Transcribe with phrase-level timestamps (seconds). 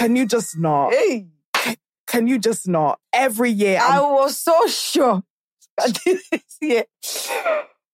[0.00, 0.94] Can you just not?
[0.94, 1.26] Hey,
[2.06, 2.98] Can you just not?
[3.12, 5.22] Every year, I I'm- was so sure
[6.62, 6.84] year.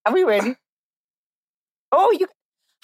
[0.04, 0.54] Are we ready?
[1.90, 2.28] Oh, you.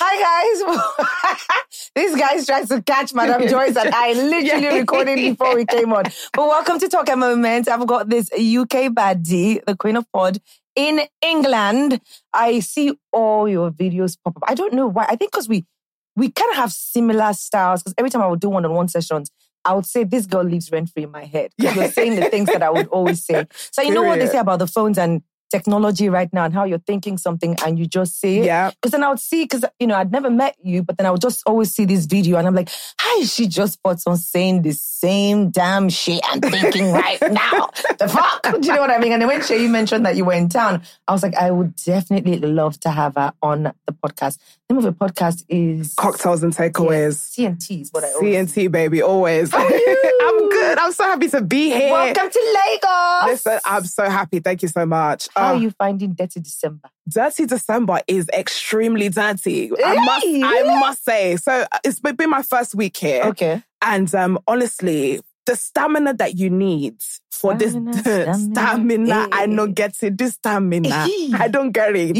[0.00, 1.38] Hi, guys.
[1.94, 4.74] this guy's trying to catch Madame Joyce, and I literally Yeah.
[4.78, 6.02] recorded before we came on.
[6.32, 7.68] But welcome to Talk a Moment.
[7.68, 10.38] I've got this UK baddie, the Queen of Pod
[10.74, 12.00] in England.
[12.32, 14.42] I see all your videos pop up.
[14.48, 15.04] I don't know why.
[15.08, 15.64] I think because we
[16.16, 17.82] we kind of have similar styles.
[17.82, 19.30] Because every time I would do one-on-one sessions,
[19.64, 21.52] I would say this girl lives rent free in my head.
[21.60, 23.46] 'Cause You're saying the things that I would always say.
[23.70, 26.64] So you know what they say about the phones and technology right now and how
[26.64, 28.46] you're thinking something and you just say it.
[28.46, 28.70] yeah.
[28.70, 31.10] Because then I would see, because you know, I'd never met you, but then I
[31.10, 34.16] would just always see this video and I'm like, how is she just spot on
[34.16, 37.68] saying the same damn shit I'm thinking right now?
[37.98, 38.60] The fuck?
[38.62, 39.12] Do you know what I mean?
[39.12, 41.76] And then when Shay mentioned that you were in town, I was like, I would
[41.76, 44.38] definitely love to have her on the podcast.
[44.72, 47.16] Name of the podcast is Cocktails and takeaways.
[47.36, 49.52] CNT is what I always CNT, baby, always.
[49.52, 50.18] How are you?
[50.22, 50.78] I'm good.
[50.78, 51.92] I'm so happy to be here.
[51.92, 53.26] Welcome to Lagos.
[53.32, 54.40] Listen, I'm so happy.
[54.40, 55.28] Thank you so much.
[55.36, 56.88] How Uh, are you finding Dirty December?
[57.06, 59.70] Dirty December is extremely dirty.
[59.84, 61.36] I must, I must say.
[61.36, 63.62] So uh, it's been my first week here, Okay.
[63.82, 66.96] and um, honestly, the stamina that you need
[67.30, 68.34] for Stamina, this stamina.
[68.54, 69.46] stamina, eh, I Hey.
[69.48, 69.74] not eh, eh.
[69.74, 70.18] get it.
[70.18, 71.30] This stamina, Hey.
[71.34, 72.16] I don't get it.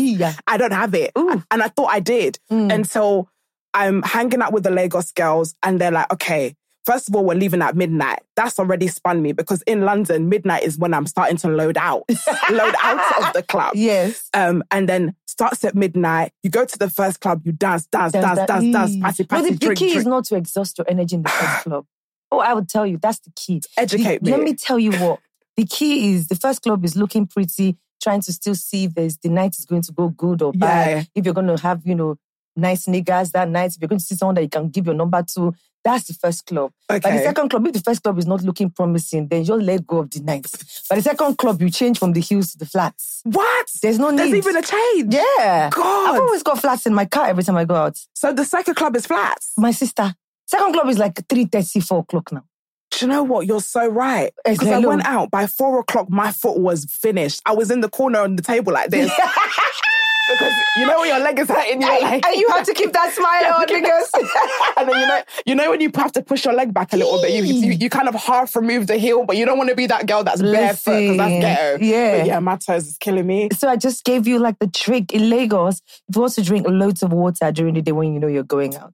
[0.47, 1.43] I don't have it, Ooh.
[1.51, 2.73] and I thought I did Mm.
[2.75, 3.29] until
[3.75, 6.55] I'm hanging out with the Lagos girls, and they're like, okay.
[6.85, 8.19] First of all, we're leaving at midnight.
[8.35, 12.03] That's already spun me because in London, midnight is when I'm starting to load out,
[12.51, 13.71] load out of the club.
[13.77, 14.29] Yes.
[14.35, 16.33] Um, and then starts at midnight.
[16.43, 19.93] You go to the first club, you dance, dance, dance, dance, dance, drink, key is
[19.93, 20.09] drink.
[20.09, 21.87] not to exhaust your energy in the first club.
[22.33, 23.61] Oh, I would tell you that's the key.
[23.77, 24.37] Educate The- me.
[24.37, 25.21] Let me tell you what
[25.57, 26.29] the key is.
[26.29, 29.67] The first club is looking pretty, trying to still see if there's the night is
[29.67, 30.91] going to go good or bad.
[30.91, 31.03] Yeah.
[31.15, 32.17] If you're going to have you know
[32.57, 34.95] nice niggas that night, if you're going to see someone that you can give your
[34.95, 35.55] number to,
[35.85, 36.71] that's the first club.
[36.91, 37.01] Okay.
[37.01, 39.87] But the second club, if the first club is not looking promising, then just let
[39.87, 40.47] go of the night.
[40.89, 43.21] But the second club, you change from the hills to the flats.
[43.25, 43.67] What?
[43.83, 44.19] There's no need.
[44.19, 45.13] There's even a change.
[45.15, 45.69] yeah.
[45.71, 46.15] God.
[46.15, 47.99] I've always got flats in my car every time I go out.
[48.15, 49.53] So the second club is flats.
[49.59, 50.15] My sister.
[50.53, 52.45] Second club is like 3.30, 4 o'clock now.
[52.91, 53.47] Do you know what?
[53.47, 54.35] You're so right.
[54.45, 57.41] Because I went out by four o'clock, my foot was finished.
[57.47, 59.11] I was in the corner on the table like this.
[60.29, 62.93] because you know when your leg is hurting, you're like, and you have to keep
[62.93, 64.11] that smile on because
[64.77, 66.99] and then you know, you know when you have to push your leg back a
[66.99, 69.71] little bit, you, you you kind of half remove the heel, but you don't want
[69.71, 71.83] to be that girl that's barefoot because that's ghetto.
[71.83, 72.19] yeah.
[72.19, 73.49] but yeah, my toes is killing me.
[73.57, 75.81] so I just gave you like the trick in Lagos.
[76.11, 78.43] If you want to drink loads of water during the day when you know you're
[78.43, 78.93] going out.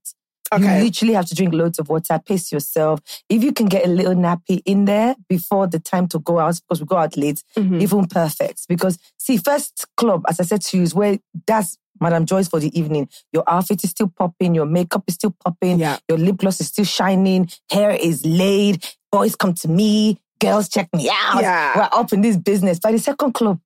[0.52, 0.78] Okay.
[0.78, 3.00] You literally have to drink loads of water, pace yourself.
[3.28, 6.60] If you can get a little nappy in there before the time to go out,
[6.60, 7.80] because we go out late, Mhm.
[7.82, 8.66] even perfect.
[8.68, 12.60] Because see, first club, as I said to you, is where that's Madame Joyce for
[12.60, 13.08] the evening.
[13.32, 15.98] Your outfit is still popping, your makeup is still popping, Yeah.
[16.08, 20.88] your lip gloss is still shining, hair is laid, boys come to me, girls check
[20.94, 21.42] me out.
[21.42, 21.72] Yeah.
[21.76, 22.78] We're up in this business.
[22.78, 23.58] By the second club,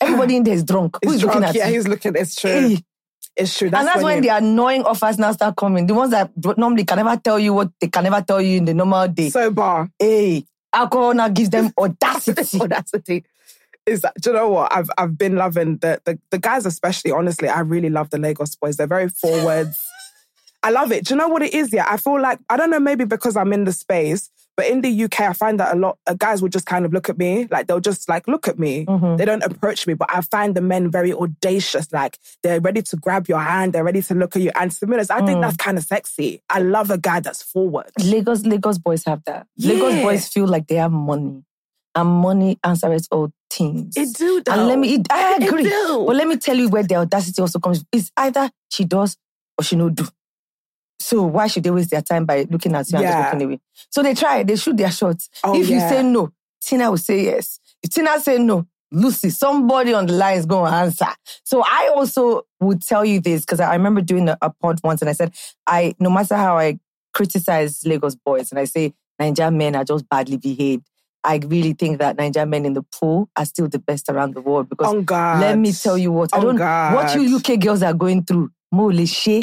[0.00, 0.96] everybody in there is drunk.
[1.02, 1.34] He's Who's drunk.
[1.40, 1.74] looking at yeah, you?
[1.74, 2.14] he's looking.
[2.16, 2.50] It's true.
[2.50, 2.78] Hey.
[3.40, 3.66] It's true.
[3.66, 5.86] and that's when, you- the annoying offers now start coming.
[5.86, 8.64] The ones that normally can never tell you what they can never tell you in
[8.66, 9.30] the normal day.
[9.30, 9.88] so bar.
[9.98, 12.58] hey, Alcohol now gives them audacity.
[12.60, 13.24] audacity.
[13.86, 14.72] Is that, do you know what?
[14.72, 17.12] I've I've been loving the, the the guys, especially.
[17.12, 18.76] Honestly, I really love the Lagos boys.
[18.76, 19.76] They're very forwards.
[20.62, 21.06] I love it.
[21.06, 21.72] Do you know what it is?
[21.72, 22.78] Yeah, I feel like I don't know.
[22.78, 25.98] Maybe because I'm in the space, but in the UK, I find that a lot
[26.06, 28.58] of guys will just kind of look at me, like they'll just like look at
[28.58, 28.84] me.
[28.84, 29.16] Mm-hmm.
[29.16, 31.90] They don't approach me, but I find the men very audacious.
[31.92, 34.50] Like they're ready to grab your hand, they're ready to look at you.
[34.54, 35.26] And to be honest, I Mm.
[35.26, 36.42] think that's kind of sexy.
[36.50, 37.86] I love a guy that's forward.
[38.02, 39.46] Lagos, Lagos boys have that.
[39.58, 41.42] Lagos boys feel like they have money,
[41.94, 43.96] and money answers all things.
[43.96, 44.52] It do though.
[44.52, 45.62] And let me, I It agree.
[45.64, 46.04] do.
[46.06, 47.84] But let me tell you where the audacity also comes.
[47.92, 49.16] It's either she does
[49.58, 50.06] or she no do.
[51.00, 53.12] So why should they waste their time by looking at you and Yeah.
[53.12, 53.60] just walking away?
[53.90, 55.28] So they try, they shoot their shots.
[55.42, 56.30] Oh, if you say no,
[56.62, 57.58] Tina will say yes.
[57.82, 61.06] If Tina say no, Lucy, somebody on the line is going to answer.
[61.44, 65.00] So I also would tell you this because I remember doing a, a pod once
[65.00, 65.34] and I said,
[65.66, 66.78] I no matter how I
[67.14, 70.84] criticize Lagos boys and I say Nigerian men are just badly behaved,
[71.22, 74.40] I really think that Nigerian men in the pool are still the best around the
[74.40, 75.40] world because On God.
[75.40, 76.94] let me tell you what I don't God.
[76.94, 78.50] what you UK girls are going through.
[78.72, 79.42] Mole she.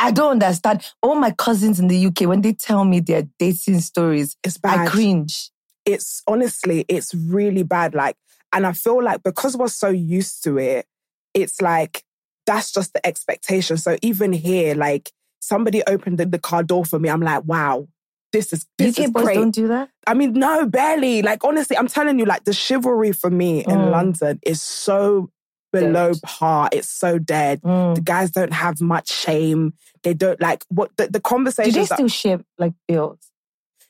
[0.00, 0.84] I don't understand.
[1.02, 4.86] All my cousins in the UK, when they tell me their dating stories, It's bad.
[4.86, 5.50] I cringe.
[5.84, 7.94] it's honestly, it's really bad.
[7.94, 8.16] Like,
[8.52, 10.86] and I feel like because we're so used to it,
[11.34, 12.02] it's like
[12.46, 13.76] that's just the expectation.
[13.76, 17.86] So even here, like somebody opened the, the car door for me, I'm like, wow,
[18.32, 19.34] this is this UK is boys great.
[19.34, 19.90] don't do that.
[20.06, 21.22] I mean, no, barely.
[21.22, 23.90] Like honestly, I'm telling you, like the chivalry for me in Mm.
[23.90, 25.30] London is so
[25.72, 26.68] below par.
[26.72, 27.62] It's so dead.
[27.62, 27.94] Mm.
[27.94, 29.74] The guys don't have much shame.
[30.02, 31.72] They don't like what the, the Do conversation.
[31.72, 33.18] they still share like bills?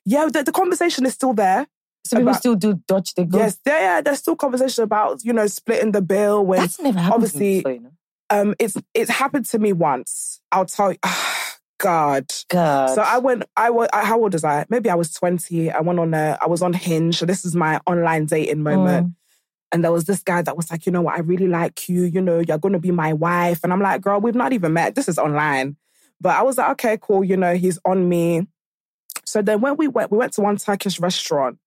[0.05, 1.67] yeah, the, the conversation is still there.
[2.07, 3.39] So people still do dodge the go.
[3.39, 6.99] Yes, there, yeah, there's still conversation about you know splitting the bill when that's never
[6.99, 7.15] happened.
[7.15, 7.91] obviously- before, you know?
[8.31, 10.41] um it's it's happened to me once.
[10.51, 10.99] I'll tell you.
[11.79, 12.27] God.
[12.49, 12.95] God.
[12.95, 13.45] So I went.
[13.57, 13.89] I was.
[13.93, 14.67] How old was I?
[14.69, 15.71] Maybe I was twenty.
[15.71, 16.39] I went on a.
[16.41, 17.17] I was on Hinge.
[17.19, 19.09] So this is my online dating moment.
[19.09, 19.15] Mm.
[19.73, 21.15] And there was this guy that was like, you know what?
[21.17, 22.03] I really like you.
[22.03, 23.61] You know, you're going to be my wife.
[23.63, 24.95] And I'm like, girl, we've not even met.
[24.97, 25.77] This is online.
[26.21, 27.23] But I was like, okay, cool.
[27.23, 28.47] You know, he's on me.
[29.25, 31.59] So then when we went, we went to one Turkish restaurant,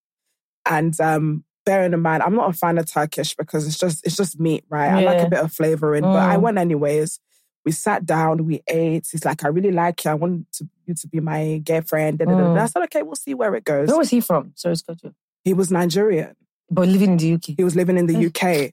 [0.66, 4.18] and um, bearing in mind, I'm not a fan of Turkish because it's just it's
[4.18, 4.90] just meat, right?
[4.90, 6.42] I like a bit of flavoring, but I Mm.
[6.42, 7.20] went anyways.
[7.66, 9.08] We sat down, we ate.
[9.10, 10.12] He's like, I really like you.
[10.12, 12.20] I want to, you to be my girlfriend.
[12.20, 12.58] Mm.
[12.60, 13.88] I said, okay, we'll see where it goes.
[13.88, 14.52] Where was he from?
[14.56, 15.00] Sorry, Scott.
[15.46, 16.36] He was Nigerian.
[16.74, 17.56] But living in the UK.
[17.58, 18.28] He was living in the Mm.
[18.28, 18.72] UK.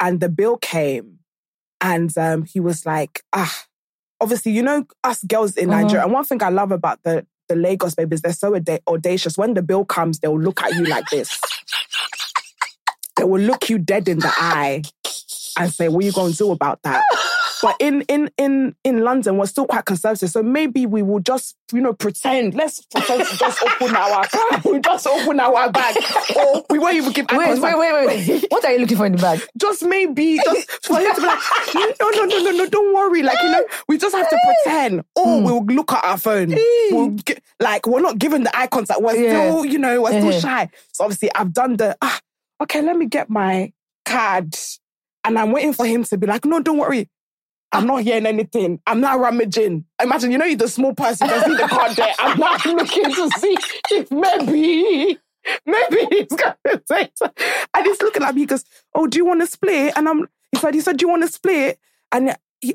[0.00, 1.18] And the bill came
[1.80, 3.64] and um, he was like, ah,
[4.20, 5.82] obviously, you know, us girls in Mhm.
[5.82, 6.04] Nigeria.
[6.04, 9.36] And one thing I love about the, the Lagos babies, they're so auda- audacious.
[9.38, 11.38] When the bill comes, they'll look at you like this.
[13.16, 14.82] they will look you dead in the eye
[15.58, 17.02] and say, what are you going to do about that?
[17.62, 20.30] But in in in in London, we're still quite conservative.
[20.30, 22.54] So maybe we will just, you know, pretend.
[22.54, 24.26] Let's pretend to just open our
[24.64, 25.96] we just open our bag.
[26.36, 28.46] Or we won't even give eye Wait, wait, wait, wait.
[28.50, 29.40] what are you looking for in the bag?
[29.56, 31.38] Just maybe, just for him to be like,
[32.00, 33.22] no, no, no, no, no, don't worry.
[33.22, 35.04] Like, you know, we just have to pretend.
[35.16, 36.54] Or we'll look at our phone.
[36.90, 39.00] We'll get, like, we're not giving the eye contact.
[39.00, 39.30] We're Yeah.
[39.50, 40.70] still, you know, we're still shy.
[40.92, 42.20] So obviously, I've done the, ah,
[42.62, 43.72] okay, let me get my
[44.04, 44.56] card.
[45.24, 47.08] And I'm waiting for him to be like, no, don't worry.
[47.72, 48.80] I'm not hearing anything.
[48.86, 49.84] I'm not rummaging.
[50.02, 52.14] Imagine, you know, you're the small person, you see the card there.
[52.18, 53.56] I'm not looking to see
[53.90, 55.18] if maybe,
[55.66, 57.46] maybe he's going to say something.
[57.74, 59.92] And he's looking at me, he goes, oh, do you want to split?
[59.96, 61.78] And I'm, he said, he said, do you want to split?
[62.10, 62.74] And he,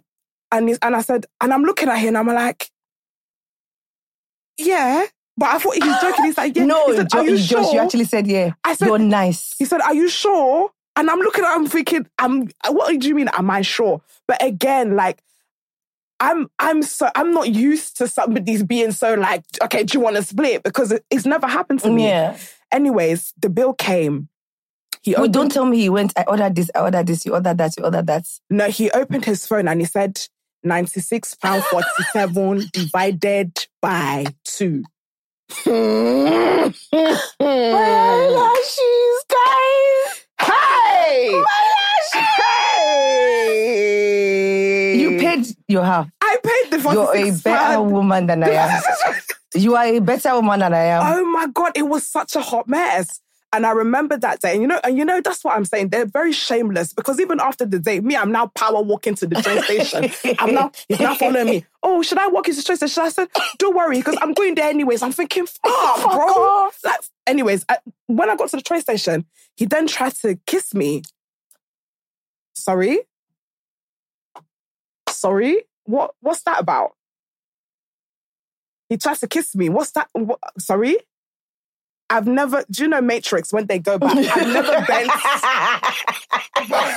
[0.51, 2.69] and, he, and I said, and I'm looking at him and I'm like,
[4.57, 5.05] yeah.
[5.35, 6.25] But I thought he was joking.
[6.25, 6.65] He's like, yeah.
[6.65, 7.73] No, he said, Jo- are you Josh, sure?
[7.73, 8.51] you actually said, yeah.
[8.63, 9.55] I said- You're nice.
[9.57, 10.69] He said, Are you sure?
[10.95, 14.01] And I'm looking at him thinking, I'm what do you mean, am I sure?
[14.27, 15.21] But again, like
[16.19, 20.15] I'm I'm so I'm not used to somebody's being so like, okay, do you want
[20.15, 20.63] to split?
[20.63, 22.07] Because it, it's never happened to me.
[22.07, 22.37] Yeah.
[22.71, 24.29] Anyways, the bill came.
[25.01, 27.57] He opened, don't tell me he went, I ordered this, I ordered this, you ordered
[27.57, 28.25] that, you ordered that.
[28.49, 30.17] no, he opened his phone and he said
[30.63, 34.83] 96 pound 47 divided by two.
[37.39, 40.12] Eyelashes, guys.
[41.03, 41.43] Hey!
[43.73, 44.99] Hey!
[44.99, 46.07] You paid your half.
[46.21, 47.91] I paid the You're a better pound.
[47.91, 48.81] woman than I am.
[49.55, 51.03] You are a better woman than I am.
[51.05, 53.19] Oh my god, it was such a hot mess.
[53.51, 54.53] And I remember that day.
[54.53, 55.89] And you know, and you know, that's what I'm saying.
[55.89, 59.35] They're very shameless because even after the day, me, I'm now power walking to the
[59.43, 60.09] train station.
[60.39, 61.65] I'm now, he's now following me.
[61.83, 63.03] Oh, should I walk into the train station?
[63.03, 63.27] I said,
[63.59, 65.03] don't worry, because I'm going there anyways.
[65.03, 65.61] I'm thinking, fuck,
[65.97, 66.69] Fuck bro.
[66.83, 70.73] Like, anyways, I, when I got to the train station, he then tried to kiss
[70.73, 71.03] me.
[72.53, 72.99] Sorry?
[75.09, 75.63] Sorry?
[75.85, 76.91] What what's that about?
[78.89, 79.69] He tries to kiss me.
[79.69, 80.07] What's that?
[80.13, 80.97] What, sorry?
[82.09, 84.15] I've never, do you know Matrix when they go back?
[84.15, 85.09] I've never bent,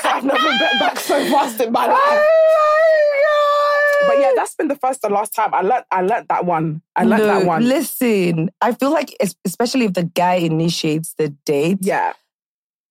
[0.04, 2.26] I've never bent back so fast in my oh life.
[3.22, 6.44] Oh But yeah, that's been the first and last time I learned, I learned that
[6.44, 6.82] one.
[6.96, 7.66] I learned that one.
[7.66, 12.12] Listen, I feel like, especially if the guy initiates the date, yeah.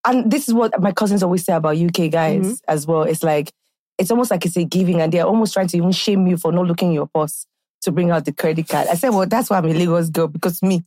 [0.08, 2.54] And this is what my cousins always say about UK guys Mm-hmm.
[2.74, 3.04] as well.
[3.04, 3.52] It's like
[3.98, 6.52] it's almost like it's a giving, and they're almost trying to even shame you for
[6.52, 7.46] not looking in your purse
[7.84, 8.88] to bring out the credit card.
[8.88, 10.84] I said, well, that's why I'm a Lagos girl because me,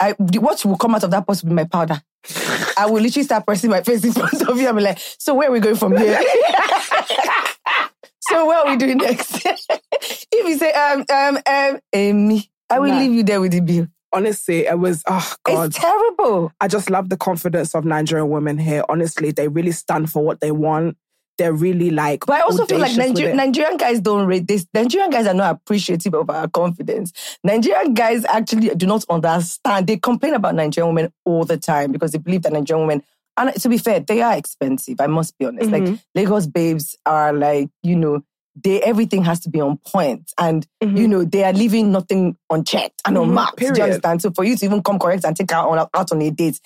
[0.00, 2.00] I what will come out of that purse will be my powder.
[2.76, 4.68] I will literally start pressing my face in front of you.
[4.68, 6.20] I'm like, so where are we going from here?
[8.20, 9.44] so what are we doing next?
[9.46, 12.98] if you say um um um Amy, I will Nah.
[12.98, 13.86] leave you there with the bill.
[14.12, 15.68] Honestly, it was, oh God.
[15.68, 16.52] It's terrible.
[16.60, 18.84] I just love the confidence of Nigerian women here.
[18.88, 20.96] Honestly, they really stand for what they want.
[21.38, 22.26] They're really like.
[22.26, 24.66] But I also feel like Niger- Nigerian guys don't rate this.
[24.74, 27.38] Nigerian guys are not appreciative of our confidence.
[27.42, 29.86] Nigerian guys actually do not understand.
[29.86, 33.02] They complain about Nigerian women all the time because they believe that Nigerian women,
[33.38, 35.00] and to be fair, they are expensive.
[35.00, 35.70] I must be honest.
[35.70, 35.92] Mm-hmm.
[35.92, 38.22] Like Lagos babes are like, you know,
[38.54, 41.06] they everything has to be on point, and you mm-hmm.
[41.06, 43.58] know they are leaving nothing unchecked and Mhm, unmarked.
[43.58, 44.22] Do you understand?
[44.22, 46.60] So for you to even come correct and take her on, out on a date,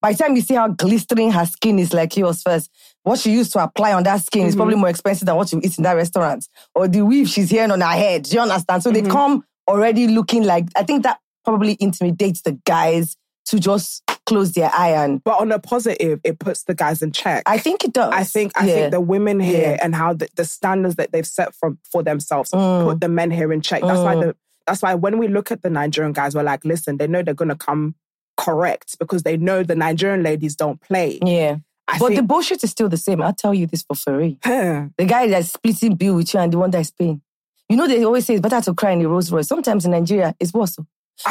[0.00, 2.70] by the time you see how glistering her skin is like yours first,
[3.02, 4.58] what she used to apply on that skin is mm-hmm.
[4.58, 6.48] probably more expensive than what you eat in that restaurant.
[6.74, 8.24] Or the weave she's hearing on her head.
[8.24, 8.82] Do you understand?
[8.82, 9.12] So they mm-hmm.
[9.12, 13.16] come already looking like I think that probably intimidates the guys
[13.46, 17.12] to just close their eye and But on a positive, it puts the guys in
[17.12, 17.42] check.
[17.46, 18.12] I think it does.
[18.12, 18.74] I think I Yeah.
[18.74, 19.78] think the women here Yeah.
[19.84, 22.84] and how the, the standards that they've set from for themselves Mm.
[22.84, 23.82] put the men here in check.
[23.82, 26.98] That's why the that's why when we look at the Nigerian guys, we're like, listen,
[26.98, 27.94] they know they're gonna come
[28.36, 31.18] correct because they know the Nigerian ladies don't play.
[31.24, 31.56] Yeah.
[31.88, 33.22] I but the bullshit is still the same.
[33.22, 34.38] I'll tell you this for free.
[34.44, 37.22] The guy that's splitting bill with you and the one that's paying.
[37.70, 39.48] You know, they always say it's better to cry in the Rolls Royce.
[39.48, 40.76] Sometimes in Nigeria, it's worse.
[40.78, 40.86] oh.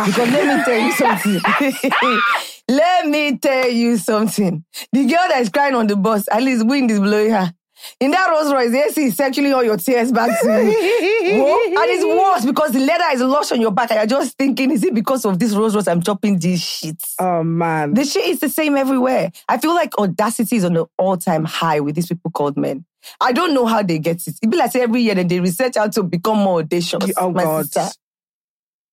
[0.06, 1.39] Because let me tell you something.
[2.70, 4.64] let me tell you something.
[4.92, 7.54] The girl that is crying on the bus, at least wind is blowing her.
[8.00, 11.78] In that Rolls Royce, the AC is circling all your tears back to you.
[11.78, 13.92] And it's worse because the leather is lush on your back.
[13.92, 17.02] And you're just thinking, is it because of this Rolls Royce I'm chopping these shit?
[17.20, 17.94] Oh man.
[17.94, 19.32] The shit is the same everywhere.
[19.48, 22.84] I feel like audacity is on an all-time high with these people called men.
[23.22, 24.36] I don't know how they get it.
[24.42, 27.14] It be like every year that they research how to become more audacious.
[27.18, 27.66] oh my God.
[27.72, 27.90] sister.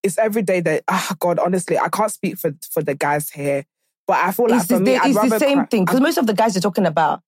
[0.05, 3.65] It's every day that ah God, honestly, I can't speak for for the guys here.
[4.07, 6.19] But I feel like It's, for the, me, it's the same cry- thing because most
[6.19, 7.23] of the guys you're talking about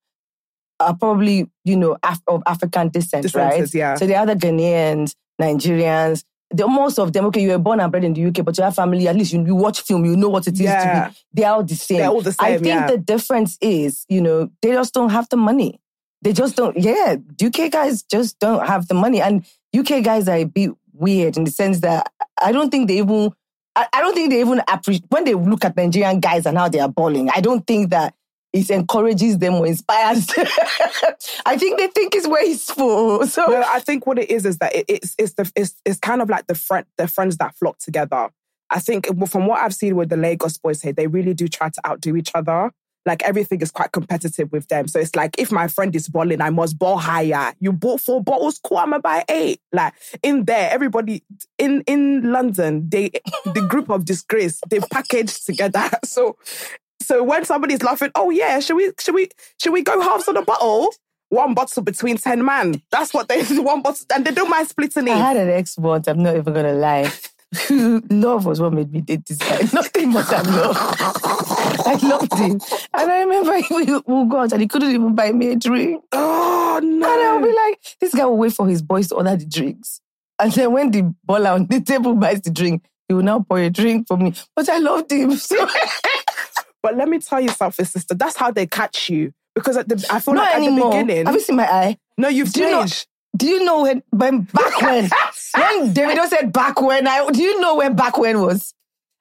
[0.78, 3.72] are probably you know Af- of African descent, right?
[3.74, 3.94] Yeah.
[3.94, 6.22] So they're either Ghanaians, Nigerians.
[6.50, 8.62] The, most of them, okay, you were born and bred in the UK, but you
[8.62, 9.08] have family.
[9.08, 11.06] At least you, you watch film, you know what it is Yeah.
[11.06, 11.16] to be.
[11.32, 11.98] They're all the same.
[11.98, 12.46] They're all the same.
[12.46, 12.86] I think yeah.
[12.86, 15.80] the difference is, you know, they just don't have the money.
[16.22, 16.76] They just don't.
[16.76, 19.44] Yeah, UK guys just don't have the money, and
[19.76, 22.12] UK guys are a bit weird in the sense that
[22.42, 23.32] I don't think they even.
[23.74, 26.68] I, I don't think they even appreciate when they look at Nigerian guys and how
[26.68, 27.28] they are balling.
[27.30, 28.14] I don't think that
[28.52, 30.26] it encourages them or inspires.
[30.36, 30.46] them.
[31.44, 33.26] I think they think it's wasteful.
[33.26, 36.22] So I think what it is is that it, it's it's the it's, it's kind
[36.22, 38.30] of like the friend the friends that flock together.
[38.70, 41.68] I think from what I've seen with the Lagos boys here, they really do try
[41.68, 42.72] to outdo each other.
[43.06, 44.88] Like everything is quite competitive with them.
[44.88, 47.54] So it's like if my friend is balling, I must ball higher.
[47.60, 48.78] You bought four bottles, cool.
[48.78, 49.60] I'm buy eight.
[49.72, 51.22] Like in there, everybody
[51.56, 53.10] in in London, they
[53.44, 55.88] the group of disgrace they packaged together.
[56.04, 56.36] So
[57.00, 59.28] so when somebody's laughing, oh yeah, should we should we
[59.60, 60.92] should we go halves on a bottle?
[61.28, 62.82] One bottle between ten man.
[62.90, 65.12] That's what they one bottle, and they don't mind splitting it.
[65.12, 66.08] I had an ex once.
[66.08, 67.12] I'm not even gonna lie.
[68.10, 69.60] love was what made me date this guy.
[69.72, 71.35] Nothing more than love.
[71.86, 72.60] I loved him,
[72.94, 76.02] and I remember we would go out and he couldn't even buy me a drink.
[76.12, 77.12] Oh no!
[77.12, 80.00] And I'll be like, this guy will wait for his boys to order the drinks,
[80.38, 83.58] and then when the baller on the table buys the drink, he will now pour
[83.58, 84.34] a drink for me.
[84.54, 85.66] But I loved him so.
[86.82, 88.14] but let me tell you something, sister.
[88.14, 89.32] That's how they catch you.
[89.54, 90.88] Because at the, I feel Not like anymore.
[90.94, 91.96] at the beginning, Have you seen my eye?
[92.18, 93.06] no, you've Do you know- changed.
[93.36, 95.02] Do you know when, when back when?
[95.54, 98.72] when Davido said back when, I, do you know when back when was?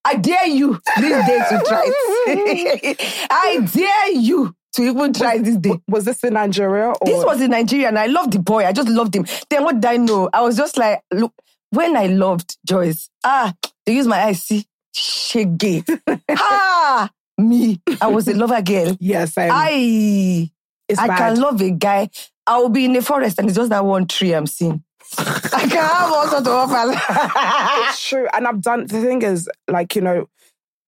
[0.06, 3.28] I dare you these days to try it.
[3.32, 5.80] I dare you to even try this day.
[5.88, 6.90] Was this in Nigeria?
[6.90, 7.06] Or?
[7.06, 8.66] This was in Nigeria and I loved the boy.
[8.66, 9.26] I just loved him.
[9.50, 10.30] Then what did I know?
[10.32, 11.34] I was just like, look,
[11.72, 13.54] when I loved Joyce, ah,
[13.86, 15.84] they use my eyes, see, shaggy.
[16.30, 17.82] ah, me.
[18.00, 18.96] I was a lover girl.
[19.00, 20.50] yes, um, I
[20.98, 21.18] I bad.
[21.18, 22.10] can love a guy.
[22.46, 24.84] I will be in the forest and it's just that one tree I'm seeing.
[25.54, 26.96] I can have all sorts of offers.
[27.90, 28.28] it's true.
[28.34, 30.30] And I've done the thing is, like, you know,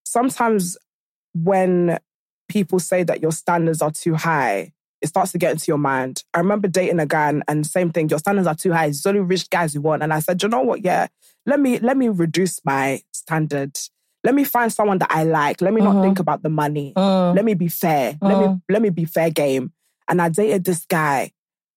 [0.06, 0.78] sometimes
[1.34, 1.98] when
[2.50, 6.24] people say that your standards are too high, it starts to get into your mind.
[6.34, 8.88] I remember dating a guy and, and same thing, your standards are too high.
[8.88, 10.02] It's only rich guys you want.
[10.02, 10.84] And I said, you know what?
[10.84, 11.08] Yeah,
[11.46, 13.78] let me let me reduce my standard.
[14.24, 15.62] let me find someone that I like.
[15.62, 16.94] Let me not think about the money.
[16.98, 17.36] Mm.
[17.36, 18.18] Let me be fair.
[18.22, 18.62] Let me Mm.
[18.70, 19.72] let me be fair game.
[20.08, 21.32] And I dated this guy,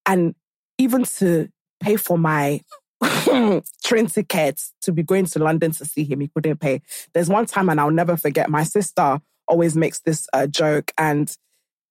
[0.06, 0.34] and
[0.78, 1.48] even to
[1.80, 2.60] pay for my
[3.84, 6.82] train tickets to be going to London to see him, he couldn't pay.
[7.14, 8.50] There's one time, and I'll never forget.
[8.50, 11.34] My sister always makes this uh, joke, and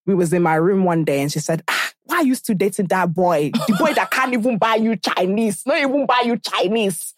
[0.05, 2.55] we was in my room one day, and she said, ah, "Why are you still
[2.55, 3.51] dating that boy?
[3.53, 7.13] The boy that can't even buy you Chinese, not even buy you Chinese."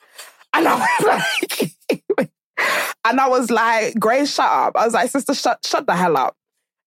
[0.54, 1.24] And I was
[1.90, 2.32] like,
[3.06, 4.76] and I was like, Grace, shut up.
[4.76, 6.36] I was like, sister, shut, shut the hell up.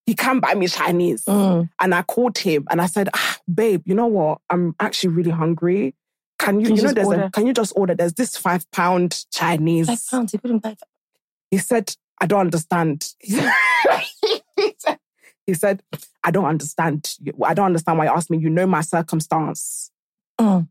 [0.06, 1.25] He can't buy me Chinese.
[1.25, 1.70] Mm.
[1.80, 4.40] And I called him and I said, ah, babe, you know what?
[4.50, 5.94] I'm actually really hungry.
[6.38, 7.30] Can you, Can you you know, just there's a, order?
[7.32, 7.94] can you just order?
[7.94, 9.87] There's this five pound Chinese.
[9.87, 10.32] Five pounds.
[10.32, 10.70] He couldn't buy.
[10.70, 10.78] Five.
[11.50, 13.14] He said, I don't understand.
[13.20, 13.40] he,
[15.54, 15.82] said,
[16.23, 17.16] I don't understand.
[17.44, 18.38] I don't understand why you asked me.
[18.38, 19.90] You know my circumstance.
[20.40, 20.68] Mm.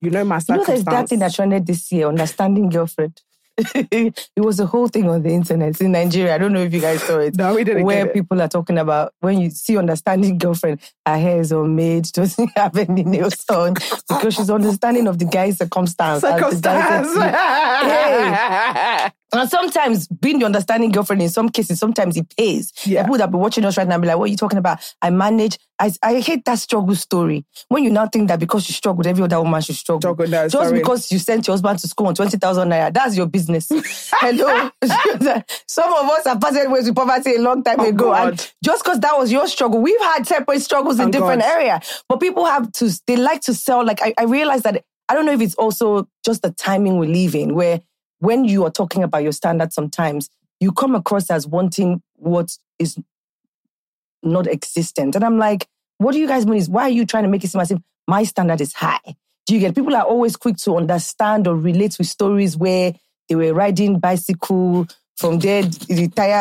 [0.00, 3.20] You know my You know, there's that thing that trended this year, understanding girlfriend.
[3.74, 6.34] it was a whole thing on the internet in Nigeria.
[6.34, 7.36] I don't know if you guys saw it.
[7.36, 11.40] no, we didn't where people are talking about when you see understanding girlfriend, her hair
[11.40, 13.74] is unmade, doesn't have any nails on,
[14.08, 16.24] because she's understanding of the guy's circumstance.
[16.24, 19.12] as the guy said Circumstance.
[19.34, 22.72] And sometimes being the understanding girlfriend, in some cases, sometimes it pays.
[22.86, 23.02] Yeah.
[23.02, 24.78] People that be watching us right now be like, what are you talking about?
[25.02, 25.58] I manage.
[25.78, 27.44] I, I hate that struggle story.
[27.68, 30.00] When you now think that because you struggled, every other woman should struggle.
[30.00, 30.78] Struggle, no, Just sorry.
[30.78, 33.68] because you sent your husband to school on 20,000 naira, that's your business.
[34.12, 34.70] Hello.
[35.66, 38.04] Some of us have passed ways with poverty a long time Oh, ago.
[38.12, 38.28] God.
[38.28, 42.04] And just because that was your struggle, we've had separate struggles in Oh, different areas.
[42.08, 43.84] But people have to, they like to sell.
[43.84, 47.08] Like, I, I realize that, I don't know if it's also just the timing we
[47.08, 47.80] live in, where
[48.24, 52.96] when you are talking about your standards, sometimes you come across as wanting what is
[54.22, 55.14] not existent.
[55.14, 56.58] And I'm like, what do you guys mean?
[56.58, 57.78] Is why are you trying to make it seem as if
[58.08, 59.14] my standard is high?
[59.46, 62.94] Do you get people are always quick to understand or relate with stories where
[63.28, 65.62] they were riding bicycle from there,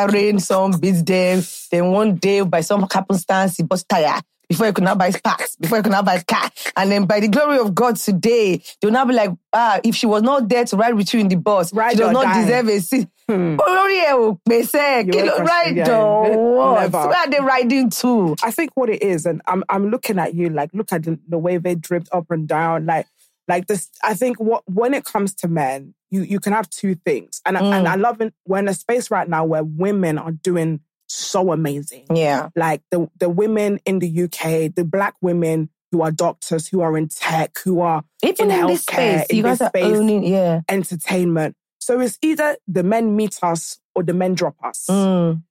[0.08, 1.44] rain, some them.
[1.72, 4.20] Then one day, by some happenstance, he bust tire
[4.50, 6.50] before you could not buy parts, before you could not buy a car.
[6.76, 10.06] And then by the glory of God today, they'll now be like, ah, if she
[10.06, 12.42] was not there to ride with you in the bus, Ride she does not die.
[12.42, 13.08] deserve a seat.
[13.28, 13.56] Hmm.
[13.58, 16.02] Olórí ẹ̀ ò pèsè, You ló won't ride question, yeah.
[16.04, 16.82] or Ne- what?
[16.82, 17.08] never.
[17.08, 18.36] Where are they riding to?
[18.44, 21.18] I think what it is, and I'm I'm looking at you like look at the,
[21.30, 23.08] the way they dripped up and down, like
[23.48, 23.90] like this.
[24.04, 27.58] I think what when it comes to men, you you can have two things, and
[27.58, 27.92] I and Mm.
[27.92, 28.34] I love it.
[28.46, 30.82] We're in a space right now where women are doing
[31.14, 32.08] so amazing.
[32.14, 32.50] Yeah.
[32.56, 36.98] Like the the women in the UK, the black women who are doctors, who are
[36.98, 39.78] in tech, who are Even in in, this healthcare, space, in you guys this are
[39.78, 40.62] owning, yeah.
[40.68, 41.56] entertainment.
[41.80, 44.88] So it's either the men meet us or the men drop us.
[44.90, 45.44] Mm.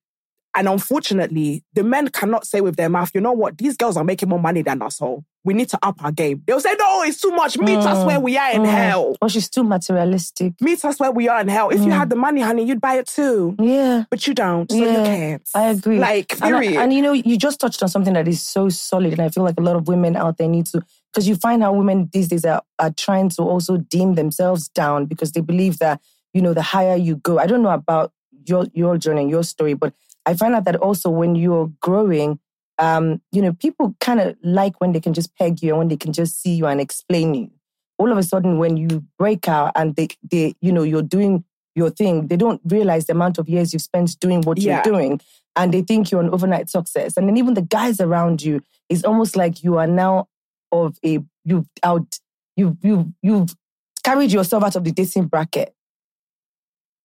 [0.55, 4.05] And unfortunately, the men cannot say with their mouth, you know what, these girls are
[4.05, 5.25] making more money than us all.
[5.45, 6.43] We need to up our game.
[6.47, 7.59] They'll say, no, it's too much.
[7.59, 8.07] Meet us Mm.
[8.07, 8.67] where we are in Mm.
[8.71, 9.17] hell.
[9.21, 10.53] Or she's too materialistic.
[10.61, 11.71] Meet us where we are in hell.
[11.71, 11.99] If you Mm.
[11.99, 13.57] had the money, honey, you'd buy it too.
[13.61, 14.05] Yeah.
[14.09, 14.71] But you don't.
[14.71, 15.43] So you can't.
[15.55, 15.99] I agree.
[15.99, 16.81] Like, And, I- period.
[16.81, 19.43] and you know, you just touched on something that is so solid, and I feel
[19.43, 20.81] like a lot of women out there need to,
[21.13, 25.07] because you find how women these days are, are trying to also dim themselves down
[25.07, 26.01] because they believe that
[26.35, 27.39] you know the higher you go.
[27.39, 28.13] I don't know about
[28.47, 29.93] your your journey, and your story, but
[30.25, 32.39] I find out that also when you're growing,
[32.79, 35.89] um, you know, people kind of like when they can just peg you and when
[35.89, 37.51] they can just see you and explain you.
[37.99, 41.45] All of a sudden, when you break out and they, they, you know, you're doing
[41.75, 44.83] your thing, they don't realize the amount of years you've spent doing what Yeah.
[44.85, 45.21] you're doing,
[45.57, 47.17] and they think you're an overnight success.
[47.17, 50.29] And then even the guys around you, it's almost like you are now
[50.73, 52.19] of a you've out
[52.57, 53.55] you you you've
[54.03, 55.75] carried yourself out of the dating bracket.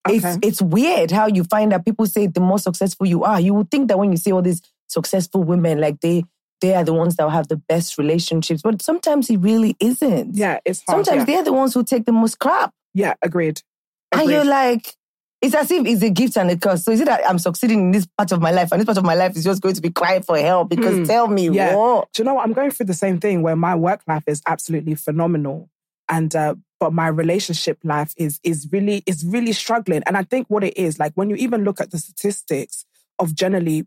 [0.08, 0.38] It's Okay.
[0.42, 3.70] it's weird how you find that people say the more successful you are, you would
[3.70, 6.24] think that when you see all these successful women, like they
[6.60, 10.36] they are the ones that will have the best relationships, but sometimes it really isn't.
[10.36, 11.06] yeah, it's hard.
[11.06, 11.34] Sometimes yeah.
[11.36, 12.72] they're the ones who take the most crap.
[12.94, 13.62] yeah, agreed.
[14.10, 14.94] And you're like,
[15.40, 16.82] it's as if it's a gift and a curse.
[16.84, 18.98] So is it that I'm succeeding in this part of my life and this part
[18.98, 20.68] of my life is just going to be crying for help?
[20.70, 21.04] Because Hmm.
[21.04, 21.76] tell me Yeah.
[21.76, 22.08] what?
[22.12, 22.44] Do you know what?
[22.44, 25.68] I'm going through the same thing where my work life is absolutely phenomenal.
[26.08, 30.02] And uh, but my relationship life is is really is really struggling.
[30.06, 32.84] And I think what it is, like when you even look at the statistics
[33.20, 33.86] of generally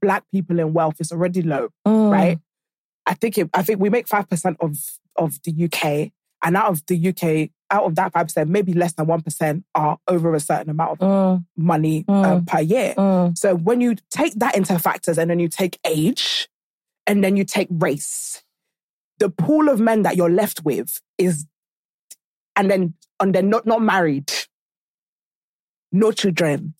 [0.00, 2.10] black people in wealth, is already low, Mm.
[2.12, 2.38] right?
[3.06, 4.76] I think it, I think we make five percent of
[5.16, 6.12] of the UK.
[6.44, 9.64] And out of the UK, out of that five percent, maybe less than one percent
[9.74, 12.46] are over a certain amount of Mm, money Mm.
[12.46, 12.94] per year.
[12.96, 13.36] mm.
[13.36, 16.48] So when you take that into factors and then you take age
[17.06, 18.42] and then you take race,
[19.18, 21.44] the pool of men that you're left with is,
[22.54, 24.30] and then and then not not married,
[25.90, 26.74] no children,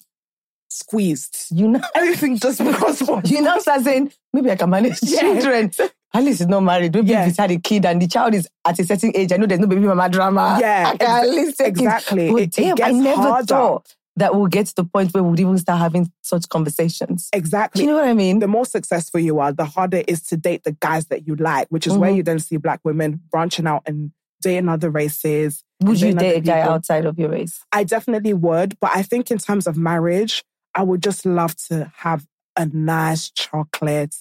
[0.69, 1.47] squeezed.
[1.51, 5.21] You know, Everything just because of you now start saying, maybe I can manage Yeah.
[5.21, 5.71] children.
[6.15, 6.95] Alice is not married.
[6.95, 7.21] Maybe Yeah.
[7.23, 9.47] if he's had a kid and the child is at a certain age, I know
[9.47, 10.59] there's no baby mama drama.
[10.61, 12.29] Yeah, I can at least exactly.
[12.29, 12.33] It.
[12.33, 13.47] But It- it damn, I gets never harder.
[13.47, 17.29] thought that we'll get to the point where we'll even start having such conversations.
[17.33, 17.81] Exactly.
[17.83, 18.39] Do you know what I mean?
[18.41, 21.37] the more successful you are, the harder it is to date the guys that you
[21.37, 22.17] like, which is where Mhm.
[22.17, 25.63] you then see black women branching out and dating other races.
[25.83, 26.73] Would you date a guy people.
[26.75, 27.61] outside of your race?
[27.71, 30.43] I definitely would, but I think in terms of marriage,
[30.79, 32.25] I would just love to have
[32.57, 34.15] a nice chocolate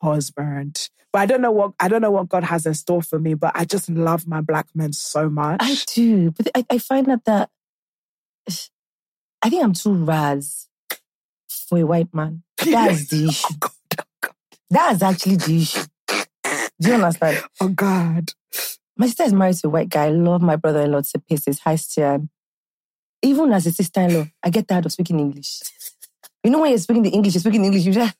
[0.00, 0.88] husband.
[1.12, 3.34] But I don't know what I don't know what God has in store for me.
[3.34, 5.58] But I just love my black men so much.
[5.60, 7.50] I do, but I, I find that that
[9.42, 10.68] I think I'm too raz
[11.68, 12.44] for a white man.
[12.56, 13.48] That's the oh issue.
[13.52, 14.34] Oh God, oh God,
[14.70, 15.84] That's actually the issue.
[16.80, 17.42] Do you understand?
[17.60, 18.32] oh God.
[18.96, 20.06] My sister is married to a white guy.
[20.06, 21.60] I love my brother-in-law to pieces.
[21.60, 22.28] Hi, Stian.
[23.22, 25.60] Even as a sister-in-law, I get tired of speaking English.
[26.42, 28.16] You know when you're speaking the English, you're speaking English, you just,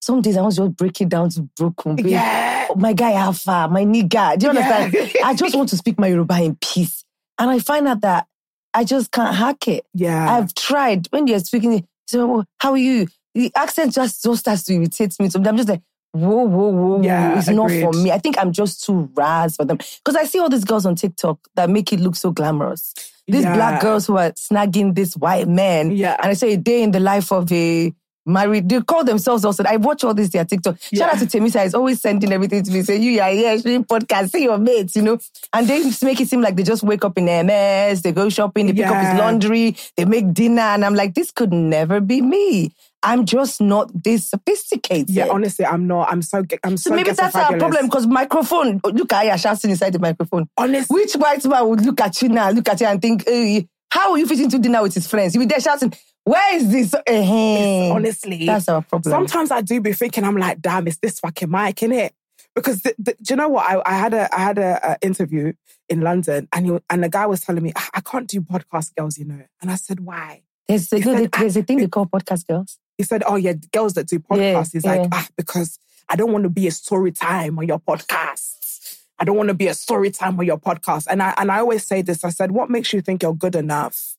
[0.00, 1.96] some days I want to just break it down to broken.
[1.96, 2.06] babe.
[2.06, 2.68] Yeah.
[2.70, 4.38] Oh, my guy Alpha, my nigga.
[4.38, 4.92] Do you understand?
[4.92, 5.06] Yeah.
[5.26, 7.04] I just want to speak my Yoruba in peace.
[7.38, 8.26] And I find out that
[8.74, 9.86] I just can't hack it.
[9.94, 10.34] Yeah.
[10.34, 11.08] I've tried.
[11.10, 13.08] When you're speaking, so oh, how are you?
[13.34, 15.28] The accent just, just starts to irritate me.
[15.28, 15.82] Sometimes I'm just like,
[16.18, 17.02] whoa, whoa, whoa, whoa.
[17.02, 18.10] Yeah, It's not for me.
[18.12, 19.76] I think I'm just too raz for them.
[19.78, 22.94] Because I see all these girls on TikTok that make it look so glamorous.
[23.26, 23.54] These Yeah.
[23.54, 25.90] black girls who are snagging this white man.
[25.90, 26.16] Yeah.
[26.22, 27.92] And I say a day in the life of a
[28.24, 29.64] married, they call themselves also.
[29.64, 30.76] I watch all this their TikTok.
[30.92, 32.82] Shout out to Temisa, is always sending everything to me.
[32.82, 35.18] Say, you are here, doing podcast, see your mates, you know.
[35.54, 38.66] And they make it seem like they just wake up in MS, they go shopping,
[38.66, 40.60] they pick up his laundry, they make dinner.
[40.60, 42.74] And I'm like, this could never be me.
[43.02, 45.10] I'm just not this sophisticated.
[45.10, 46.10] Yeah, honestly, I'm not.
[46.10, 46.42] I'm so.
[46.64, 46.90] I'm so.
[46.90, 50.48] so maybe that's our problem because microphone, look at you shouting inside the microphone.
[50.56, 53.62] Honestly, Which white man would look at you now, look at you and think, "Eh,
[53.90, 55.34] how will you fit into dinner with his friends?
[55.34, 55.92] You'll be there shouting,
[56.24, 56.94] where is this?
[57.06, 59.10] Eh, honestly, That's our problem.
[59.10, 62.10] Sometimes I do be thinking, I'm like, damn, it's this fucking mic, innit?
[62.54, 63.64] Because the, the, do you know what?
[63.70, 65.52] I, I had a I had a, a interview
[65.88, 68.94] in London, and he, and the guy was telling me "Ah, I can't do podcast
[68.96, 69.42] girls, you know.
[69.62, 70.42] And I said, why?
[70.66, 72.78] There's a, said, there's a thing they call podcast girls.
[72.98, 74.38] He said, oh yeah, girls that do podcasts.
[74.40, 77.78] Yeah, He's like, ah, because I don't want to be a story time on your
[77.78, 78.98] podcasts.
[79.18, 81.06] I don't want to be a story time on your podcast.
[81.08, 82.24] And I and I always say this.
[82.24, 84.16] I said, what makes you think you're good enough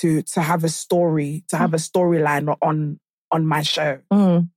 [0.00, 4.00] to to have a story, to have a storyline on on my show?
[4.12, 4.50] Mm.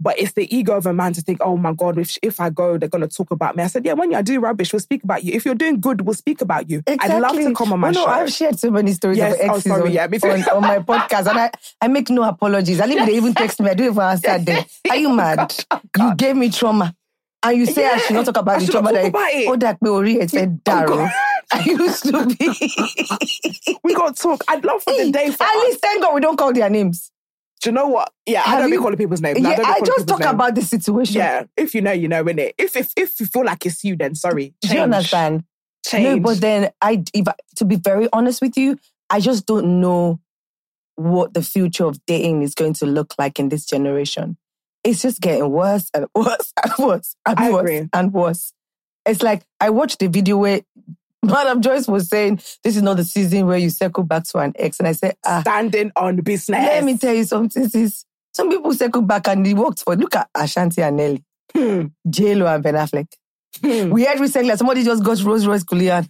[0.00, 2.50] But it's the ego of a man to think, oh my God, if, if I
[2.50, 3.64] go, they're going to talk about me.
[3.64, 5.32] I said, yeah, when you are do rubbish, we'll speak about you.
[5.34, 6.84] If you're doing good, we'll speak about you.
[6.86, 8.06] I'd love to come on my Oh, no.
[8.06, 10.78] I've shared so many stories Yes, of oh, exes sorry, on, yeah, on, on my
[10.90, 12.80] podcast, and I, I make no apologies.
[12.80, 13.70] I leave they even text me.
[13.70, 14.64] I don't even answer them.
[14.88, 15.64] Are you oh, mad?
[15.72, 16.94] Oh, you gave me trauma,
[17.42, 19.48] and you say I should not talk I about the trauma talk that about it.
[19.48, 21.10] oh that me ori it said Oh, Daro.
[21.50, 23.78] I used to be.
[23.82, 24.44] we got to talk.
[24.48, 25.62] I'd love for the day for At us.
[25.64, 27.10] least thank God we don't call their names.
[27.60, 28.12] Do you know what?
[28.24, 29.40] Yeah, I don't be calling people's names.
[29.40, 30.32] Yeah, don't I just talk names.
[30.32, 31.16] about the situation.
[31.16, 32.52] Yeah, if you know, you know, innit?
[32.56, 34.54] If if if you feel like it's you, then sorry.
[34.60, 35.44] Do you understand?
[35.86, 36.04] Change.
[36.04, 38.78] No, but then I, if I, to be very honest with you,
[39.10, 40.20] I just don't know
[40.96, 44.36] what the future of dating is going to look like in this generation.
[44.84, 47.88] It's just getting worse and worse and worse and I worse agree.
[47.92, 48.52] and worse.
[49.06, 50.60] It's like I watched the video where
[51.24, 54.52] Madame Joyce was saying, "This is not the season where you circle back to an
[54.56, 56.58] ex," and I said, "Ah, standing on business.
[56.58, 57.68] let me tell you something.
[57.68, 58.04] Sis.
[58.34, 59.96] Some people circle back and it worked for.
[59.96, 63.08] Look at Ashanti and Nelly, Hmm, J Lo and Ben Affleck.
[63.60, 63.90] hmm.
[63.90, 66.08] We heard recently that somebody just got Rolls Royce Kulian.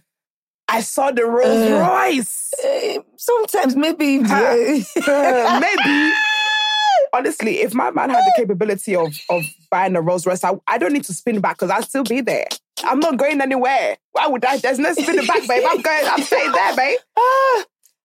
[0.67, 2.53] I saw the Rolls Uh, Royce.
[2.63, 4.55] Eh, sometimes maybe Huh.
[5.07, 5.59] yeah.
[5.59, 6.13] Maybe.
[7.13, 10.77] Honestly, if my man had the capability of of buying a Rolls Royce, I, I
[10.77, 12.45] don't need to spin back because I'll still be there.
[12.83, 13.97] I'm not going anywhere.
[14.11, 14.57] Why would I?
[14.57, 15.63] There's no spinning back, babe.
[15.67, 16.05] I'm going.
[16.05, 16.99] I'm staying there, babe.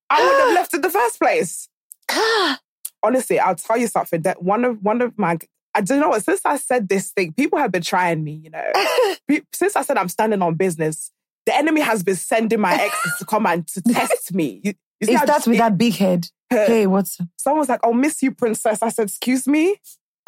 [0.09, 1.67] I would have left in the first place.
[3.03, 4.21] Honestly, I'll tell you something.
[4.21, 5.37] That one of one of my
[5.75, 6.23] I don't know what.
[6.23, 8.41] Since I said this thing, people have been trying me.
[8.43, 11.11] You know, since I said I'm standing on business,
[11.45, 14.61] the enemy has been sending my exes to come and to test me.
[14.63, 16.27] You, you it starts with that big head.
[16.49, 17.27] Hey, what's up?
[17.37, 19.75] Someone's like, "Oh, miss you, princess." I said, "Excuse me."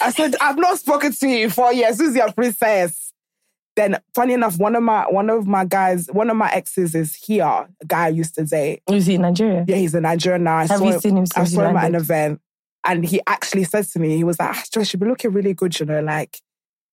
[0.00, 1.98] I said, "I've not spoken to you in four years.
[1.98, 3.05] Who's your princess?"
[3.76, 7.14] Then, funny enough, one of my one of my guys, one of my exes is
[7.14, 7.44] here.
[7.44, 8.82] A guy I used to date.
[8.90, 9.66] Is he in Nigeria?
[9.68, 10.56] Yeah, he's in Nigeria now.
[10.56, 12.40] I Have saw you him, seen him I saw him at an event,
[12.86, 15.52] and he actually said to me, he was like, ah, "Joyce, you've been looking really
[15.52, 15.78] good.
[15.78, 16.40] You know, like,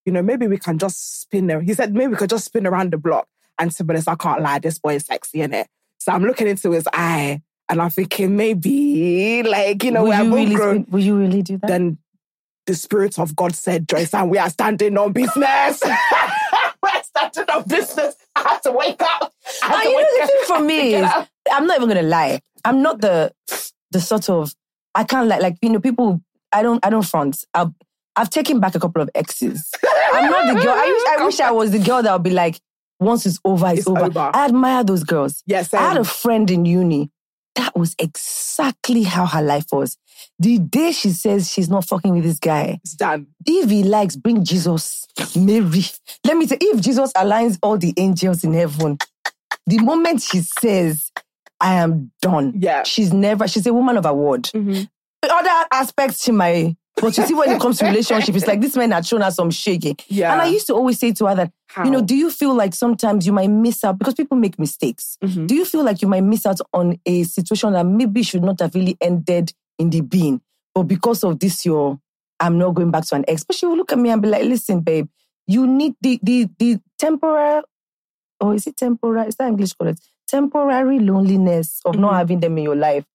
[0.05, 1.61] you know, maybe we can just spin." There.
[1.61, 4.15] He said, "Maybe we could just spin around the block." And to be honest, I
[4.15, 4.59] can't lie.
[4.59, 5.67] This boy is sexy, in it.
[5.99, 10.23] So I'm looking into his eye, and I'm thinking maybe, like, you know, will, we're
[10.23, 11.67] you really, grown will you really do that?
[11.67, 11.97] then
[12.65, 15.81] the spirit of God said, Joyce, and we are standing on business.
[16.83, 18.15] We're standing on business.
[18.35, 19.33] I had to wake up.
[19.63, 21.09] I had you know the thing for me is.
[21.51, 22.41] I'm not even gonna lie.
[22.65, 23.31] I'm not the
[23.91, 24.53] the sort of
[24.93, 26.21] I can't like like you know people.
[26.51, 27.43] I don't I don't front.
[27.53, 27.71] I've,
[28.15, 29.71] I've taken back a couple of exes.
[30.13, 30.73] I'm not the girl.
[30.75, 32.59] I wish I wish I was the girl that would be like,
[32.99, 34.03] once it's over, it's, It's over.
[34.05, 34.31] over.
[34.33, 35.41] I admire those girls.
[35.47, 37.09] Yes, I had a friend in uni.
[37.55, 39.97] That was exactly how her life was.
[40.39, 43.27] The day she says she's not fucking with this guy, It's done.
[43.45, 45.83] if he likes, bring Jesus, Mary.
[46.25, 48.97] Let me say, if Jesus aligns all the angels in heaven,
[49.67, 51.11] the moment she says,
[51.59, 52.83] I am done, Yeah.
[52.83, 54.43] she's never, she's a woman of a word.
[54.43, 54.89] Mhm.
[55.29, 58.75] Other aspects she might, but you see, when it comes to relationship, it's like this
[58.75, 59.97] man had shown her some shaking.
[60.09, 60.33] Yeah.
[60.33, 61.51] And I used to always say to her that,
[61.83, 65.17] you know, do you feel like sometimes you might miss out because people make mistakes?
[65.23, 65.47] Mhm.
[65.47, 68.59] Do you feel like you might miss out on a situation that maybe should not
[68.59, 70.41] have really ended in the bin,
[70.75, 71.99] but because of this, your
[72.39, 73.43] I'm not going back to an ex.
[73.43, 75.07] But she will look at me and be like, "Listen, babe,
[75.47, 77.63] you need the the the temporary,
[78.39, 79.27] or is it temporary?
[79.29, 80.01] Is that English correct?
[80.27, 82.17] Temporary loneliness of not Mhm.
[82.17, 83.05] having them in your life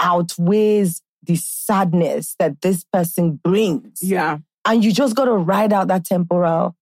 [0.00, 4.38] outweighs the sadness that this person brings, Yeah.
[4.64, 6.74] and you just got to ride out that temporal.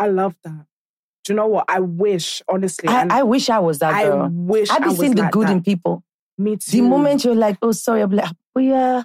[0.00, 0.66] I love that.
[1.24, 1.66] Do you know what?
[1.68, 2.88] I wish, honestly.
[2.88, 4.28] I, I wish I was that I girl.
[4.32, 5.52] wish I've I been was seeing the like good that.
[5.52, 6.02] in people.
[6.38, 6.70] Me too.
[6.70, 9.02] The moment you're like, oh, sorry, I'm like, oh, yeah,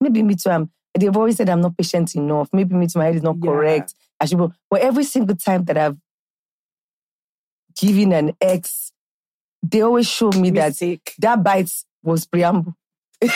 [0.00, 0.50] maybe me too.
[0.50, 2.48] I'm, they've always said I'm not patient enough.
[2.52, 3.50] Maybe me too, my head is not Yeah.
[3.50, 3.94] correct.
[4.20, 4.38] I should,
[4.70, 5.96] but every single time that I've
[7.76, 8.90] given an ex,
[9.62, 11.14] they always show me that Mistake.
[11.18, 11.70] that bite
[12.02, 12.74] was preamble.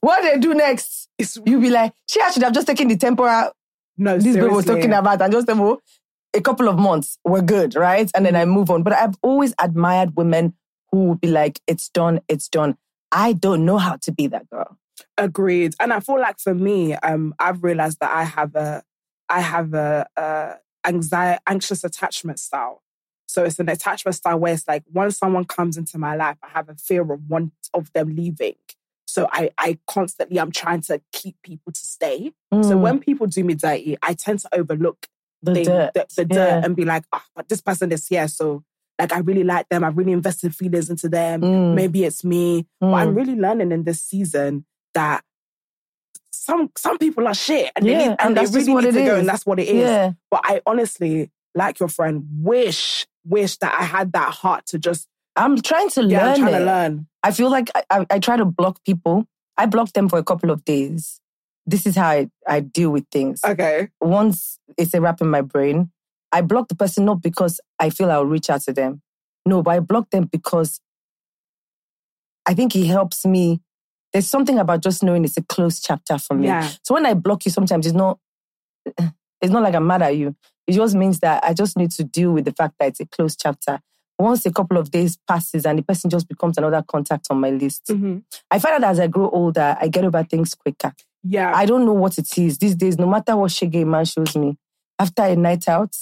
[0.00, 1.08] what they do next?
[1.18, 3.50] It's, You'll be like, she I should have just taken the temporal
[3.98, 4.74] no, this babe was seriously.
[4.74, 5.48] talking about and just
[6.34, 8.10] a couple of months were good, right?
[8.14, 8.82] And then I move on.
[8.82, 10.54] But I've always admired women
[10.90, 12.76] who would be like, it's done, it's done.
[13.12, 14.76] I don't know how to be that girl.
[15.16, 15.74] Agreed.
[15.80, 18.82] And I feel like for me, um, I've realized that I have a,
[19.28, 20.54] I have a, a
[20.86, 22.82] anxiety, anxious attachment style.
[23.26, 26.48] So it's an attachment style where it's like once someone comes into my life, I
[26.48, 28.54] have a fear of one of them leaving.
[29.08, 32.32] So I, I constantly I'm trying to keep people to stay.
[32.52, 35.06] So Mm, when people do me dirty, I tend to overlook
[35.42, 35.94] the thing, dirt.
[35.94, 38.28] the, the dirt and be like, oh, but this person is here.
[38.28, 38.64] So
[38.98, 39.82] like I really like them.
[39.82, 41.40] I really invested feelings into them.
[41.40, 42.66] Mm, Maybe it's me.
[42.80, 43.16] But I'm mm.
[43.16, 45.24] really learning in this season that
[46.30, 48.90] some some people are shit and they, need, and and they that's really what need
[48.90, 49.88] it to go and that's what it is.
[49.88, 50.12] Yeah.
[50.30, 55.08] But I honestly, like your friend, wish, wish that I had that heart to just
[55.36, 56.58] I'm trying to yeah, learn I'm trying it.
[56.58, 57.07] to learn.
[57.22, 59.26] I feel like I, I, I try to block people.
[59.56, 61.20] I block them for a couple of days.
[61.66, 63.40] This is how I, I deal with things.
[63.44, 63.88] Okay.
[64.00, 65.90] once it's a rap in my brain,
[66.32, 69.02] I block the person not because I feel I'll reach out to them.
[69.44, 70.80] No, but I block them because
[72.46, 73.60] I think it helps me.
[74.12, 76.46] There's something about just knowing it's a closed chapter for me.
[76.46, 76.70] Yeah.
[76.82, 78.18] So when I block you, sometimes it's not
[79.40, 80.34] it's not like I'm mad at you.
[80.66, 83.06] It just means that I just need to deal with the fact that it's a
[83.06, 83.80] closed chapter.
[84.18, 87.50] Once a couple of days passes and the person just becomes another contact on my
[87.50, 87.86] list.
[87.86, 88.22] Mhm.
[88.50, 90.92] I find that as I grow older, I get over things quicker.
[91.22, 91.52] Yeah.
[91.54, 92.58] I don't know what it is.
[92.58, 94.56] These days, no matter what shaggy man shows me,
[94.98, 95.94] after a night out,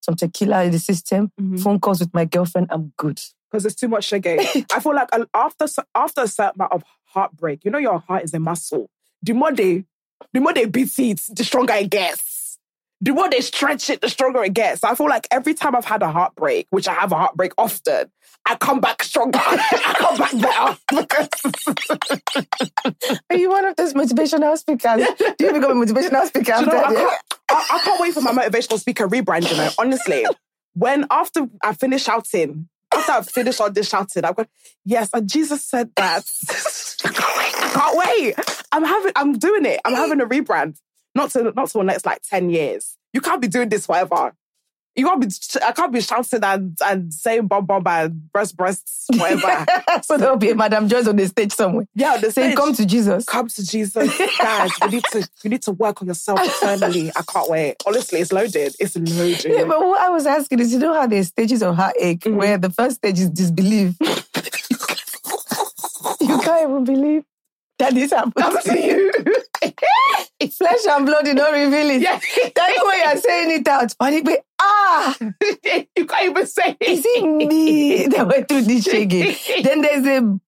[0.00, 1.60] some tequila in the system, Mhm.
[1.62, 3.20] phone calls with my girlfriend, I'm good.
[3.50, 4.36] because it's too much sugar.
[4.72, 8.34] I feel like after after a certain amount of heartbreak, you know your heart is
[8.34, 8.90] a muscle.
[9.22, 9.84] The more they,
[10.32, 12.33] the more they beat it, the stronger it gets.
[13.04, 14.82] The more they stretch it, the stronger it gets.
[14.82, 18.10] I feel like every time I've had a heartbreak, which I have a heartbreak often,
[18.46, 19.38] I come back stronger.
[19.44, 20.78] I come back better.
[23.30, 25.06] Are you one of those motivational speakers?
[25.36, 28.22] Do you become a motivational speaker you know, I, can't, I, I can't wait for
[28.22, 30.24] my motivational speaker rebrand, you know, honestly.
[30.72, 34.48] When after I finish shouting, after I finish all this shouting, I've going,
[34.86, 36.24] yes, and Jesus said that.
[37.04, 38.34] I can't wait.
[38.72, 39.80] I'm having I'm doing it.
[39.84, 40.78] I'm having a rebrand.
[41.14, 42.96] Not to not to the next like 10 years.
[43.12, 44.34] You can't be doing this forever.
[44.96, 45.28] You can't be
[45.64, 49.66] I can't be shouting and, and saying bomb bomb and breast breasts, whatever.
[50.04, 51.86] so there'll be a Madame Joyce on the stage somewhere.
[51.96, 52.56] yeah, the Saying, stage.
[52.58, 53.24] come to Jesus.
[53.24, 54.78] Come to Jesus, guys.
[54.80, 57.10] You need to you need to work on yourself eternally.
[57.16, 57.74] I can't wait.
[57.84, 58.76] Honestly, it's loaded.
[58.78, 59.44] It's loaded.
[59.52, 62.36] Yeah, but what I was asking is, you know how there's stages of heartache Mhm.
[62.36, 63.96] where the first stage is disbelief.
[66.20, 67.24] you can't even believe
[67.78, 68.34] that this happened
[68.64, 69.12] to you.
[70.50, 72.02] Flesh and blood did not reveal it.
[72.02, 72.18] yeah,
[72.54, 73.94] That's why you're saying it out.
[73.98, 76.88] But ah, you can't even say it.
[76.88, 79.36] is it me that went through this shaggy?
[79.62, 80.38] then there's a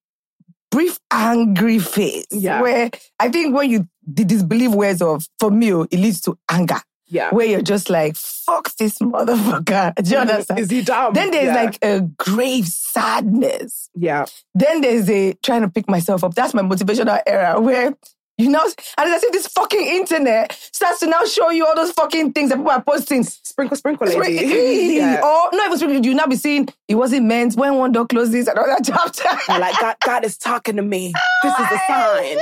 [0.70, 2.60] brief angry phase Yeah.
[2.60, 6.38] where I think when you the disbelief wears off, for me, oh, it leads to
[6.50, 6.80] anger.
[7.08, 7.30] Yeah.
[7.30, 9.94] Where you're just like, fuck this motherfucker.
[10.02, 10.60] Do you understand?
[10.60, 11.14] Is he dumb?
[11.14, 11.62] Then there's Yeah.
[11.62, 13.88] like a grave sadness.
[13.94, 16.34] yeah, Then there's a trying to pick myself up.
[16.34, 17.94] That's my motivational era where
[18.38, 18.62] you know,
[18.98, 22.50] and as if this fucking internet starts to now show you all those fucking things
[22.50, 23.22] that people are posting.
[23.22, 24.18] sprinkle, sprinkle, eh?
[24.18, 24.94] lady.
[24.96, 25.22] yeah.
[25.22, 28.46] Or not even sprinkle, you now be seeing it wasn't meant when one door closes
[28.46, 29.24] another chapter.
[29.48, 31.14] Like God, God is talking to me.
[31.42, 32.36] This is a sign.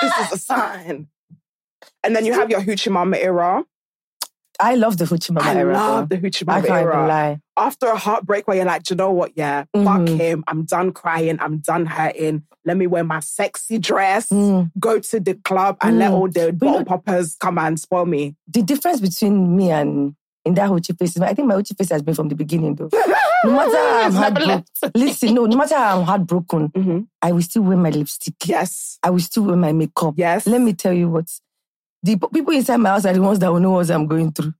[0.00, 1.08] This is a sign.
[2.04, 3.64] And then you have your hoochie mama era.
[4.60, 5.72] I love the Hoochie Mama I era.
[5.72, 6.14] love though.
[6.16, 6.94] the Hoochie I Mama can't era.
[6.96, 7.40] even lie.
[7.56, 9.32] After a heartbreak where you're like, "Do you know what?
[9.34, 10.16] Yeah, fuck Mhm.
[10.16, 10.44] him.
[10.46, 11.38] I'm done crying.
[11.40, 12.44] I'm done hurting.
[12.64, 14.70] Let me wear my sexy dress, Mm.
[14.78, 16.14] go to the club, and let Mm.
[16.14, 18.36] all the bottle know- poppers come and spoil me.
[18.46, 20.14] The difference between me and
[20.44, 22.76] in that Hoochie face is I think my Hoochie face has been from the beginning
[22.76, 22.90] though.
[23.44, 24.64] No matter how I'm heartbroken.
[24.94, 27.06] Listen, no, no matter how I'm heartbroken, Mhm.
[27.22, 28.34] I will still wear my lipstick.
[28.44, 30.14] Yes, I will still wear my makeup.
[30.16, 30.46] yes.
[30.46, 31.26] Let me tell you what.
[32.04, 34.52] The people inside my house are the ones that will know what I'm going through.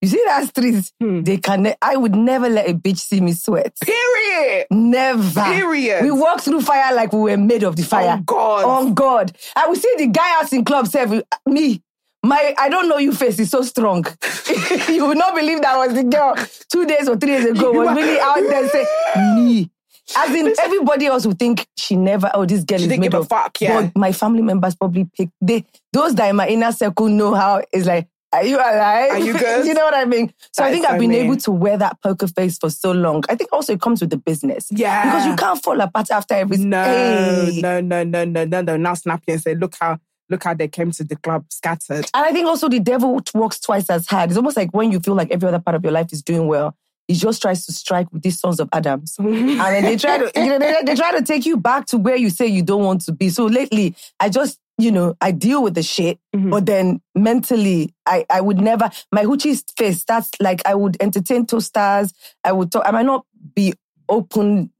[0.00, 0.90] You see that street?
[1.00, 1.22] Hmm.
[1.22, 1.74] They can.
[1.82, 3.76] I would never let a bitch see me sweat.
[3.80, 4.68] Period.
[4.70, 5.42] Never.
[5.42, 6.04] Period.
[6.04, 8.18] We walk through fire like we were made of the fire.
[8.20, 8.64] Oh God.
[8.64, 9.36] On God.
[9.56, 11.82] I will see the guy out in club say, me,
[12.22, 14.04] my, I don't know you face is so strong.
[14.88, 16.36] you will not believe that was the girl
[16.68, 18.86] two days or three days ago was really out there say,
[19.34, 19.71] me.
[20.16, 23.10] As in, everybody else would think she never, oh, this girl She is didn't made
[23.12, 23.28] give a of.
[23.28, 23.80] fuck, yeah.
[23.82, 27.62] But my family members probably pick, they, those that in my inner circle know how
[27.72, 29.10] it's like, are you alive?
[29.12, 29.66] Are you good?
[29.66, 30.32] you know what I mean?
[30.52, 31.24] So That I think I've been mean.
[31.26, 33.22] able to wear that poker face for so long.
[33.28, 34.68] I think also it comes with the business.
[34.70, 35.04] Yeah.
[35.04, 37.60] Because you can't fall apart after every No, Hey.
[37.60, 38.76] no, no, no, no, no, no.
[38.78, 39.98] Now snappy and say, look how
[40.30, 42.06] look how they came to the club scattered.
[42.14, 44.30] And I think also the devil works twice as hard.
[44.30, 46.46] It's almost like when you feel like every other part of your life is doing
[46.46, 46.74] well,
[47.08, 49.16] he just tries to strike with these sons of Adams.
[49.18, 51.98] and then they try to, you know, they, they try to take you back to
[51.98, 53.28] where you say you don't want to be.
[53.28, 56.50] So lately, I just, you know, I deal with the shit, Mhm.
[56.50, 61.44] but then mentally, I, I would never, my hoochie face, that's like, I would entertain
[61.46, 62.12] toasters.
[62.44, 63.74] I would talk, I might not be
[64.08, 64.70] open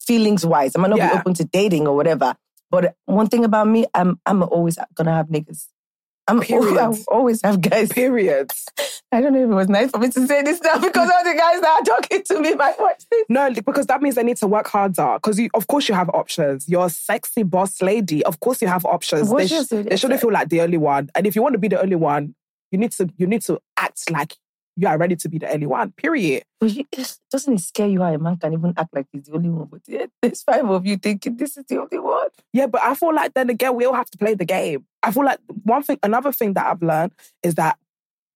[0.00, 0.72] feelings wise.
[0.74, 2.34] I might not be open to dating or whatever.
[2.70, 5.66] But one thing about me, I'm, I'm always gonna have niggas.
[6.28, 6.78] I'm Period.
[6.78, 7.92] I always have guys.
[7.92, 8.66] Periods.
[9.12, 11.24] I don't know if it was nice for me to say this now because all
[11.24, 13.24] the guys that are talking to me might watch this.
[13.28, 15.14] No, because that means I need to work harder.
[15.14, 16.66] Because you, of course, you have options.
[16.68, 18.24] You're a sexy boss lady.
[18.24, 19.28] Of course, you have options.
[19.28, 21.10] What's They, sh- they shouldn't feel like the only one.
[21.14, 22.34] And if you want to be the only one,
[22.70, 24.36] you need to you need to act like
[24.76, 25.92] you are ready to be the only one.
[25.92, 26.44] Period.
[26.60, 26.84] But you,
[27.30, 29.66] doesn't it scare you how a man can even act like he's the only one?
[29.70, 32.28] But yeah, there's five of you thinking this is the only one.
[32.52, 34.86] Yeah, but I feel like then again, we all have to play the game.
[35.02, 37.78] I feel like one thing, another thing that I've learned is that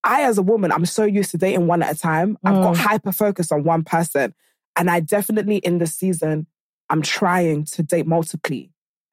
[0.03, 2.37] I, as a woman, I'm so used to dating one at a time.
[2.45, 2.77] I've got Mm.
[2.77, 4.33] hyper focus on one person.
[4.75, 6.45] And I definitely, in this season,
[6.89, 8.61] I'm trying to date multiply.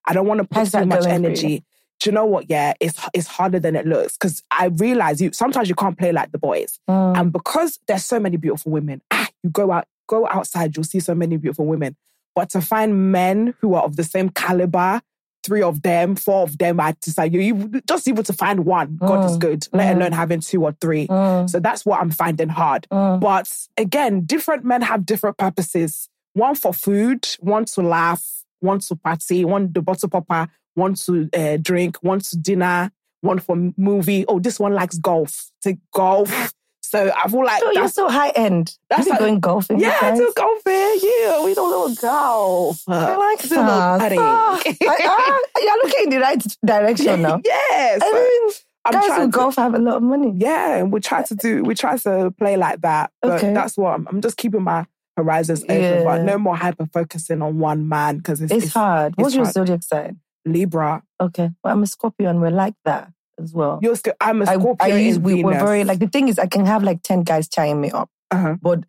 [0.04, 1.26] I don't want to put How's too much going for you?
[1.26, 1.64] energy.
[2.00, 2.50] Do you know what?
[2.50, 6.12] Yeah, it's it's harder than it looks because I realize you sometimes you can't play
[6.12, 7.16] like the boys, Mm.
[7.18, 11.00] and because there's so many beautiful women, ah, you go out go outside, you'll see
[11.00, 11.96] so many beautiful women.
[12.34, 15.00] But to find men who are of the same caliber,
[15.44, 18.96] three of them, four of them, I decide you, you just able to find one.
[18.96, 19.40] God is Mm.
[19.40, 19.96] good, let Mm.
[19.96, 21.06] alone having two or three.
[21.06, 21.48] Mm.
[21.48, 22.86] So that's what I'm finding hard.
[22.90, 23.20] Mm.
[23.20, 26.08] But again, different men have different purposes.
[26.34, 28.24] One for food, one to laugh,
[28.60, 33.38] one to party, one the bottle popper, one to uh, drink, one to dinner, one
[33.38, 34.24] for movie.
[34.28, 35.50] Oh, this one likes golf.
[35.62, 36.52] To golf.
[36.86, 38.76] So I feel like So you're so high end.
[38.88, 39.80] that's like- going golfing.
[39.80, 40.98] yeah, I do golfing.
[41.02, 42.82] Yeah, we don't know golf.
[42.86, 44.00] I like do a little that.
[44.00, 44.18] putting.
[44.20, 47.40] Ah, I- ah, you're looking in the right direction now.
[47.44, 48.00] yes.
[48.04, 50.34] I mean, I'm guys who golf have a lot of money.
[50.36, 53.10] Yeah, and we try to do we try to play like that.
[53.22, 53.52] But Okay.
[53.52, 56.04] that's what I'm, I'm just keeping my horizons open, Yeah.
[56.04, 59.14] but no more hyper focusing on one man because it's, It's, hard.
[59.16, 60.20] What's it's your zodiac sign?
[60.44, 61.02] Libra.
[61.20, 61.50] Okay.
[61.62, 63.78] Well, I'm a Scorpio and we're like that as well.
[63.82, 64.76] You're still, I'm a Scorpio.
[64.80, 67.48] I use, in we're very, like, the thing is, I can have like 10 guys
[67.48, 68.56] tying me up, uh-huh.
[68.60, 68.84] but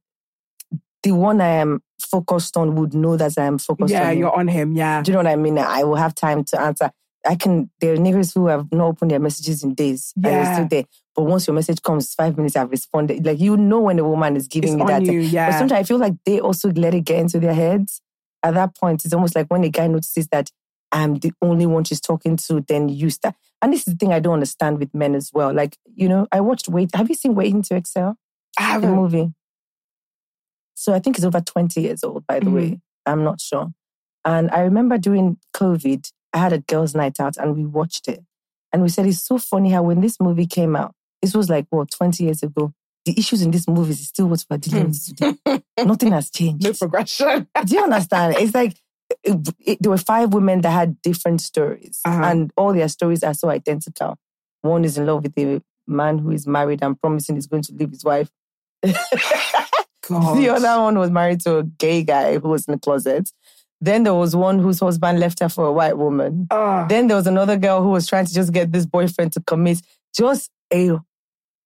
[1.04, 4.12] the one I am focused on would know that I am focused yeah, on.
[4.14, 4.20] him.
[4.20, 4.76] you're on him.
[4.76, 5.58] Yeah, Do you know what I mean?
[5.58, 6.92] I will have time to answer.
[7.28, 10.14] I can, there are niggas who have not opened their messages in days.
[10.16, 10.44] And Yeah.
[10.44, 10.84] they're still there.
[11.16, 13.26] But once your message comes, five minutes, I've responded.
[13.26, 15.02] Like, you know when a woman is giving it's me on that.
[15.04, 15.22] you.
[15.22, 18.02] But Yeah, sometimes I feel like they also let it get into their heads.
[18.44, 20.52] At that point, it's almost like when a guy notices that
[20.92, 23.36] I'm the only one she's talking to, then you start.
[23.62, 25.54] And this is the thing I don't understand with men as well.
[25.54, 26.94] Like, you know, I watched Wait.
[26.96, 28.16] Have you seen Waiting to Exhale?
[28.58, 28.96] I haven't.
[28.96, 29.34] movie.
[30.76, 32.54] So I think it's over 20 years old, by the Mhm.
[32.54, 32.82] way.
[33.06, 33.74] I'm not sure.
[34.24, 38.24] And I remember during COVID, I had a girls' night out and we watched it.
[38.74, 41.66] And we said, it's so funny how when this movie came out, this was like,
[41.70, 42.74] what, 20 years ago,
[43.06, 45.62] the issues in this movie is still what we're dealing with today.
[45.86, 46.64] Nothing has changed.
[46.64, 47.48] No progression.
[47.66, 48.36] Do you understand?
[48.40, 48.76] It's like
[49.26, 52.24] it, it- there were five women that had different stories, Uh-huh.
[52.24, 54.18] and all their stories are so identical.
[54.62, 57.74] One is in love with a man who is married and promising he's going to
[57.74, 58.30] leave his wife.
[60.08, 63.32] The other one was married to a gay guy who was in the closet.
[63.82, 66.48] Then there was one whose husband left her for a white woman.
[66.52, 69.42] Ah, Then there was another girl who was trying to just get this boyfriend to
[69.42, 69.82] commit.
[70.16, 70.92] Just a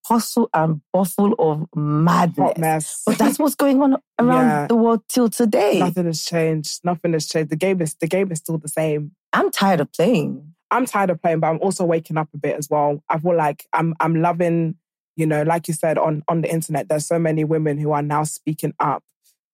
[0.09, 3.03] hustle and bustle of madness.
[3.05, 4.67] But that's what's going on around Yeah.
[4.67, 5.79] the world till today.
[5.79, 6.81] Nothing has changed.
[6.83, 7.51] Nothing has changed.
[7.51, 9.11] The game is the game is still the same.
[9.33, 10.53] I'm tired of playing.
[10.71, 13.03] I'm tired of playing, but I'm also waking up a bit as well.
[13.09, 14.75] I feel like I'm I'm loving,
[15.15, 18.01] You know, like you said on on the internet, there's so many women who are
[18.03, 19.03] now speaking up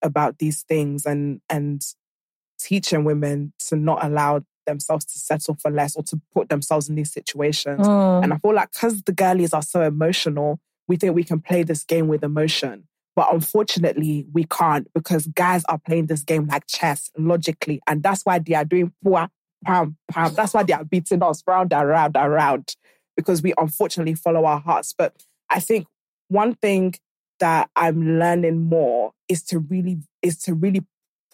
[0.02, 1.82] about these things and and
[2.58, 6.94] teaching women to not allow themselves to settle for less or to put themselves in
[6.94, 7.86] these situations.
[7.86, 8.24] Mm.
[8.24, 11.62] And I feel like because the girlies are so emotional, we think we can play
[11.62, 12.84] this game with emotion.
[13.14, 17.80] But unfortunately, we can't because guys are playing this game like chess logically.
[17.86, 19.28] And that's why they are doing poor,
[19.64, 20.34] pam, pam.
[20.34, 22.76] That's why they are beating us round and round and round
[23.16, 24.94] because we unfortunately follow our hearts.
[24.96, 25.14] But
[25.48, 25.86] I think
[26.28, 26.94] one thing
[27.40, 30.84] that I'm learning more is to really is to really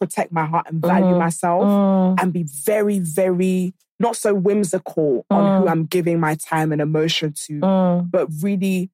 [0.03, 1.19] protect my heart and value Mm.
[1.27, 2.21] myself Mm.
[2.23, 5.71] and be very, very not so whimsical on who Mm.
[5.71, 8.11] I'm giving my time and emotion to, Mm.
[8.11, 8.91] but really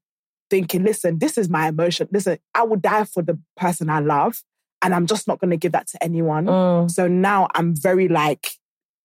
[0.50, 2.08] thinking, listen, this is my emotion.
[2.12, 4.42] Listen, I would die for the person I love,
[4.82, 6.44] and I'm just not going to give that to anyone.
[6.46, 6.90] Mm.
[6.90, 8.44] So now I'm very like,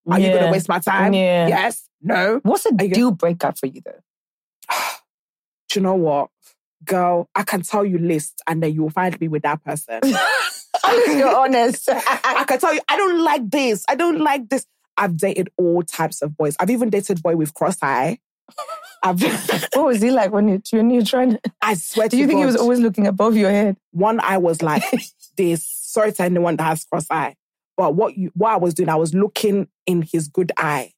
[0.09, 1.13] are you going to waste my time?
[1.13, 1.47] Yeah.
[1.47, 1.87] Yes.
[2.01, 2.41] No.
[2.43, 4.01] What's a deal breaker for you though?
[5.69, 6.29] Do you know what?
[6.83, 10.01] Girl, I can tell you list and then you will find me with that person.
[10.87, 11.89] You're honest.
[11.89, 13.85] I can tell you, I don't like this.
[13.87, 14.65] I don't like this.
[14.97, 16.55] I've dated all types of boys.
[16.59, 18.19] I've even dated boy with cross eye.
[19.01, 19.21] I've,
[19.73, 21.39] what was he like when you when you trying?
[21.61, 23.77] I swear Do to you Do you think he was always looking above your head?
[23.91, 24.83] one eye was like
[25.37, 25.67] this.
[25.67, 27.35] Sorry to anyone that has cross eye,
[27.77, 30.91] but what you what I was doing, I was looking in his good eye.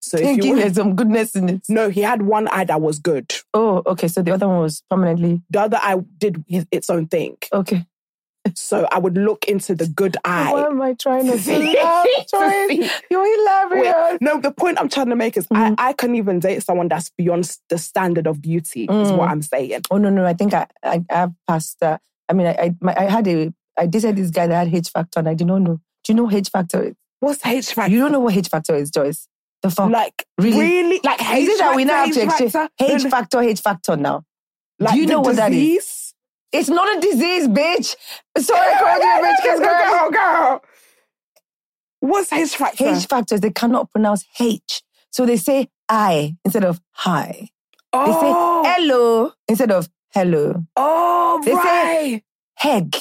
[0.00, 1.62] So if you Thinking there's some goodness in it.
[1.68, 3.34] no, he had one eye that was good.
[3.52, 4.06] Oh, okay.
[4.08, 7.36] So the other one was permanently The other eye did his, its own thing.
[7.52, 7.84] okay.
[8.54, 10.52] So I would look into the good eye.
[10.52, 11.32] Why am I trying to?
[11.32, 11.72] To see.
[13.10, 13.94] You're hilarious.
[14.10, 15.74] Wait, no, the point I'm trying to make is Mm.
[15.78, 19.16] I, I can even date someone that's beyond the standard of beauty, is Mm.
[19.16, 19.82] what I'm saying.
[19.90, 20.24] Oh no, no.
[20.24, 22.00] I think I I have passed that.
[22.28, 24.90] I mean, I I, my, I had a I dated this guy that had H
[24.90, 25.80] factor, and I did not know.
[26.04, 26.94] Do you know H factor is?
[27.20, 27.92] What's H factor?
[27.92, 29.28] You don't know what H factor is, Joyce.
[29.62, 29.90] The fuck.
[29.90, 30.58] Like, Really?
[30.58, 31.00] really?
[31.02, 33.10] Like, H is it that we now have to factor, exchange H factor?
[33.10, 34.22] factor, H factor now?
[34.78, 35.97] Like Do you know what that is?
[36.52, 37.96] It's not a disease, bitch.
[38.38, 39.90] Sorry, I called you a bitch, because girl.
[39.90, 40.62] girl, girl.
[42.00, 42.86] What's H factor?
[42.88, 44.82] H factors, they cannot pronounce H.
[45.10, 47.48] So they say I instead of hi.
[47.92, 50.64] They say oh, hello instead of hello.
[50.76, 52.22] oh, they say- right.
[52.54, 52.96] Heg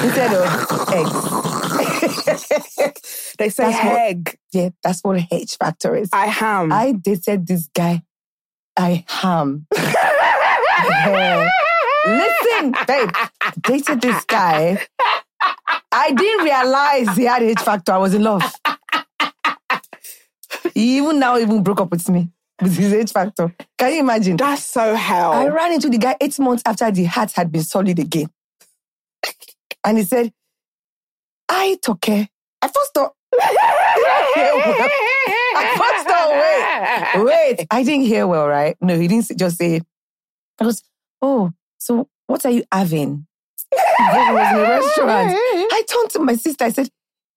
[0.00, 0.44] instead of
[0.92, 1.06] egg.
[3.38, 4.38] they say That's what- heg.
[4.52, 6.10] yeah, that's what H factor is.
[6.12, 6.70] I ham.
[6.72, 8.02] I dated this guy.
[8.76, 9.66] I ham.
[12.06, 13.10] Listen, babe,
[13.62, 14.78] dated this guy.
[15.92, 17.92] I didn't realize he had H factor.
[17.92, 18.42] I was in love.
[20.74, 22.30] He even now even broke up with me
[22.60, 23.54] with his H factor.
[23.78, 24.36] Can you imagine?
[24.36, 25.32] That's so hell.
[25.32, 28.28] I ran into the guy eight months after the heart had been solid again.
[29.84, 30.32] And he said,
[31.48, 32.28] I took care.
[32.62, 33.12] I first thought,
[35.56, 37.66] I first thought, wait, wait.
[37.70, 38.76] I didn't hear well, right?
[38.80, 39.82] No, he didn't just say,
[40.58, 40.82] I was,
[41.20, 41.52] oh,
[41.84, 43.26] so what are you having?
[43.72, 45.30] Was in a restaurant.
[45.72, 46.64] I turned to my sister.
[46.64, 46.88] I said,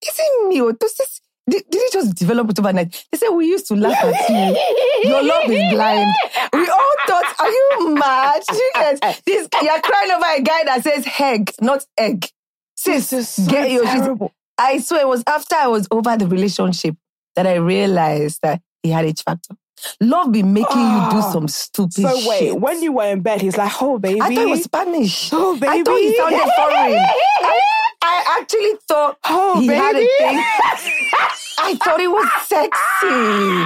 [0.06, 1.22] "Is it me or does this?
[1.50, 5.10] Did, did it just develop it overnight?" They said, "We used to laugh at you.
[5.10, 6.14] Your love is blind."
[6.54, 10.84] We all thought, "Are you mad?" You guys, this you're crying over a guy that
[10.84, 12.28] says "egg," not egg.
[12.76, 14.04] Sis, so get your shit.
[14.04, 14.34] terrible.
[14.58, 16.96] I swear it was after I was over the relationship
[17.36, 19.56] that I realized that he had H factor.
[20.02, 21.30] Love be making you do Ah.
[21.32, 22.60] some stupid So wait, shit.
[22.60, 25.30] when you were in bed, he's like, "Oh, baby." I thought it was Spanish.
[25.34, 25.68] Oh, baby.
[25.68, 26.98] I thought he sounded foreign.
[27.00, 27.60] I,
[28.02, 30.10] I actually thought Oh, he had a baby.
[30.18, 30.38] thing.
[31.60, 33.66] I thought it was sexy.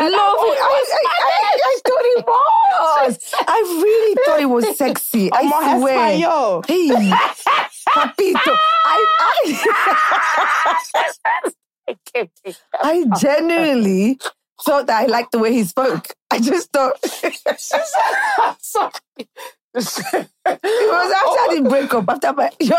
[0.00, 0.58] Love it.
[0.60, 3.18] I, I, I, thought it was.
[3.46, 5.30] I really thought it was sexy.
[5.32, 5.42] I
[5.78, 5.98] swear.
[6.18, 6.66] español.
[6.66, 6.88] Hey,
[7.88, 8.56] papito.
[8.84, 9.32] I, I,
[12.82, 14.18] I genuinely
[14.64, 16.06] thought that I liked the way he spoke.
[16.30, 16.98] I just thought
[18.60, 18.92] sorry.
[19.74, 22.78] it was after the breakup, after my your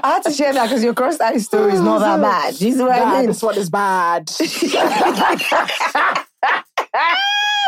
[0.04, 2.60] had to share that because your cross eye story is not that bad.
[2.60, 3.26] You see what I mean?
[3.26, 4.30] this one is bad.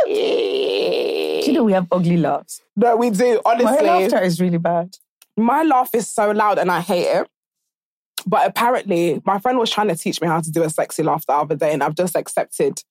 [0.07, 2.63] you know we have ugly laughs.
[2.77, 3.41] no, we do.
[3.45, 4.97] Honestly, My laughter is really bad.
[5.37, 7.29] my laugh is so loud and I hate it.
[8.27, 11.27] But apparently, my friend was trying to teach me how to do a sexy laugh
[11.27, 12.83] the other day, and I've just accepted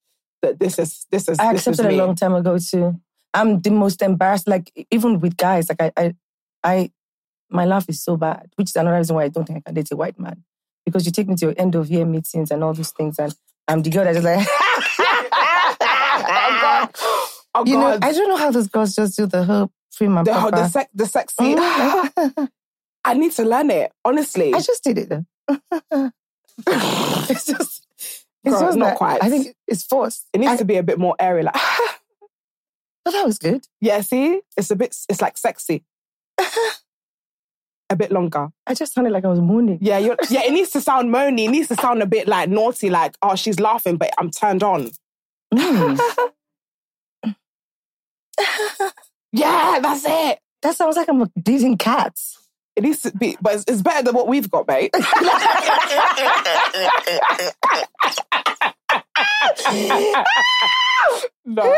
[0.42, 3.00] that this is this is I this is accepted a long time ago too.
[3.34, 4.48] I'm the most embarrassed.
[4.48, 6.14] Like even with guys, like I, I,
[6.64, 6.92] I,
[7.50, 9.76] my laugh is so bad, which is another reason why I don't think I can
[9.76, 10.44] date a white man
[10.86, 13.36] because you take me to your end of year meetings and all those things, and
[13.68, 14.48] I'm the girl that's just like,
[15.00, 16.90] oh God!
[17.56, 18.04] Oh you know, God!
[18.04, 20.90] I don't know how those girls just do the whole prim and the, the, sec-
[20.94, 21.56] the sexy.
[21.56, 22.50] Mm.
[23.04, 23.92] I need to learn it.
[24.06, 25.26] Honestly, I just did it though.
[26.68, 29.24] it's just, it's Girl, just not that- quite.
[29.24, 30.28] I think it's forced.
[30.34, 31.44] it needs I- to be a bit more airy.
[31.44, 31.56] Like,
[33.06, 33.66] But that was good.
[33.80, 34.42] Yeah, see?
[34.58, 35.84] It's a bit, it's like sexy.
[37.90, 38.50] a bit longer.
[38.68, 39.80] I just sounded like I was moaning.
[39.82, 41.46] Yeah, you're, yeah, it needs to sound moany.
[41.46, 44.62] It needs to sound a bit like naughty, like, oh, she's laughing, but I'm turned
[44.64, 44.92] on.
[45.54, 46.00] Mm.
[49.32, 50.40] Yeah, that's it.
[50.62, 52.38] that sounds like I'm abusing cats.
[52.76, 54.92] It needs to be, but it's, it's better than what we've got, mate.
[61.46, 61.74] no.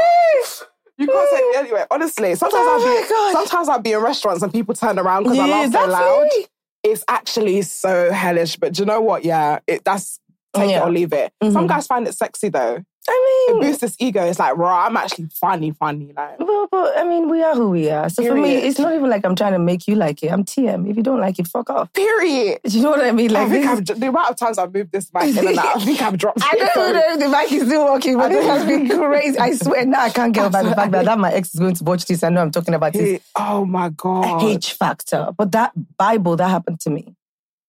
[0.98, 1.86] You can't say anyway.
[1.90, 3.32] Honestly, sometimes Oh I'll be God.
[3.34, 6.28] sometimes I'll be in restaurants and people turn around because I Yeah, laugh so loud.
[6.32, 6.50] it.
[6.84, 8.56] It's actually so hellish.
[8.58, 9.24] But do you know what?
[9.24, 10.20] Yeah, it that's
[10.54, 10.82] take Yeah.
[10.82, 11.34] it or leave it.
[11.44, 11.68] Some Mhm.
[11.70, 12.84] guys find it sexy though.
[13.10, 14.24] I It mean, boosts this ego.
[14.24, 14.86] It's like, raw.
[14.86, 16.14] I'm actually funny, funny.
[16.16, 18.10] Like, well, but I mean, we are who we are.
[18.10, 20.32] So for me, it's not even like I'm trying to make you like it.
[20.32, 20.90] I'm TM.
[20.90, 21.92] If you don't like it, fuck off.
[21.94, 22.60] period.
[22.64, 23.32] Do you know what I mean?
[23.34, 25.78] Like I think I've, the amount of times I've moved this mic in and out,
[25.78, 28.46] I think I've dropped I don't know if the mic is still working, but this
[28.46, 29.38] has been crazy.
[29.40, 31.76] I swear now I can't get over the fact that, that my ex is going
[31.76, 32.24] to watch this.
[32.24, 33.20] I know I'm talking about this.
[33.36, 34.44] Oh my god.
[34.44, 35.30] H factor.
[35.36, 37.16] But that Bible, that happened to me.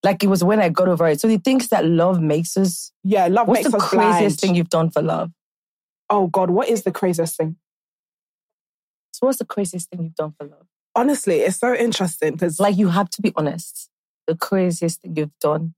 [0.03, 1.21] Like it was when I got over it.
[1.21, 2.91] So he thinks that love makes us.
[3.03, 4.39] Yeah, love What's makes the us craziest blind.
[4.39, 5.31] thing you've done for love?
[6.09, 7.55] Oh God, what is the craziest thing?
[9.13, 10.67] So what's the craziest thing you've done for love?
[10.95, 13.89] Honestly, it's so interesting because Like you have to be honest.
[14.27, 15.73] The craziest thing you've done.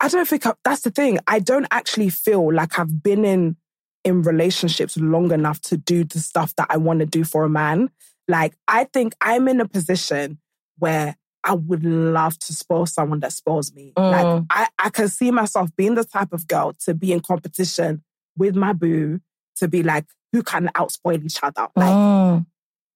[0.00, 1.18] I don't think I, that's the thing.
[1.26, 3.56] I don't actually feel like I've been in
[4.04, 7.48] in relationships long enough to do the stuff that I want to do for a
[7.48, 7.90] man.
[8.26, 10.38] Like I think I'm in a position
[10.78, 13.92] where I would love to spoil someone that spoils me.
[13.96, 14.46] Like Mm.
[14.50, 18.02] I, I can see myself being the type of girl to be in competition
[18.38, 19.20] with my boo
[19.56, 21.68] to be like, who can outspoil each other?
[21.76, 22.46] Like Mm,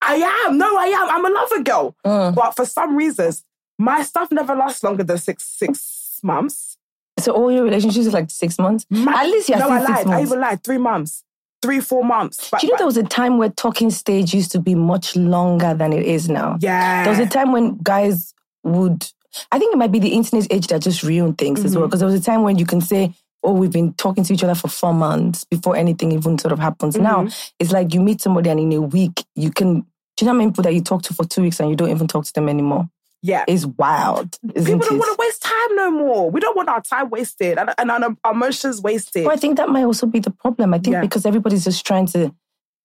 [0.02, 0.14] I
[0.46, 0.58] am.
[0.58, 1.08] No, I am.
[1.10, 1.96] I'm a lover girl.
[2.06, 2.34] mm.
[2.34, 3.42] But for some reasons,
[3.78, 6.78] my stuff never lasts longer than six six months.
[7.18, 8.86] So all your relationships is like six months?
[8.90, 10.06] My- At least you're no, I lied.
[10.06, 10.62] I even lied.
[10.62, 11.24] Three months,
[11.62, 12.48] three four months.
[12.50, 15.16] But, Do you know there was a time where talking stage used to be much
[15.16, 16.58] longer than it is now?
[16.60, 17.02] yeah.
[17.04, 18.32] There was a time when guys
[18.66, 19.06] would,
[19.52, 21.80] I think it might be the internet age that just ruined things as Mm-hmm.
[21.80, 21.88] well.
[21.88, 24.42] Because there was a time when you can say, oh, we've been talking to each
[24.44, 26.96] other for four months before anything even sort of happens.
[26.96, 27.52] Now, Mm-hmm.
[27.60, 29.80] it's like you meet somebody and in a week, you can,
[30.16, 31.76] do you know how many people that you talk to for two weeks and you
[31.76, 32.88] don't even talk to them anymore?
[33.22, 33.44] yeah.
[33.48, 34.38] It's wild.
[34.54, 34.98] People don't it?
[34.98, 36.30] want to waste time no more.
[36.30, 39.24] We don't want our time wasted and, and our emotions wasted.
[39.24, 40.72] Well, I think that might also be the problem.
[40.74, 41.00] I think Yeah.
[41.00, 42.32] because everybody's just trying to,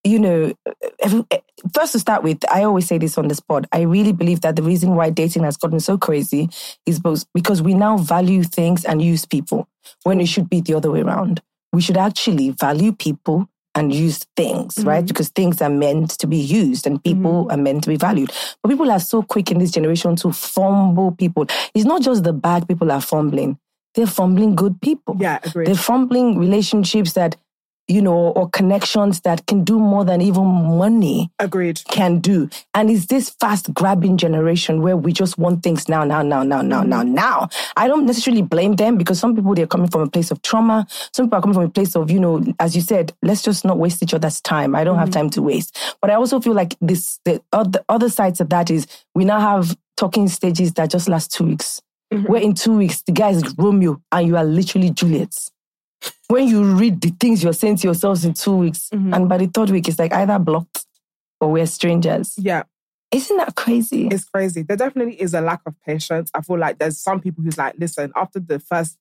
[0.03, 0.53] you know,
[0.99, 1.39] every, eh,
[1.73, 3.65] first to start with, I always say this on the spot.
[3.71, 6.49] I really believe that the reason why dating has gotten so crazy
[6.85, 9.67] is because, because we now value things and use people
[10.03, 11.41] when it should be the other way around.
[11.73, 14.99] We should actually value people and use things, right?
[14.99, 15.07] Mm-hmm.
[15.07, 17.51] Because things are meant to be used and people mm-hmm.
[17.51, 18.31] are meant to be valued.
[18.61, 21.45] But people are so quick in this generation to fumble people.
[21.73, 23.57] It's not just the bad people are fumbling.
[23.93, 25.17] They're fumbling good people.
[25.19, 25.67] Yeah, agreed.
[25.67, 27.35] They're fumbling relationships that,
[27.87, 31.81] you know, or connections that can do more than even money Agreed.
[31.89, 32.49] can do.
[32.73, 36.61] And it's this fast grabbing generation where we just want things now, now, now, now,
[36.61, 37.13] now, now, mm-hmm.
[37.13, 37.49] now.
[37.75, 40.87] I don't necessarily blame them because some people they're coming from a place of trauma.
[41.13, 43.65] Some people are coming from a place of, you know, as you said, let's just
[43.65, 44.75] not waste each other's time.
[44.75, 45.19] I don't have mm-hmm.
[45.19, 45.77] time to waste.
[46.01, 49.39] But I also feel like this the other other sides of that is we now
[49.39, 51.81] have talking stages that just last two weeks.
[52.13, 52.31] Mm-hmm.
[52.31, 55.33] Where in two weeks the guy is Romeo and you are literally Juliet
[56.27, 59.13] when you read the things you're saying to yourselves in two weeks, mm-hmm.
[59.13, 60.85] and by the third week, it's like either blocked
[61.39, 62.33] or we're strangers.
[62.37, 62.63] Yeah,
[63.11, 64.07] Isn't that crazy?
[64.07, 64.61] it's crazy.
[64.61, 66.31] There definitely is a lack of patience.
[66.33, 68.97] I feel like there's some people who's like, listen, after the first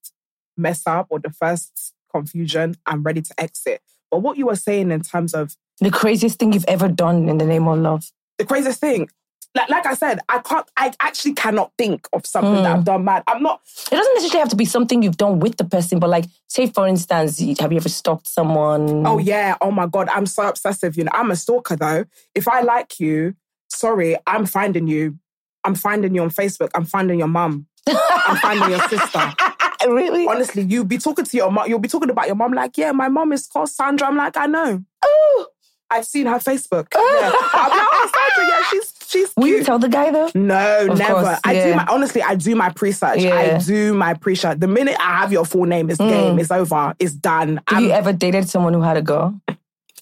[0.57, 3.81] mess up or the first confusion, I'm ready to exit.
[4.11, 7.39] But what you were saying in terms of the craziest thing you've ever done in
[7.39, 8.11] the name of love.
[8.39, 9.09] the craziest thing,
[9.55, 12.63] like, like I said, I can't, I actually cannot think of something Hmm.
[12.63, 13.25] that I've done mad.
[13.27, 16.09] I'm not, It doesn't necessarily have to be something you've done with the person, but
[16.11, 19.07] like, say for instance, have you ever stalked someone?
[19.07, 20.97] oh yeah, oh my God, I'm so obsessive.
[20.97, 22.05] You know, I'm a stalker though.
[22.35, 23.35] If I like you,
[23.69, 25.19] sorry, I'm finding you.
[25.65, 26.71] I'm finding you on Facebook.
[26.75, 27.67] I'm finding your mum.
[27.87, 29.35] I'm finding your sister.
[29.89, 30.27] really?
[30.27, 31.69] Honestly, you'll be talking to your mom.
[31.69, 32.53] You'll be talking about your mom.
[32.53, 34.07] Like, yeah, my mom is called Sandra.
[34.09, 34.83] I'm like, I know.
[35.05, 35.47] Oh,
[35.91, 36.87] I've seen her Facebook.
[36.95, 37.33] Yeah.
[37.53, 40.31] I'm like, oh, Sandra, yeah, she's she's will you tell the guy though?
[40.35, 41.15] No, Of never.
[41.23, 43.21] course, I do my honestly, I do my pre-search.
[43.21, 43.35] Yeah.
[43.35, 44.59] I do my pre-search.
[44.61, 46.41] The minute I have your full name, it's game, mm.
[46.41, 47.57] it's over, it's done.
[47.69, 49.39] Have I'm- you ever dated someone who had a girl?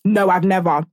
[0.05, 0.85] no, I've never.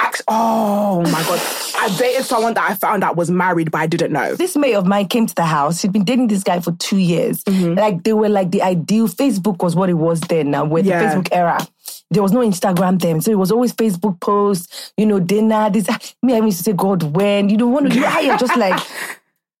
[0.00, 1.40] Act- oh my god.
[1.80, 4.34] I dated someone that I found out was married, but I didn't know.
[4.36, 5.80] This mate of mine came to the house.
[5.80, 7.42] She'd been dating this guy for two years.
[7.44, 7.74] Mm-hmm.
[7.78, 9.08] Like they were like the ideal.
[9.08, 10.52] Facebook was what it was then.
[10.52, 11.00] Now with Yeah.
[11.00, 11.66] the Facebook era,
[12.10, 14.92] there was no Instagram then, so it was always Facebook posts.
[14.96, 15.70] You know, dinner.
[15.70, 17.94] This ah, me, I used to say, God, when you don't want to.
[17.94, 18.80] You how you're just like.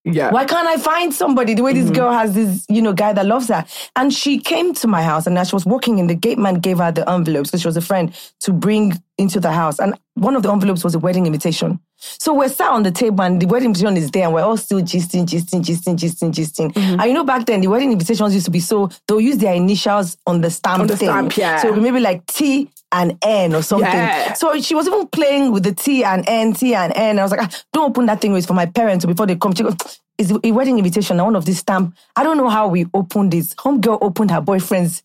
[0.04, 0.30] Yeah.
[0.30, 1.94] Why can't I find somebody the way this mm-hmm.
[1.94, 3.66] girl has this, you know, guy that loves her?
[3.94, 6.60] And she came to my house and as she was walking in, the gate man
[6.60, 9.78] gave her the envelopes because she was a friend to bring into the house.
[9.78, 11.78] And one of the envelopes was a wedding invitation.
[11.98, 14.56] So we're sat on the table and the wedding invitation is there and we're all
[14.56, 16.76] still gisting, gisting, gisting, gisting, gisting.
[16.76, 19.54] And you know, back then the wedding invitations used to be so, they'll use their
[19.54, 21.08] initials on the stamp On the thing.
[21.08, 21.58] stamp, yeah.
[21.60, 23.88] So it would be maybe like T and N or something.
[23.88, 24.32] Yeah.
[24.34, 27.18] So she was even playing with the T and N, T and N.
[27.18, 28.34] I was like, ah, don't open that thing.
[28.36, 29.54] It's for my parents before they come.
[29.54, 29.76] She goes,
[30.16, 31.16] it's a wedding invitation.
[31.18, 31.96] One of this stamp.
[32.16, 33.54] I don't know how we opened this.
[33.58, 35.02] Home girl opened her boyfriend's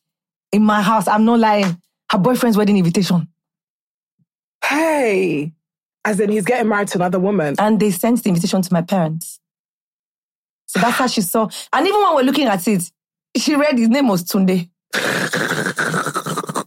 [0.52, 1.08] in my house.
[1.08, 1.82] I'm not lying.
[2.12, 3.28] Her boyfriend's wedding invitation.
[4.64, 5.52] Hey.
[6.06, 7.56] As in he's getting married to another woman.
[7.60, 9.40] And they sent the invitation to my parents.
[10.68, 11.48] So that's how she saw.
[11.72, 12.92] And even when we're looking at it,
[13.38, 14.70] she read his name was Tunde.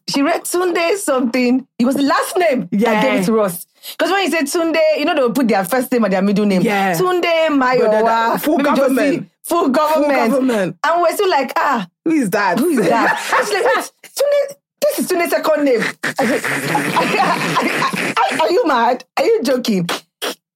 [0.09, 1.67] she read Tunde something.
[1.79, 3.03] It was the last name that Yeah.
[3.03, 3.67] gave it to us.
[3.93, 6.23] Because when you say Tunde, you know they will put their first name and their
[6.23, 6.63] middle name.
[6.63, 6.95] Yeah.
[6.95, 8.41] Tunde Mayowa.
[8.41, 9.31] full maybe Josie, government.
[9.45, 10.31] Full government.
[10.31, 10.77] government.
[10.85, 12.59] And we're still like, ah, Who is that?
[12.59, 13.21] who is that?
[13.33, 14.57] Was like, Tunde,
[14.89, 15.83] this is Tunde's second name.
[18.41, 19.05] Are, you mad?
[19.17, 19.89] Are you joking?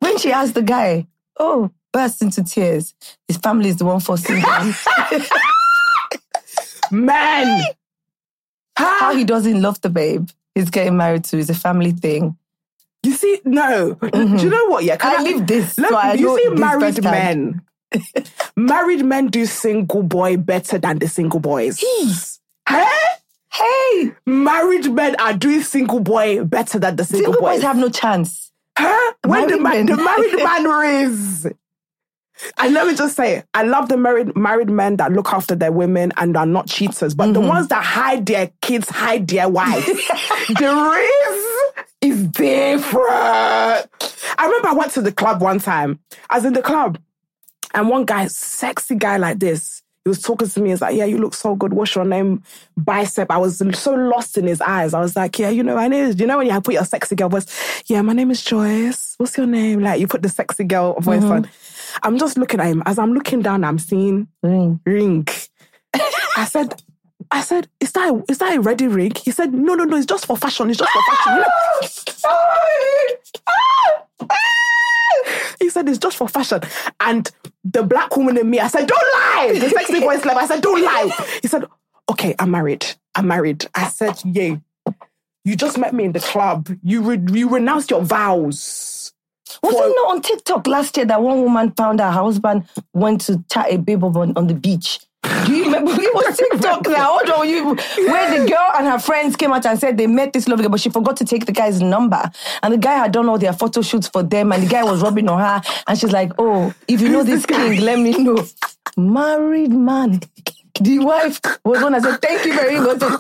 [0.01, 1.07] When she asked the guy,
[1.39, 2.95] oh, burst into tears.
[3.29, 4.75] His family is the one forcing him.
[6.91, 7.65] Man!
[8.77, 12.37] How he doesn't love the babe he's getting married to is a family thing.
[13.03, 13.95] You see, no.
[13.95, 14.37] Mm-hmm.
[14.37, 14.85] Do you know what?
[14.85, 17.63] Yeah, can I live this, Let- so I you see, married men.
[18.57, 21.81] married men do single boy better than the single boys.
[21.81, 22.13] Hey?
[22.69, 22.89] Eh?
[23.53, 27.57] Hey, Married men are doing single boy better than the single, single boys.
[27.57, 28.53] boys have no chance.
[28.79, 29.13] Huh?
[29.27, 31.47] When the, Married ma- the married man is.
[32.59, 35.73] And let me just say, I love the married married men that look after their
[35.73, 37.33] women and are not cheaters, but Mm-hmm.
[37.35, 39.85] the ones that hide their kids, hide their wives.
[40.49, 43.05] the risk is different.
[43.11, 45.99] I remember I went to the club one time.
[46.31, 46.99] I was in the club,
[47.75, 50.71] and one guy, sexy guy like this, he was talking to me.
[50.71, 51.75] He's like, "Yeah, you look so good.
[51.75, 52.43] What's your name?"
[52.77, 53.31] Bicep.
[53.31, 54.95] I was so lost in his eyes.
[54.95, 57.15] I was like, "Yeah, you know, name is." You know when you put your sexy
[57.17, 57.47] girl voice?
[57.87, 59.15] Yeah, my name is Joyce.
[59.19, 59.81] What's your name?
[59.81, 61.33] Like you put the sexy girl voice mm-hmm.
[61.33, 61.51] on.
[62.03, 62.83] I'm just looking at him.
[62.87, 64.81] As I'm looking down, I'm seeing Ring.
[64.87, 65.29] ring.
[66.37, 66.83] I said,
[67.31, 69.13] I said, is that a, is that a ready ring?
[69.15, 70.71] He said, no, no, no, it's just for fashion.
[70.71, 71.45] It's just for fashion.
[75.61, 76.61] he said it's just for fashion.
[77.01, 77.31] And
[77.65, 79.59] the black woman in me, I said, don't lie.
[79.59, 81.11] The sexy voice level, I said, don't lie.
[81.43, 81.65] He said,
[82.11, 82.87] okay, I'm married.
[83.15, 83.67] I'm married.
[83.75, 84.61] I said, yay.
[85.45, 86.69] You just met me in the club.
[86.83, 89.13] You re- you renounced your vows.
[89.63, 93.23] Was For- it not on TikTok last year that one woman found her husband went
[93.23, 95.01] to chat a babe up on, on the beach?
[95.23, 95.93] Do you remember?
[95.93, 97.19] It was TikTok now.
[97.19, 100.33] Hold on, you, where the girl and her friends came out and said they met
[100.33, 102.23] this lovely girl, but she forgot to take the guy's number.
[102.63, 105.03] And the guy had done all their photo shoots for them, and the guy was
[105.03, 105.63] rubbing on her.
[105.87, 108.45] And she's like, Oh, if you know this king, let me know.
[108.97, 110.21] Married man.
[110.81, 113.03] The wife was one that said, Thank you very much.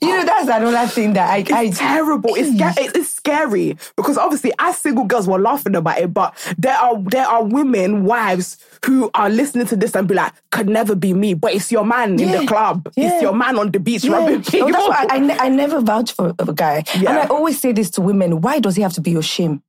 [0.00, 2.34] You know, that's another thing that I, I It's terrible.
[2.36, 2.50] It's,
[2.94, 7.26] it's scary because obviously, as single girls, we're laughing about it, but there are there
[7.26, 11.34] are women, wives who are listening to this and be like, "Could never be me,"
[11.34, 12.88] but it's your man in the club.
[12.96, 13.12] Yeah.
[13.12, 14.12] It's your man on the beach Yeah.
[14.18, 14.70] rubbing people.
[14.74, 16.84] Oh, why I, I, ne- I never vouch for a guy.
[16.96, 17.10] Yeah.
[17.10, 19.62] And I always say this to women why does he have to be your shame?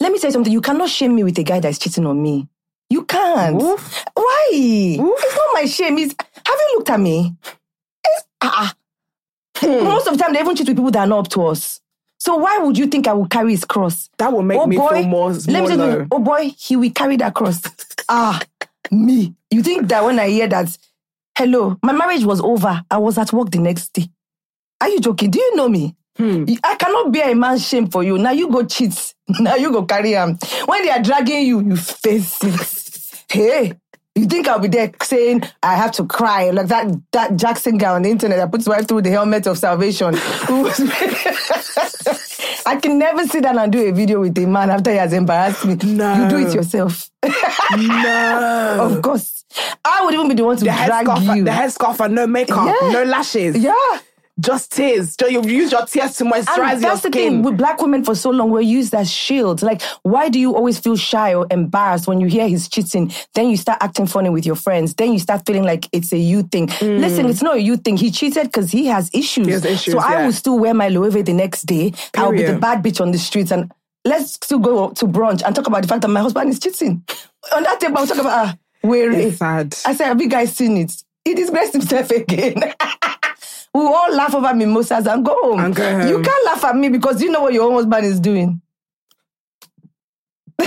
[0.00, 0.52] Let me tell you something.
[0.52, 2.48] You cannot shame me with a guy that's cheating on me.
[2.94, 3.60] You can't.
[3.60, 4.04] Oof.
[4.14, 4.48] Why?
[4.52, 5.98] It's not my shame.
[5.98, 7.34] It's, have you looked at me?
[8.04, 8.72] It's, ah,
[9.62, 9.66] ah.
[9.66, 11.80] Most of the time, they even cheat with people that are not up to us.
[12.20, 14.08] So why would you think I will carry his cross?
[14.18, 17.34] That will make me feel more- Let more me oh boy, he will carry that
[17.34, 17.60] cross.
[18.08, 18.40] ah,
[18.92, 19.34] me.
[19.50, 20.78] You think that when I hear that,
[21.36, 22.80] hello, my marriage was over.
[22.90, 24.08] I was at work the next day.
[24.80, 25.30] Are you joking?
[25.30, 25.96] Do you know me?
[26.16, 26.44] Hmm.
[26.62, 28.18] I cannot bear a man's shame for you.
[28.18, 29.14] Now you go cheat.
[29.40, 30.38] Now you go carry him.
[30.66, 32.83] When they are dragging you, you face it.
[33.34, 33.72] Hey,
[34.14, 37.90] you think I'll be there saying I have to cry like that that Jackson guy
[37.94, 40.14] on the internet that puts wife through the helmet of salvation?
[42.66, 45.12] I can never sit down and do a video with a man after he has
[45.12, 45.74] embarrassed me.
[45.74, 46.14] No.
[46.14, 47.10] You do it yourself.
[47.76, 48.76] no.
[48.96, 49.44] of course.
[49.84, 51.06] I would even be the one to the drag
[51.36, 51.44] you.
[51.44, 52.90] the headscarf and no makeup, Yeah.
[52.90, 53.56] no lashes.
[53.58, 53.72] yeah.
[54.40, 55.14] Just tears.
[55.20, 57.12] So you use your tears to moisturize And that's the skin.
[57.12, 59.62] thing with black women for so long, we're used as shields.
[59.62, 63.12] Like, why do you always feel shy or embarrassed when you hear he's cheating?
[63.34, 64.94] Then you start acting funny with your friends.
[64.94, 66.66] Then you start feeling like it's a you thing.
[66.80, 67.96] Listen, it's not a you thing.
[67.96, 69.46] He cheated because he has issues.
[69.46, 69.48] Mm.
[69.48, 71.92] He has issues, so I will still wear my Loewe the next day.
[72.16, 73.70] I'll be the bad bitch on the streets and
[74.04, 77.04] let's still go to brunch and talk about the fact that my husband is cheating.
[77.54, 79.16] on that table, I'll talk about, ah, weary.
[79.24, 79.74] It's sad.
[79.84, 80.92] I said, have you guys seen it?
[81.24, 82.74] He disgraced himself again.
[83.74, 85.58] We will all laugh over mimosas and go home.
[85.60, 86.08] And go home.
[86.08, 88.60] You can't laugh at me because you know what your own husband is doing.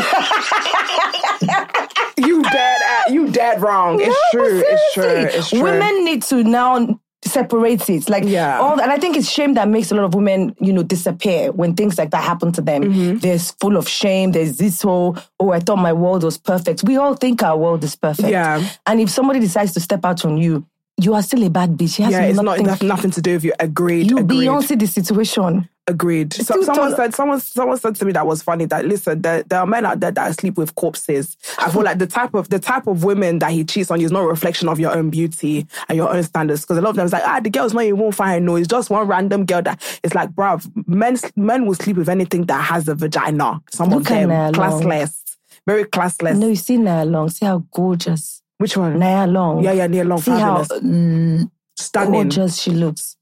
[2.17, 2.81] you dead.
[3.09, 3.99] You dead wrong.
[4.01, 4.61] It's true.
[4.65, 5.03] It's true.
[5.05, 5.63] It's true.
[5.63, 8.09] Women need to now separate it.
[8.09, 8.59] Like, Yeah.
[8.59, 11.51] all, and I think it's shame that makes a lot of women, you know, disappear
[11.51, 12.83] when things like that happen to them.
[12.83, 13.17] Mm-hmm.
[13.19, 14.31] There's full of shame.
[14.33, 16.83] There's this whole, oh, I thought my world was perfect.
[16.83, 18.29] We all think our world is perfect.
[18.29, 18.67] Yeah.
[18.85, 20.65] And if somebody decides to step out on you,
[20.99, 21.99] you are still a bad bitch.
[21.99, 22.65] It yeah, it's not nothing.
[22.65, 23.53] it has nothing to do with you.
[23.59, 24.09] Agreed.
[24.09, 24.47] you agreed.
[24.47, 25.69] Beyonce the situation.
[25.89, 26.33] Agreed.
[26.33, 29.59] So, someone said someone someone said to me that was funny that listen there, there
[29.59, 31.37] are men out there that sleep with corpses.
[31.59, 34.07] I feel like the type of the type of women that he cheats on you
[34.07, 36.89] is not a reflection of your own beauty and your own standards because a lot
[36.89, 39.07] of them is like ah the girl's not even won't find no it's just one
[39.07, 42.95] random girl that it's like bruv men men will sleep with anything that has a
[42.95, 43.61] vagina.
[43.71, 44.53] Some Look of them Long.
[44.53, 46.37] classless, very classless.
[46.37, 47.29] No, you see Nia Long.
[47.29, 48.99] See how gorgeous Which one?
[48.99, 49.63] Nia Long.
[49.63, 52.11] Yeah, yeah, Nia Long, See how mm, Stunning.
[52.13, 53.15] gorgeous she looks.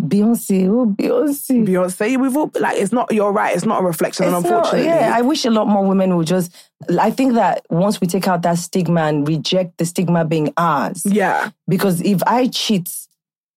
[0.00, 1.64] Beyonce, oh Beyonce.
[1.66, 3.12] Beyonce, we've all like it's not.
[3.12, 3.54] You're right.
[3.54, 4.26] It's not a reflection.
[4.26, 6.52] It's and not- yeah, I wish a lot more women would just.
[6.98, 11.02] I think that once we take out that stigma and reject the stigma being ours,
[11.06, 11.50] yeah.
[11.68, 12.90] because if I cheat,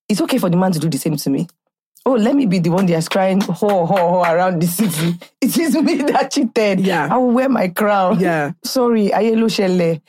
[0.08, 1.48] it's okay for the man to do the same to me.
[2.06, 5.18] Oh, let me be the one that's crying ho ho ho around the city.
[5.42, 6.82] It is me that cheated.
[6.82, 7.08] Yeah.
[7.12, 8.20] I will wear my crown.
[8.20, 8.52] Yeah.
[8.64, 10.02] Sorry, Ayelo Shele.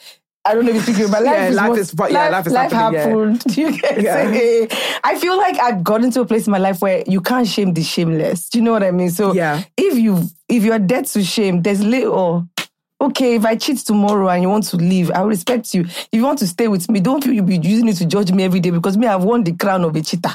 [0.47, 1.35] I don't know if you think about life.
[1.35, 3.37] Yeah, is life what- is- but yeah, life is happening, yeah.
[3.47, 4.29] Do you get Yeah.
[4.31, 4.73] it?
[5.05, 7.75] I feel like I've gotten to a place in my life where you can't shame
[7.75, 8.49] the shameless.
[8.49, 9.11] Do you know what I mean?
[9.11, 9.63] So Yeah.
[9.77, 12.47] if you if you're dead to shame, there's little.
[12.99, 15.83] Okay, if I cheat tomorrow and you want to leave, I will respect you.
[15.83, 18.33] If you want to stay with me, don't feel you'll be using it to judge
[18.33, 20.31] me every day because me, I've won the crown of a cheater.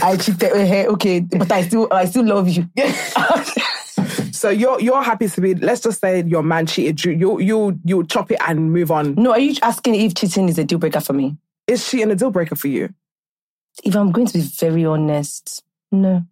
[0.00, 2.68] I cheated, eh, okay, but I still I still love you.
[4.44, 5.54] So you're you're happy to be.
[5.54, 7.12] Let's just say your man cheated you.
[7.12, 9.14] You you you chop it and move on.
[9.14, 11.38] no, are you asking if cheating is a deal breaker for me?
[11.66, 12.92] Is cheating a deal breaker for you?
[13.82, 16.26] If I'm going to be very honest, no.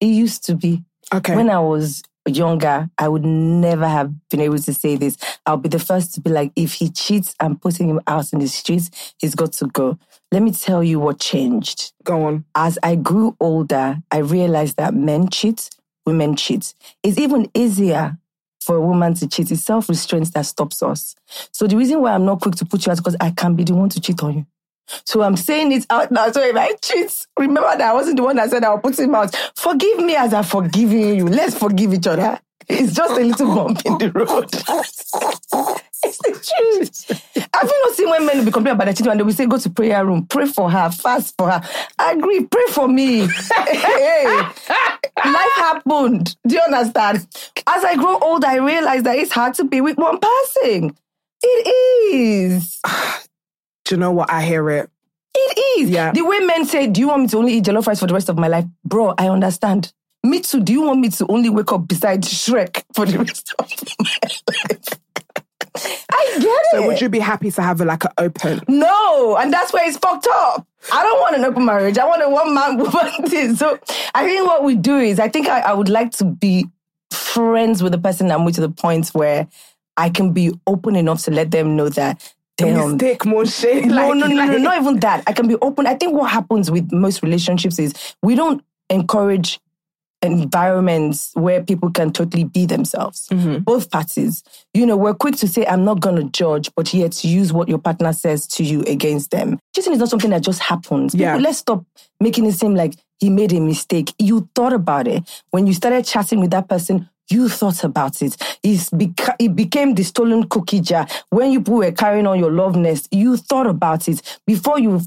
[0.00, 0.82] It used to be.
[1.12, 1.36] Okay.
[1.36, 5.18] When I was younger, I would never have been able to say this.
[5.44, 8.38] I'll be the first to be like, if he cheats, I'm putting him out in
[8.38, 9.14] the streets.
[9.18, 9.98] He's got to go.
[10.32, 11.92] Let me tell you what changed.
[12.04, 12.46] Go on.
[12.54, 15.68] As I grew older, I realized that men cheat,
[16.08, 16.74] women cheat.
[17.02, 18.18] It's even easier
[18.60, 19.50] for a woman to cheat.
[19.50, 21.14] It's self restraint that stops us.
[21.52, 23.64] So the reason why I'm not quick to put you out because I can be
[23.64, 24.46] the one to cheat on you.
[25.04, 26.30] So I'm saying it out now.
[26.32, 29.14] So if I cheat, remember that I wasn't the one that said I'll put him
[29.14, 29.34] out.
[29.54, 31.26] Forgive me as I'm forgiving you.
[31.26, 32.40] Let's forgive each other.
[32.68, 35.80] It's just a little bump in the road.
[36.04, 37.22] it's the truth.
[37.54, 39.32] Have you not seen when men will be complaining about their cheating and they will
[39.32, 41.60] say, go to prayer room, pray for her, fast for her.
[41.98, 43.26] I agree, pray for me.
[43.66, 46.36] hey, life happened.
[46.46, 47.26] Do you understand?
[47.66, 50.96] As I grow older, I realize that it's hard to be with one person.
[51.42, 52.80] It is.
[53.84, 54.30] Do you know what?
[54.30, 54.90] I hear it.
[55.34, 55.90] It is.
[55.90, 56.12] Yeah.
[56.12, 58.14] The way men say, Do you want me to only eat jollof rice for the
[58.14, 58.64] rest of my life?
[58.84, 59.92] Bro, I understand.
[60.24, 60.60] Me too.
[60.60, 63.66] Do you want me to only wake up beside Shrek for the rest of
[64.00, 64.10] my
[64.70, 64.98] life?
[66.10, 66.66] I get it.
[66.72, 68.60] So would you be happy to have a, like an open?
[68.68, 70.66] No, and that's where it's fucked up.
[70.92, 71.98] I don't want an open marriage.
[71.98, 73.56] I want a one man woman thing.
[73.56, 73.78] So
[74.14, 76.66] I think what we do is I think I, I would like to be
[77.10, 79.48] friends with the person I'm with to the point where
[79.96, 83.84] I can be open enough to let them know that damn, Mistake, more shit.
[83.86, 85.22] no, like, no, no, no, not even that.
[85.26, 85.86] I can be open.
[85.86, 89.60] I think what happens with most relationships is we don't encourage
[90.22, 93.28] environments where people can totally be themselves.
[93.28, 93.58] Mm-hmm.
[93.58, 94.42] Both parties.
[94.74, 97.68] You know, we're quick to say, I'm not going to judge, but yet use what
[97.68, 99.58] your partner says to you against them.
[99.74, 101.14] Cheating is not something that just happens.
[101.14, 101.32] Yeah.
[101.32, 101.84] People, let's stop
[102.20, 104.12] making it seem like he made a mistake.
[104.18, 105.22] You thought about it.
[105.50, 108.36] When you started chatting with that person, you thought about it.
[108.62, 111.06] It's beca- it became the stolen cookie jar.
[111.30, 114.40] When you were carrying on your love nest, you thought about it.
[114.46, 115.02] Before you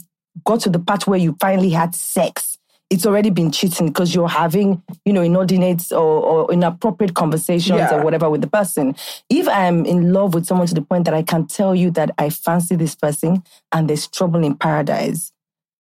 [0.46, 2.51] got to the part where you finally had sex,
[2.92, 7.96] it's already been cheating because you're having, you know, inordinate or, or inappropriate conversations Yeah.
[7.96, 8.96] or whatever with the person.
[9.30, 12.12] If I'm in love with someone to the point that I can tell you that
[12.18, 15.32] I fancy this person and there's trouble in paradise,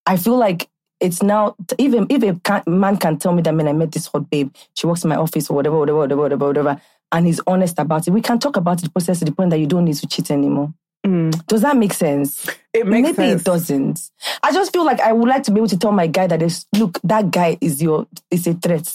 [0.06, 0.70] I feel like
[1.02, 4.30] it's now even if a man can tell me that man I met this hot
[4.30, 6.82] babe, she works in my office or whatever, whatever, whatever, whatever, whatever,
[7.12, 8.12] and he's honest about it.
[8.12, 10.32] We can talk about the process to the point that you don't need to cheat
[10.32, 10.74] anymore.
[11.04, 12.48] Does that make sense?
[12.74, 13.42] It makes Maybe sense.
[13.42, 14.12] it doesn't.
[14.44, 16.40] I just feel like I would like to be able to tell my guy that
[16.40, 18.88] there's look, that guy is your is a threat.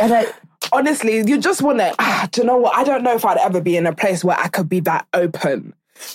[0.00, 0.26] And I
[0.72, 1.94] Honestly, you just want to.
[1.98, 2.76] Ah, do you know what?
[2.76, 5.06] I don't know if I'd ever be in a place where I could be that
[5.12, 5.74] open.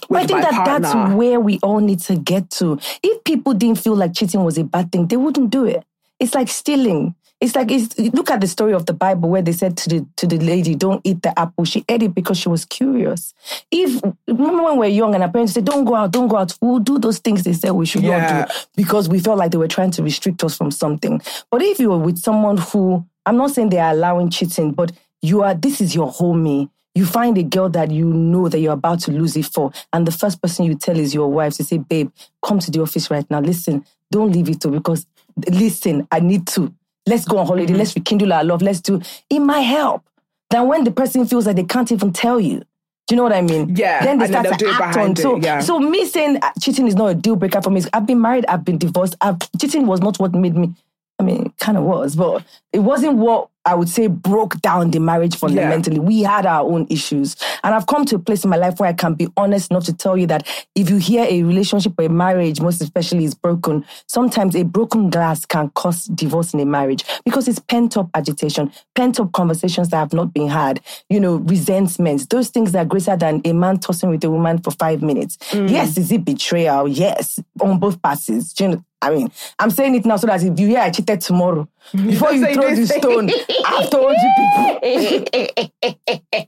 [0.09, 0.79] But I think that partner.
[0.79, 2.79] that's where we all need to get to.
[3.03, 5.83] If people didn't feel like cheating was a bad thing, they wouldn't do it.
[6.19, 7.13] It's like stealing.
[7.39, 10.05] It's like it's, look at the story of the Bible where they said to the
[10.15, 13.33] to the lady, "Don't eat the apple." She ate it because she was curious.
[13.69, 16.37] If remember when we were young and our parents said, "Don't go out, don't go
[16.37, 18.17] out," we'll do those things they said we should Yeah.
[18.17, 21.21] not do because we felt like they were trying to restrict us from something.
[21.51, 24.91] But if you were with someone who, I'm not saying they are allowing cheating, but
[25.21, 25.53] you are.
[25.53, 26.69] This is your homie.
[26.95, 30.07] you find a girl that you know that you're about to lose it for, and
[30.07, 32.09] the first person you tell is your wife to say, babe,
[32.43, 33.39] come to the office right now.
[33.39, 35.05] Listen, don't leave it to because
[35.47, 36.73] listen, I need to.
[37.07, 37.67] Let's go on holiday.
[37.67, 37.77] Mm-hmm.
[37.79, 38.61] Let's rekindle our love.
[38.61, 40.03] Let's do it might help.
[40.49, 42.59] Than when the person feels like they can't even tell you.
[43.07, 43.73] Do you know what I mean?
[43.75, 45.11] Yeah, Then they then start to do it act on.
[45.11, 45.59] it, So, yeah.
[45.59, 47.81] so me saying uh, cheating is not a deal breaker for me.
[47.93, 48.45] I've been married.
[48.47, 49.15] I've been divorced.
[49.21, 50.73] I've, cheating was not what made me.
[51.19, 52.43] I mean, kind of was, but
[52.73, 55.99] it wasn't what I would say broke down the marriage fundamentally.
[55.99, 57.35] We had our own issues.
[57.65, 59.83] And I've come to a place in my life where I can be honest enough
[59.85, 63.35] to tell you that if you hear a relationship or a marriage, most especially is
[63.35, 68.09] broken, sometimes a broken glass can cause divorce in a marriage because it's pent up
[68.13, 72.85] agitation, pent up conversations that have not been had, you know, resentments, those things that
[72.85, 75.35] are greater than a man tossing with a woman for five minutes.
[75.51, 75.69] Mm.
[75.69, 76.87] Yes, is it betrayal?
[76.87, 78.53] Yes, on both parties.
[78.53, 78.83] Do you know?
[79.07, 82.33] I mean, I'm saying it now so that if you hear I cheated tomorrow, before
[82.33, 83.29] you throw the stone,
[83.65, 85.87] I've told you people.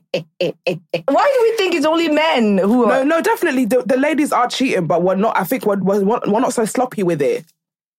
[1.08, 3.04] Why do we think it's only men who No, are?
[3.04, 3.64] no, definitely.
[3.64, 5.36] The, the ladies are cheating, but we're not.
[5.38, 7.44] I think we're, we're, we're not so sloppy with it.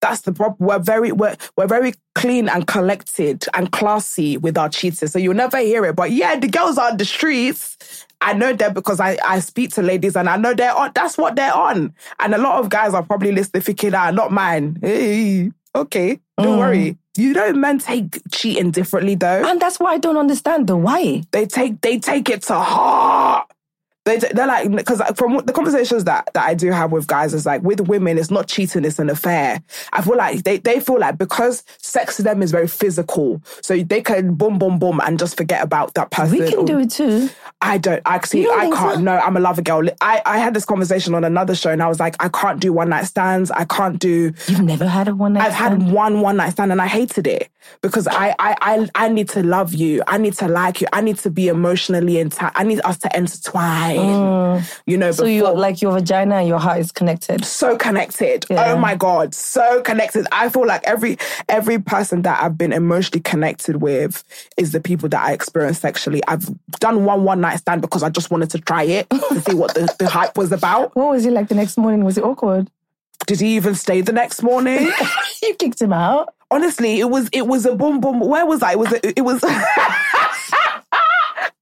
[0.01, 0.67] That's the problem.
[0.67, 5.07] We're very we're, we're very clean and collected and classy with our cheating.
[5.07, 5.95] So you'll never hear it.
[5.95, 8.05] But yeah, the girls on the streets.
[8.23, 10.91] I know that because I, I speak to ladies and I know they're on.
[10.93, 11.93] That's what they're on.
[12.19, 16.59] And a lot of guys are probably listening, thinking, "Ah, not mine." Hey, okay, don't
[16.59, 16.97] worry.
[17.17, 19.43] You know, men take cheating differently though.
[19.45, 21.23] And that's why I don't understand the why.
[21.31, 23.51] they take they take it to heart.
[24.03, 27.45] They they're like because from the conversations that that I do have with guys is
[27.45, 29.61] like with women it's not cheating it's an affair.
[29.93, 33.77] I feel like they they feel like because sex to them is very physical, so
[33.77, 36.39] they can boom boom boom and just forget about that person.
[36.39, 37.29] We can do it too.
[37.61, 38.41] I don't actually.
[38.41, 38.95] You don't I can't.
[38.95, 39.01] so?
[39.01, 39.87] No, I'm a lover girl.
[40.01, 42.73] I I had this conversation on another show and I was like I can't do
[42.73, 43.51] one night stands.
[43.51, 44.33] I can't do.
[44.47, 47.27] You've never had a one night I've had one one night stand and I hated
[47.27, 47.49] it
[47.81, 50.01] because I, I I I need to love you.
[50.07, 50.87] I need to like you.
[50.91, 52.57] I need to be emotionally intact.
[52.59, 53.90] I need us to intertwine.
[53.95, 55.13] You know, Mm.
[55.15, 57.43] So before you like your vagina and your heart is connected.
[57.45, 58.45] so connected.
[58.49, 58.73] Yeah.
[58.73, 60.27] Oh my god, so connected.
[60.31, 61.17] I feel like every
[61.49, 64.23] every person that I've been emotionally connected with
[64.57, 66.21] is the people that I experience sexually.
[66.27, 66.47] I've
[66.79, 69.73] done one one night stand because I just wanted to try it to see what
[69.73, 70.95] the, the hype was about.
[71.01, 72.03] What was it like the next morning?
[72.03, 72.69] Was it awkward?
[73.27, 74.91] Did he even stay the next morning?
[75.41, 76.33] you kicked him out.
[76.49, 78.19] honestly, it was it was a boom boom.
[78.19, 78.73] Where was I?
[78.73, 79.41] It was a, it was.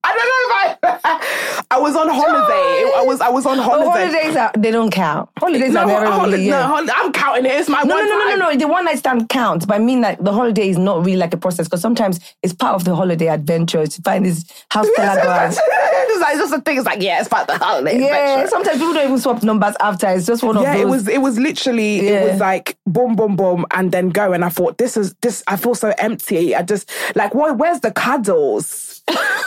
[0.02, 1.80] I don't know if I.
[1.80, 2.92] Was on holiday.
[2.98, 3.90] I was I was on Oh, holiday.
[4.12, 5.30] holidays are they don't count.
[5.38, 6.50] Holidays No, are never really.
[6.50, 6.68] no, yeah.
[6.68, 7.52] holi- I'm counting it.
[7.52, 8.58] It's my No, one no, no, no, no, no.
[8.58, 11.34] The one night stand counts, but I mean like the holiday is not really like
[11.34, 15.60] a process because sometimes it's part of the holiday adventure to find this house guys.
[15.64, 16.78] it's like just a thing.
[16.78, 18.00] It's like yeah, it's part of the holiday.
[18.00, 18.50] Yeah, adventure.
[18.50, 20.08] sometimes people don't even swap numbers after.
[20.10, 20.82] It's just one of Yeah, those.
[20.82, 24.44] it was it was literally it was like boom boom boom and then go and
[24.44, 26.56] I thought this is this I feel so empty.
[26.56, 28.89] I just like what where's the cuddles?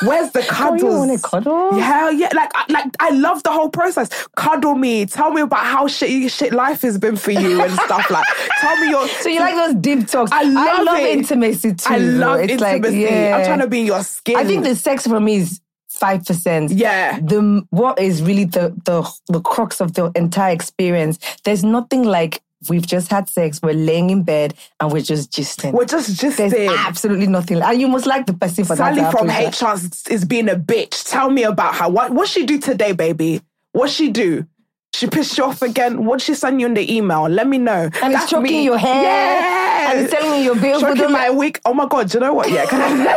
[0.02, 0.82] Where's the Oh, cuddles?
[0.82, 1.78] you want to cuddle?
[1.78, 2.28] Yeah, yeah.
[2.34, 4.08] Like, I, like I love the whole process.
[4.36, 5.06] Cuddle me.
[5.06, 8.10] Tell me about how shit shit life has been for you and stuff.
[8.10, 8.26] Like,
[8.60, 9.06] tell me your.
[9.08, 10.30] So you like those deep talks?
[10.32, 11.18] I love it.
[11.18, 11.92] intimacy too.
[11.92, 12.40] I love.
[12.40, 13.00] It's like, intimacy.
[13.00, 13.36] yeah.
[13.38, 14.36] I'm trying to be in your skin.
[14.36, 16.72] I think the sex for me is five percent.
[16.72, 17.18] Yeah.
[17.20, 21.18] The what is really the the the crux of the entire experience.
[21.44, 25.72] There's nothing like we've just had sex, we're laying in bed, and we're just gisting.
[25.72, 29.10] we're just just There's absolutely nothing, and you must like the person for Sally that.
[29.10, 29.28] to from.
[29.28, 29.74] HR
[30.10, 31.10] is- being a bitch.
[31.10, 31.88] Tell me about her.
[31.88, 33.42] What what she do today, baby?
[33.72, 34.46] What she do?
[34.94, 36.04] She pissed you off again?
[36.04, 37.26] What she send you in the email?
[37.26, 37.88] Let me know.
[38.02, 38.64] And it's choking me.
[38.64, 39.02] your hair.
[39.02, 39.90] Yeah.
[39.92, 40.82] And it's telling you your bills.
[40.82, 41.60] Choking my week.
[41.64, 42.10] Oh my god!
[42.10, 42.50] Do you know what?
[42.50, 42.66] Yeah.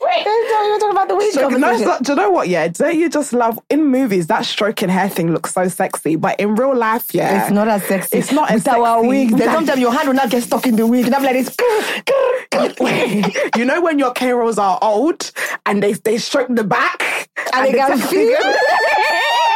[0.00, 2.48] Can I, You're talking about the week So, no, it's not- do you know what?
[2.48, 6.40] Yeah, don't you just love in movies that stroking hair thing looks so sexy, but
[6.40, 8.18] in real life, yeah, It's not as sexy.
[8.18, 9.08] It's not as With our sexy.
[9.08, 9.36] wig.
[9.36, 11.06] Then sometimes your hand will not get stuck in the wig.
[11.06, 11.54] And I'm like this.
[13.56, 15.30] you know when your K rolls are old
[15.66, 18.36] and they they stroke the back And they can just- feel-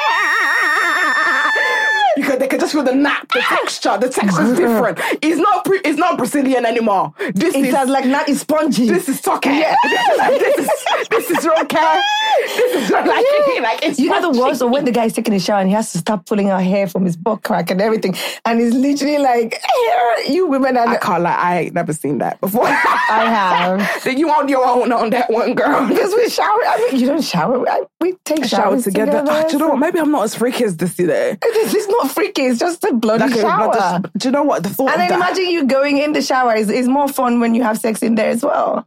[2.17, 3.35] You could, they can just feel the nap, ah!
[3.35, 3.99] the texture.
[3.99, 4.57] The texture's mm-hmm.
[4.57, 4.99] different.
[5.23, 7.13] It's not pre- it's not Brazilian anymore.
[7.35, 8.89] This It is has like not spongy.
[8.89, 9.75] this is talk hair.
[9.85, 10.71] this is
[11.11, 12.03] this is real care.
[12.47, 13.07] This is like
[13.63, 15.69] like it's You know the worst of when the guy is taking a shower and
[15.69, 18.75] he has to start pulling out hair from his butt crack and everything, and he's
[18.75, 21.35] literally like, "Hair, "You women are." I can't lie.
[21.35, 22.67] I ain't never seen that before.
[22.67, 23.91] I have.
[24.05, 25.89] Then you on your own on that one, girl.
[25.89, 26.47] Because we shower.
[26.67, 27.67] I mean, you don't shower.
[27.69, 29.13] I, we take shower showers together.
[29.13, 29.31] together.
[29.31, 29.79] Ah, do you know what?
[29.79, 31.39] Maybe I'm not as freaky as this today.
[31.41, 32.43] This is not freaky.
[32.43, 33.73] It's just a bloody Like, shower.
[34.03, 34.63] the- do you know what?
[34.63, 35.17] The thought and then that.
[35.17, 38.15] imagine you going in the shower is, is more fun when you have sex in
[38.15, 38.87] there as well.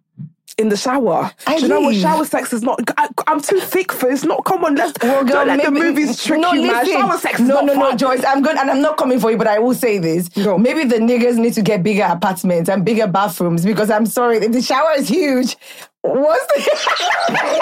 [0.57, 1.29] In the shower.
[1.45, 1.93] I Do you know what?
[1.95, 2.79] Shower sex is not.
[2.97, 4.43] I, I'm too thick for it's not.
[4.43, 4.93] Come on, let's.
[5.03, 6.83] Oh, well, girl, don't let the movies trick no, you, man.
[6.83, 6.99] listen.
[6.99, 7.95] Shower sex is no, not no, no.
[7.95, 8.23] Joyce.
[8.25, 10.57] I'm good, and I'm not coming for you, but I will say this: Go.
[10.57, 14.61] maybe the niggas need to get bigger apartments and bigger bathrooms because I'm sorry, the
[14.63, 15.55] shower is huge.
[16.01, 17.59] What's the?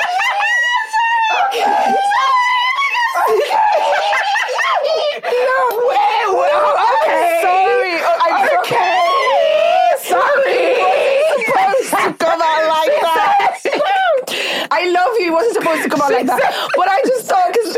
[1.51, 1.95] okay.
[5.47, 5.59] No,
[5.89, 6.55] wait, wait,
[7.03, 7.39] okay.
[7.43, 7.95] Sorry.
[8.01, 8.99] Oh, I'm Okay,
[10.07, 10.61] sorry.
[11.38, 14.67] It wasn't supposed to come out like that.
[14.71, 15.27] I love you.
[15.27, 16.69] It wasn't supposed to come out like that.
[16.75, 17.75] But I just thought, because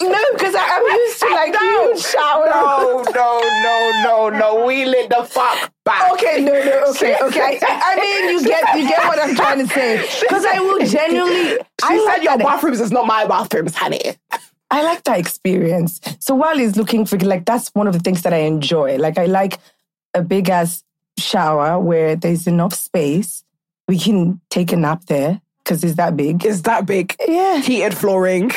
[0.00, 2.46] no, because I'm used to like huge shower.
[2.50, 4.64] No, no, no, no, no.
[4.66, 6.12] We lit the fuck back.
[6.12, 7.58] Okay, no, no, okay, okay.
[7.62, 10.06] I, I mean, you get, you get what I'm trying to say.
[10.20, 11.56] Because I will genuinely.
[11.56, 12.44] She I said like your that.
[12.46, 14.16] bathrooms is not my bathrooms, honey.
[14.70, 16.00] I like that experience.
[16.20, 18.98] So while he's looking for, like, that's one of the things that I enjoy.
[18.98, 19.58] Like, I like
[20.14, 20.84] a big ass
[21.18, 23.44] shower where there's enough space.
[23.88, 26.44] We can take a nap there because it's that big.
[26.44, 27.16] It's that big.
[27.26, 27.60] Yeah.
[27.60, 28.52] Heated flooring.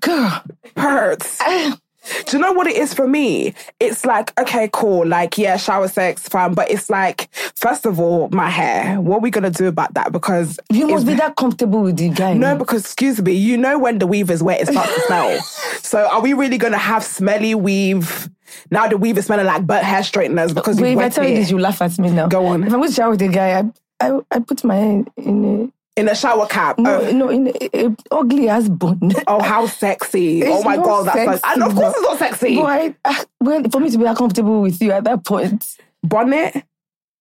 [0.00, 0.42] Girl.
[0.76, 1.40] Hurts.
[2.26, 3.54] Do you know what it is for me?
[3.80, 5.06] It's like, okay, cool.
[5.06, 6.54] Like, yeah, shower sex, fun.
[6.54, 9.00] But it's like, first of all, my hair.
[9.00, 10.12] What are we going to do about that?
[10.12, 12.34] Because You must be that comfortable with the guy.
[12.34, 15.40] No, because excuse me, you know when the weave is wet, it starts to smell.
[15.86, 18.28] So are we really gonna have smelly weave?
[18.72, 21.28] Now the weave is smelling like burnt hair straighteners because Wait, you've if I tell
[21.28, 22.26] you this, you laugh at me now.
[22.26, 22.64] Go on.
[22.64, 23.60] If I'm going to shower with the guy,
[24.00, 26.78] I, I, I put my hair in in a shower cap.
[26.78, 29.12] no, oh, no, in a, a ugly ass bun.
[29.26, 30.42] oh, how sexy!
[30.42, 32.56] It's oh my god, that's like, and of course it's not sexy.
[32.56, 36.64] Boy, ah, well, for me to be that comfortable with you at that point, Bonnet.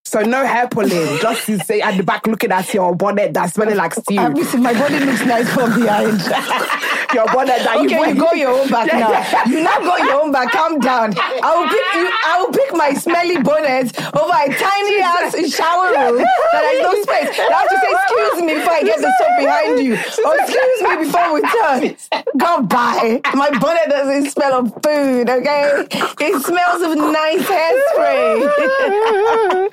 [0.08, 3.54] So no hair pulling, just to say at the back looking at your bonnet that's
[3.54, 4.20] smelling like stew.
[4.20, 6.22] I mean, my bonnet looks nice from behind.
[7.14, 9.10] your bonnet that okay, you you got your own back now.
[9.50, 10.52] You now go your own back.
[10.52, 11.16] Calm down.
[11.18, 12.06] I will pick you.
[12.24, 16.94] I will pick my smelly bonnet over a tiny ass shower room that has no
[17.02, 17.34] space.
[17.42, 19.98] I have to say, excuse me before I get the soap behind you.
[20.22, 21.98] Or excuse me before we turn.
[22.38, 23.26] Goodbye.
[23.34, 25.30] My bonnet doesn't smell of food.
[25.34, 28.54] Okay, it smells of nice hairspray.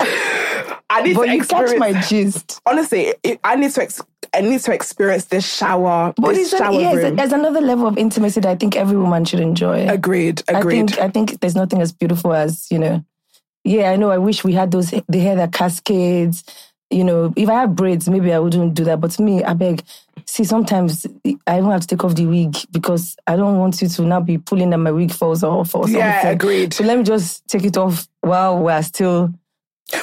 [0.90, 2.60] I need but to you catch my gist.
[2.66, 3.82] honestly, it, I need to.
[3.82, 4.02] Ex-
[4.34, 6.14] I need to experience this shower.
[6.16, 7.16] But this it's shower yes, room.
[7.16, 9.86] there's another level of intimacy that I think every woman should enjoy.
[9.88, 10.42] agreed.
[10.48, 10.88] I Agreed.
[10.90, 13.04] think I think there's nothing as beautiful as you know.
[13.64, 14.10] Yeah, I know.
[14.10, 16.44] I wish we had those the hair that cascades.
[16.90, 19.00] You know, if I have braids, maybe I wouldn't do that.
[19.00, 19.82] But me, I beg.
[20.26, 21.06] See, sometimes
[21.46, 24.20] I even have to take off the wig because I don't want you to now
[24.20, 25.96] be pulling and my wig falls off or something.
[25.96, 26.74] Yeah, agreed.
[26.74, 29.32] So let me just take it off while we're still.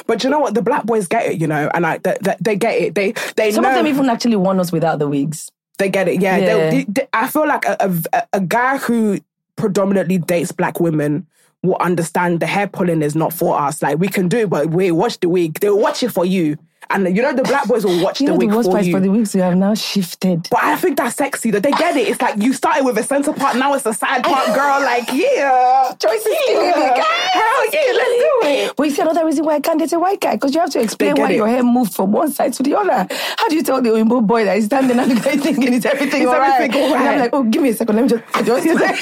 [0.06, 0.54] But you know what?
[0.54, 2.94] The black boys get it, you know, and I they, they, they get it.
[2.94, 5.50] They they Some know of them even actually want us without the wigs.
[5.78, 6.20] they get it.
[6.20, 6.70] Yeah, Yeah.
[6.70, 7.76] They, they- I feel like a,
[8.12, 9.18] a a guy who
[9.56, 11.26] predominantly dates black women
[11.62, 13.82] will understand the hair pulling is not for us.
[13.82, 15.60] Like we can do it, but we watch the wig.
[15.60, 16.56] They'll watch it for you,
[16.90, 18.78] and you know the black boys will watch You the know the wig worst for
[18.78, 18.94] is you.
[18.94, 20.48] for the wigs we have now shifted.
[20.50, 22.08] but I think that's sexy that they get it.
[22.08, 24.80] It's like you started with a center part, now it's a side part, girl.
[24.80, 25.94] Like, yeah.
[25.98, 27.04] Choice is killing me, yeah.
[27.04, 28.72] Hell yeah, let's do it.
[28.76, 30.70] But you see another reason why I can't date a white guy because you have
[30.70, 31.36] to explain why it.
[31.36, 33.06] your hair moved from one side to the other.
[33.38, 35.86] How do you tell the Oyinbo boy that he's standing and the guy thinking it's
[35.86, 36.70] everything It's all right?
[36.70, 37.96] And I'm like, oh, give me a second.
[37.96, 38.66] Let me just adjust.
[38.66, 39.00] let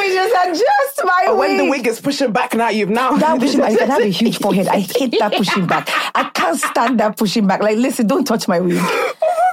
[0.00, 1.70] me just adjust my But when the wig.
[1.82, 3.16] wig is pushing back now, you've now.
[3.16, 4.68] That pushing back, I have a huge forehead.
[4.68, 5.88] I hate that pushing back.
[6.14, 7.60] I can't stand that pushing back.
[7.62, 8.80] Like, listen, don't touch my wig.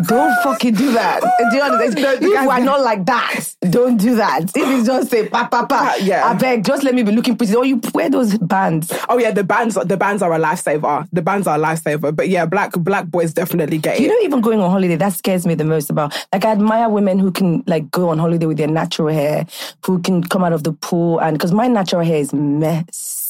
[0.08, 1.22] Don't fucking do that.
[1.50, 2.22] Do you understand?
[2.22, 4.44] No, if guys- we're not like that, don't do that.
[4.44, 6.24] If it's just a pa pa pa, uh, Yeah.
[6.28, 7.56] I beg, just let me be looking pretty.
[7.56, 8.94] Or you wear those bands.
[9.10, 11.08] Oh yeah, the bands the bands are a lifesaver.
[11.12, 12.16] The bands are a lifesaver.
[12.16, 14.10] But yeah, black black boys definitely get You it.
[14.10, 16.14] know, even going on holiday, that scares me the most about.
[16.32, 19.48] Like, I admire women who can like go on holiday with their natural hair,
[19.84, 22.32] who can come out of the pool, and because my natural hair is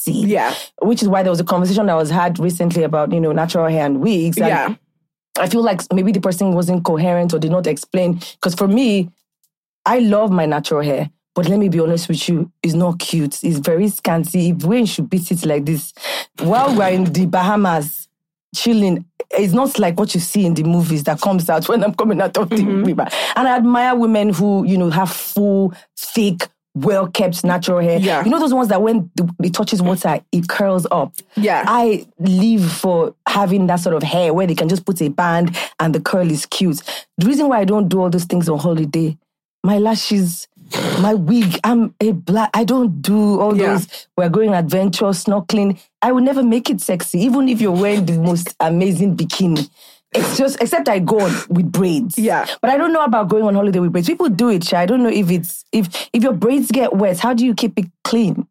[0.08, 0.28] messy.
[0.28, 0.54] Yeah.
[0.82, 3.68] Which is why there was a conversation that was had recently about you know natural
[3.70, 4.38] hair and wigs.
[4.38, 4.76] And Yeah.
[5.40, 8.14] I feel like maybe the person wasn't coherent or did not explain.
[8.34, 9.10] Because for me,
[9.86, 11.10] I love my natural hair.
[11.36, 13.44] But let me be honest with you, it's not cute.
[13.44, 14.50] It's very scanty.
[14.50, 15.94] If Wayne should beat it like this,
[16.40, 18.08] while we're in the Bahamas
[18.56, 21.94] chilling, it's not like what you see in the movies that comes out when I'm
[21.94, 22.84] coming out of the Mm-hmm.
[22.86, 23.08] river.
[23.36, 26.48] And I admire women who, you know, have full, thick,
[26.84, 28.00] well kept natural hair.
[28.00, 28.24] Yeah.
[28.24, 29.10] You know those ones that when
[29.44, 31.14] it touches water, it curls up.
[31.36, 31.64] Yeah.
[31.68, 35.56] I live for having that sort of hair where they can just put a band
[35.80, 36.82] and the curl is cute.
[37.18, 39.18] The reason why I don't do all those things on holiday,
[39.64, 40.48] my lashes,
[41.02, 42.50] my wig, I'm a black.
[42.54, 43.74] I don't do all Yeah.
[43.74, 44.08] those.
[44.18, 45.80] We're going adventure, snorkeling.
[46.02, 49.70] I will never make it sexy, even if you're wearing the most amazing bikini.
[50.14, 52.18] It's just, except I go on with braids.
[52.18, 52.48] Yeah.
[52.62, 54.08] But I don't know about going on holiday with braids.
[54.08, 54.80] People do it, Sha.
[54.80, 57.78] I don't know if it's, if if your braids get wet, how do you keep
[57.78, 58.48] it clean?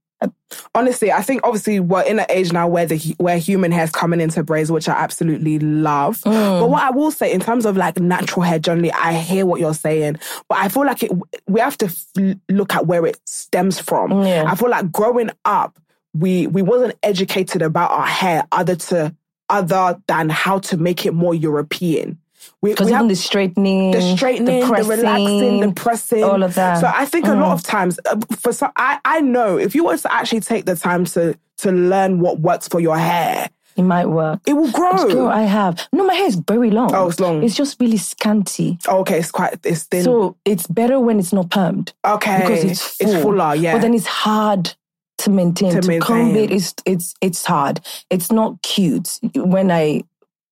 [0.75, 4.21] Honestly, I think obviously we're in an age now where the where human hair's coming
[4.21, 6.21] into braids, which I absolutely love.
[6.21, 6.61] Mm.
[6.61, 9.61] But what I will say in terms of like natural hair, generally, I hear what
[9.61, 11.11] you're saying, but I feel like it.
[11.47, 14.23] We have to f- look at where it stems from.
[14.23, 14.45] Yeah.
[14.47, 15.79] I feel like growing up,
[16.15, 19.15] we we wasn't educated about our hair other to
[19.49, 22.19] other than how to make it more European.
[22.63, 26.43] We, Because we even have- the straightening, the straightening, the, pressing, relaxing, the pressing, all
[26.43, 26.79] of that.
[26.79, 26.81] Mm.
[26.81, 29.85] So I think a lot of times, uh, for some, I I know if you
[29.85, 33.83] were to actually take the time to to learn what works for your hair, it
[33.83, 34.41] might work.
[34.47, 35.07] it will grow.
[35.09, 35.87] Girl, I have.
[35.93, 36.95] No, my hair is very long.
[36.95, 37.43] Oh, it's long.
[37.43, 38.79] It's just really scanty.
[38.89, 40.05] Oh, okay, it's quite it's thin.
[40.05, 41.93] So it's better when it's not permed.
[42.05, 43.13] okay, because it's full.
[43.13, 43.55] it's fuller.
[43.55, 44.75] Yeah, But then it's hard
[45.19, 45.73] to maintain.
[45.73, 46.45] To To, comb maintain.
[46.45, 47.81] it is it's it's hard.
[48.11, 49.19] It's not cute.
[49.35, 50.03] When I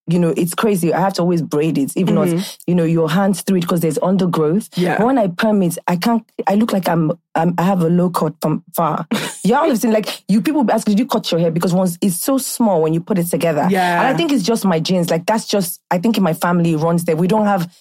[0.06, 0.92] you know, it's crazy.
[0.92, 3.60] I have to always braid it, even though it's, you know, your hands through it
[3.62, 4.70] because there's undergrowth.
[4.72, 4.82] Mm-hmm.
[4.82, 4.98] Yeah.
[4.98, 7.88] But when I perm it, I can't, I look like I'm, I'm I have a
[7.88, 9.06] low cut from far.
[9.44, 11.50] Y'all have seen, like, you people ask, did you cut your hair?
[11.50, 13.66] Because once it's so small when you put it together.
[13.70, 14.00] Yeah.
[14.00, 15.08] And I think it's just my genes.
[15.08, 17.16] Like, that's just, I think in my family it runs there.
[17.16, 17.74] We don't have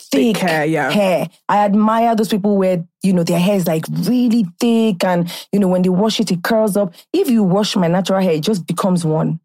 [0.00, 0.90] thick, Thick hair, yeah.
[0.90, 1.28] hair.
[1.48, 5.58] I admire those people where, you know, their hair is like really thick and, you
[5.58, 6.94] know, when they wash it, it curls up.
[7.12, 9.40] If you wash my natural hair, it just becomes one.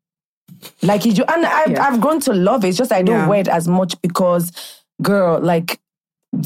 [0.82, 1.84] Like, ju- and I've, Yeah.
[1.88, 2.70] I've grown to love it.
[2.70, 3.28] It's just I don't Yeah.
[3.28, 4.52] wear it as much because,
[5.02, 5.80] girl, like,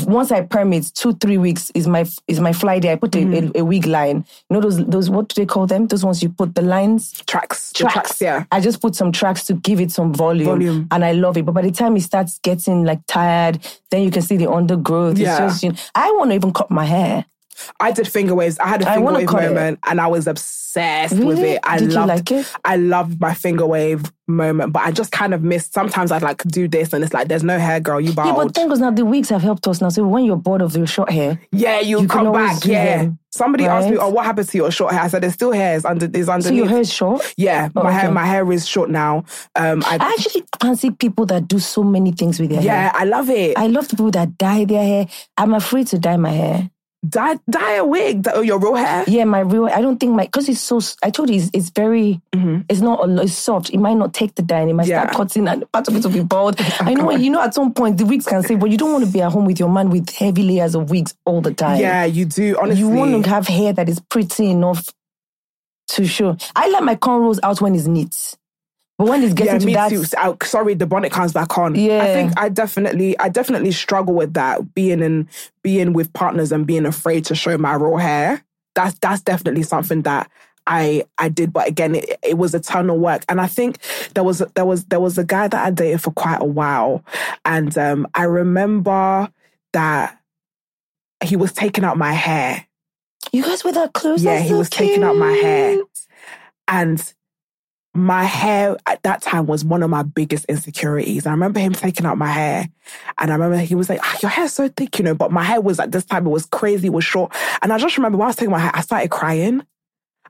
[0.05, 2.91] once I perm it, two three weeks is my is my fly day.
[2.91, 3.57] I put a, Mm-hmm.
[3.57, 4.25] a, a wig line.
[4.49, 5.87] You know those those what do they call them?
[5.87, 7.93] Those ones you put the lines tracks, tracks.
[7.93, 8.21] tracks.
[8.21, 10.87] Yeah, I just put some tracks to give it some volume, Volume.
[10.91, 11.45] and I love it.
[11.45, 13.59] But by the time it starts getting like tired,
[13.91, 15.17] then you can see the undergrowth.
[15.17, 15.31] Yeah.
[15.45, 17.25] It's just, you know, I want to even cut my hair.
[17.79, 18.57] I did finger waves.
[18.59, 19.47] I had a finger wave cut it.
[19.49, 21.59] moment, and I was obsessed with it.
[21.63, 22.51] I Did you loved, like it?
[22.65, 25.73] I loved my finger wave moment, but I just kind of missed.
[25.73, 27.99] Sometimes I'd like do this, and it's like, there's no hair, girl.
[27.99, 28.55] You Yeah, but bald.
[28.55, 29.89] thank God now the wigs have helped us now.
[29.89, 32.63] So when you're bored of your short hair, Yeah, you, You can come back.
[32.65, 32.97] Yeah.
[33.03, 35.51] them, Somebody asked me, "Oh, what happened to your short hair?" I said, "There's still
[35.51, 36.09] hairs under.
[36.11, 37.21] Is so your hair is short.
[37.37, 38.11] yeah, Oh, my hair.
[38.11, 39.23] My hair is short now.
[39.55, 42.71] Um, I, actually I actually fancy people that do so many things with their yeah,
[42.73, 42.91] hair.
[42.95, 43.55] Yeah, I love it.
[43.57, 45.07] I love the people that dye their hair.
[45.37, 46.71] I'm afraid to dye my hair.
[47.07, 48.23] Dye, dye a wig.
[48.23, 49.03] Dye- Oh, your real hair.
[49.07, 49.65] Yeah, my real.
[49.67, 50.79] I don't think my because it's so.
[51.03, 52.21] I told you it's, it's very.
[52.69, 53.07] It's not.
[53.07, 53.69] a It's soft.
[53.71, 54.61] It might not take the dye.
[54.61, 54.91] and It might Mm-hmm.
[54.91, 55.01] Yeah.
[55.11, 56.55] start cutting and part of it will be bald.
[56.79, 57.11] I know.
[57.11, 59.21] You know, at some point the wigs can say, but you don't want to be
[59.21, 61.79] at home with your man with heavy layers of wigs all the time.
[61.79, 62.57] Yeah, you do.
[62.61, 64.89] Honestly, You want to have hair that is pretty enough
[65.89, 66.37] to show.
[66.55, 68.35] I let my cornrows out when it's neat,
[68.99, 70.03] but when it's getting yeah, to me that, too.
[70.17, 71.73] Oh, sorry, the bonnet comes back on.
[71.73, 72.03] Yeah.
[72.03, 74.75] I think I definitely, I definitely struggle with that.
[74.75, 75.29] Being in,
[75.63, 78.43] being with partners and being afraid to show my raw hair.
[78.75, 80.29] That's that's definitely something that
[80.67, 81.53] I I did.
[81.53, 83.77] But again, it, it was a ton of work, and I think
[84.15, 87.01] there was there was there was a guy that I dated for quite a while,
[87.45, 89.31] and um, I remember
[89.71, 90.17] that
[91.23, 92.65] he was taking out my hair.
[93.31, 94.23] you guys were that close.
[94.23, 95.79] Yeah, That's he so was taking out my hair.
[96.67, 97.13] And
[98.03, 101.25] my hair at that time was one of my biggest insecurities.
[101.25, 102.67] I remember him taking out my hair.
[103.17, 105.15] And I remember he was like, ah, your hair's so thick, you know.
[105.15, 107.33] But my hair was at this time, it was crazy, it was short.
[107.61, 109.63] And I just remember when I was taking my hair, I started crying.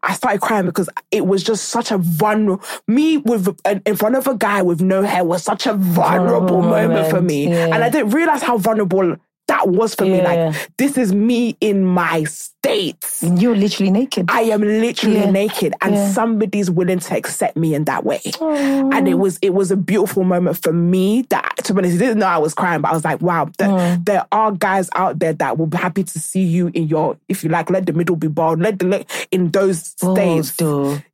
[0.01, 4.27] I started crying because it was just such a vulnerable, me with in front of
[4.27, 7.49] a guy with no hair was such a vulnerable Vulnerable moment, for me.
[7.49, 7.65] yeah.
[7.65, 9.17] And I didn't realize how vulnerable
[9.49, 10.21] that was for me.
[10.21, 13.03] Like, this is me in my state.
[13.21, 14.25] You're literally naked.
[14.29, 15.31] I am literally Yeah.
[15.31, 16.11] naked and Yeah.
[16.11, 18.21] somebody's willing to accept me in that way.
[18.41, 21.99] And it was it was a beautiful moment for me that to be honest, he
[21.99, 24.05] didn't know I was crying, but I was like, wow, there, Mm.
[24.05, 27.43] there are guys out there that will be happy to see you in your if
[27.43, 30.53] you like, let the middle be bald, let the let in those states.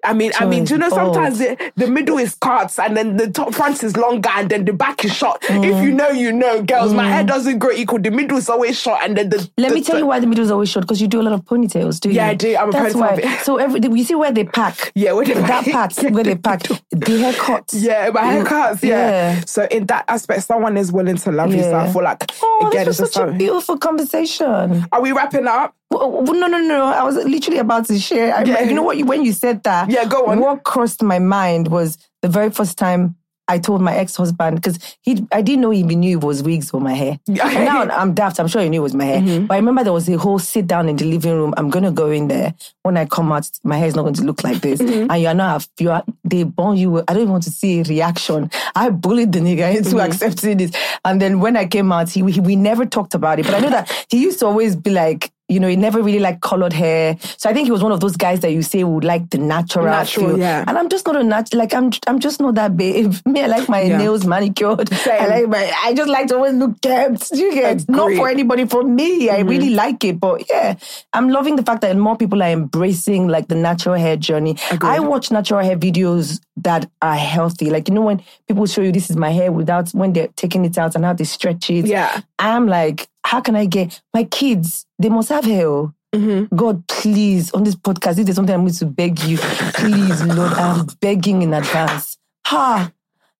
[0.04, 3.18] I mean, I mean, do you know sometimes the, the middle is cuts and then
[3.18, 5.42] the top front is longer and then the back is short.
[5.42, 5.66] Mm.
[5.66, 8.00] If you know, you know, girls, my hair doesn't grow equal.
[8.00, 10.28] The middle is always short and then the Let the- me tell you why the
[10.28, 12.16] middle is always short because you do a lot of ponytails, do you?
[12.16, 12.56] Yeah, I do.
[12.56, 13.38] I'm a That's ponytail why.
[13.44, 14.92] So every you see where they pack.
[14.96, 15.72] Yeah, where they that pack.
[15.74, 17.74] part Yeah, where they they pack the haircuts.
[17.74, 18.84] Yeah, my haircuts.
[18.84, 18.90] Yeah.
[19.36, 19.42] Yeah.
[19.46, 21.62] So in that aspect, someone is willing to love you.
[21.64, 24.86] So I feel like Oh, again, this was such a beautiful conversation.
[24.92, 25.76] Are we wrapping up?
[25.92, 26.86] Well, well, no, no, no.
[26.86, 28.36] I was literally about to share.
[28.36, 28.62] I, Yeah.
[28.62, 28.98] You know what?
[29.04, 30.40] When you said that, Yeah, go on.
[30.40, 33.16] What crossed my mind was the very first time
[33.48, 36.70] I told my ex-husband because he, I didn't know he even knew it was wigs
[36.72, 37.20] for my hair.
[37.28, 38.40] And now I'm daft.
[38.40, 39.22] I'm sure he knew it was my hair.
[39.22, 39.46] Mm-hmm.
[39.46, 41.54] But I remember there was a whole sit down in the living room.
[41.58, 42.56] I'm gonna go in there.
[42.84, 44.80] When I come out, my hair is not going to look like this.
[44.82, 45.12] Mm-hmm.
[45.12, 45.68] And you are not.
[45.80, 46.04] You are.
[46.24, 47.00] They born you.
[47.02, 48.50] I don't even want to see a reaction.
[48.76, 50.12] I bullied the nigga into Mm-hmm.
[50.12, 50.72] accepting this.
[51.04, 53.46] And then when I came out, he, he we never talked about it.
[53.46, 56.18] But I know that he used to always be like You know, he never really
[56.20, 57.18] liked colored hair.
[57.38, 59.38] So I think he was one of those guys that you say would like the
[59.38, 60.40] natural, Natural, feel.
[60.40, 60.64] yeah.
[60.68, 63.14] And I'm just not a nat like I'm I'm just not that babe.
[63.28, 63.98] Me, I like my Yeah.
[64.00, 64.92] nails manicured.
[65.06, 67.32] I like my I just like to always look kept.
[67.32, 69.30] You get not for anybody, for me.
[69.30, 70.20] I really like it.
[70.20, 70.76] But yeah,
[71.14, 74.58] I'm loving the fact that more people are embracing like the natural hair journey.
[74.82, 77.70] I watch natural hair videos that are healthy.
[77.70, 80.66] Like, you know, when people show you this is my hair without when they're taking
[80.66, 81.86] it out and how they stretch it.
[81.86, 82.22] Yeah.
[82.40, 84.86] I'm like, how can I get my kids?
[85.00, 85.68] They must have hair.
[85.68, 85.94] oh.
[86.14, 86.56] Mm-hmm.
[86.56, 90.54] God, please, on this podcast, if there's something I'm going to beg you, please, Lord,
[90.54, 92.18] I'm begging in advance.
[92.48, 92.90] Ha!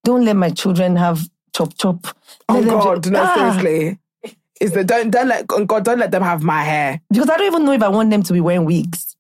[0.04, 1.22] Don't let my children have
[1.56, 2.06] chop chop.
[2.50, 4.00] Oh Let them God, ju- no, Ah, seriously.
[4.60, 7.02] Is the don't don't let God don't let them have my hair.
[7.10, 9.15] Because I don't even know if I want them to be wearing wigs.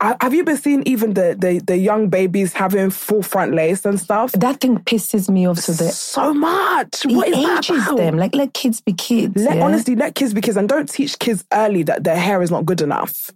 [0.00, 3.98] Have you been seeing even the, the the young babies having full front lace and
[3.98, 4.32] stuff?
[4.32, 7.02] That thing pisses me off to the so much.
[7.04, 7.96] What is that ages about?
[7.96, 8.16] them.
[8.18, 9.36] Like let kids be kids.
[9.36, 9.64] Let, yeah?
[9.64, 12.66] Honestly, let kids be kids and don't teach kids early that their hair is not
[12.66, 13.30] good enough.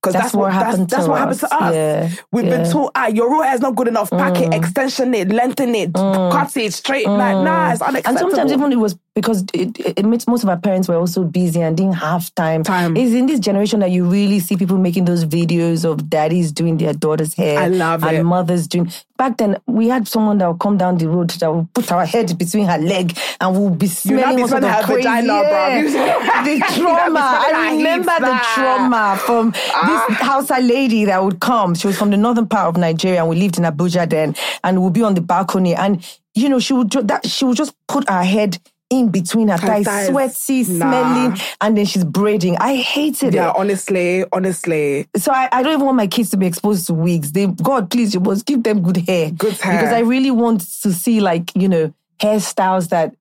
[0.00, 1.50] Because That's that's, what happened that's, that's to what happened us.
[1.50, 1.74] to us.
[1.74, 2.52] Yeah, We've yeah.
[2.52, 2.62] Mm.
[2.62, 4.10] been taught, ah, your raw hair is not good enough.
[4.10, 7.08] Pack it, extension it, lengthen it, cut it, straight.
[7.08, 10.56] Like, nah, it's and sometimes even it was because it, it, it most of our
[10.56, 12.62] parents were also busy and didn't have time.
[12.62, 12.96] Time.
[12.96, 16.76] It's in this generation that you really see people making those videos of daddies doing
[16.76, 17.58] their daughter's hair.
[17.58, 18.22] I love and it.
[18.22, 18.92] mothers doing.
[19.16, 22.06] Back then, we had someone that would come down the road that would put our
[22.06, 25.02] head between her leg and we'll be smelling be all sort smelling of her crazy.
[25.08, 26.44] vagina, yeah.
[26.44, 27.18] the You not be trauma.
[27.20, 28.54] I remember hips, the nah.
[28.54, 30.04] trauma from Ah.
[30.08, 31.74] this Hausa lady that would come.
[31.74, 34.80] She was from the northern part of Nigeria and we lived in Abuja then and
[34.84, 38.08] we'd be on the balcony and you know she would that she would just put
[38.08, 38.58] her head
[38.90, 40.08] in between her thighs, thighs.
[40.08, 40.90] sweaty, Nah.
[40.90, 42.56] smelling, and then she's braiding.
[42.58, 43.44] I hated yeah, it.
[43.46, 45.06] Yeah, honestly, honestly.
[45.16, 47.32] So I, I don't even want my kids to be exposed to wigs.
[47.32, 49.30] They God, please, you must give them good hair.
[49.30, 49.78] Good hair.
[49.80, 53.14] Because I really want to see like, you know, hairstyles that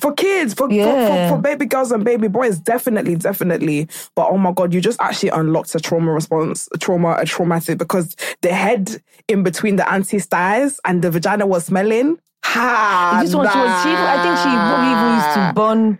[0.00, 1.28] For kids, for, for- Yeah.
[1.30, 3.88] for, for baby girls and baby boys, definitely, definitely.
[4.14, 7.78] But oh my God, you just actually unlocked a trauma response, a trauma, a traumatic
[7.78, 12.18] because the head in between the anti thighs and the vagina was smelling.
[12.44, 13.20] Ha!
[13.34, 15.98] one she was she even- I think she probably used to burn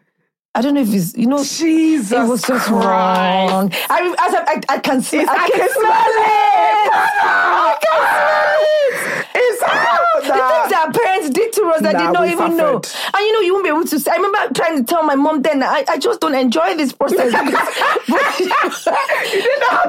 [0.55, 2.85] I don't know if it's you know Jesus, it was just Christ.
[2.85, 3.73] wrong.
[3.89, 5.23] I, as I, I, I can smell.
[5.23, 6.93] It's- I, I can, can smell it.
[6.93, 9.27] I can smell it.
[9.35, 9.99] It's out.
[10.23, 12.83] The things that our parents did to us that Nah, did not even know.
[12.83, 13.15] suffered.
[13.16, 14.11] And you know, you won't be able to say.
[14.11, 16.93] I remember trying to tell my mom then, that I, I just don't enjoy this
[16.93, 17.33] process.
[17.33, 17.49] but,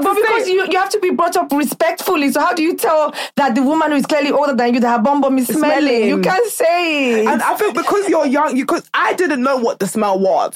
[0.01, 2.31] but because you, you have to be brought up respectfully.
[2.31, 4.97] So how do you tell that the woman who is clearly older than you, that
[4.97, 5.81] her bum bum is smelling?
[5.87, 6.07] Smelling.
[6.07, 7.27] You can't say it.
[7.27, 10.52] And I think because you're young, you because I didn't know what the smell was.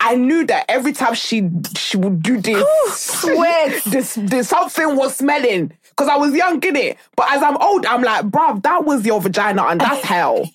[0.00, 2.64] I knew that every time she she would do this,
[3.20, 3.82] Sweat.
[3.84, 5.72] this, this something was smelling.
[5.90, 6.96] Because I was young, in it.
[7.16, 10.48] But as I'm old, I'm like, bruv, that was your vagina, and that's hell.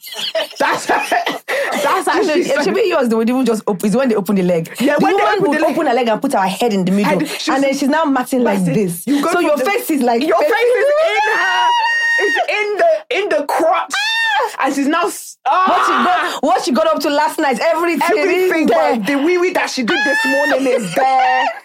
[0.57, 2.41] that's that's actually.
[2.43, 3.09] it should be yours.
[3.09, 3.85] They would even just open.
[3.87, 4.73] It's when they open the leg.
[4.79, 5.73] Yeah, the when they woman open would the leg.
[5.75, 8.05] open her leg and put her head in the middle, And and, then she's now
[8.05, 9.05] matting like this.
[9.05, 11.67] You go so your the- face is like your face is in her.
[12.19, 13.91] It's in the in the crotch,
[14.59, 15.03] and she's now.
[15.07, 16.03] s- What she Ah!
[16.41, 19.69] got, what she got up to last night, everything, Everything, but the wee wee that
[19.69, 21.45] she did this morning is there.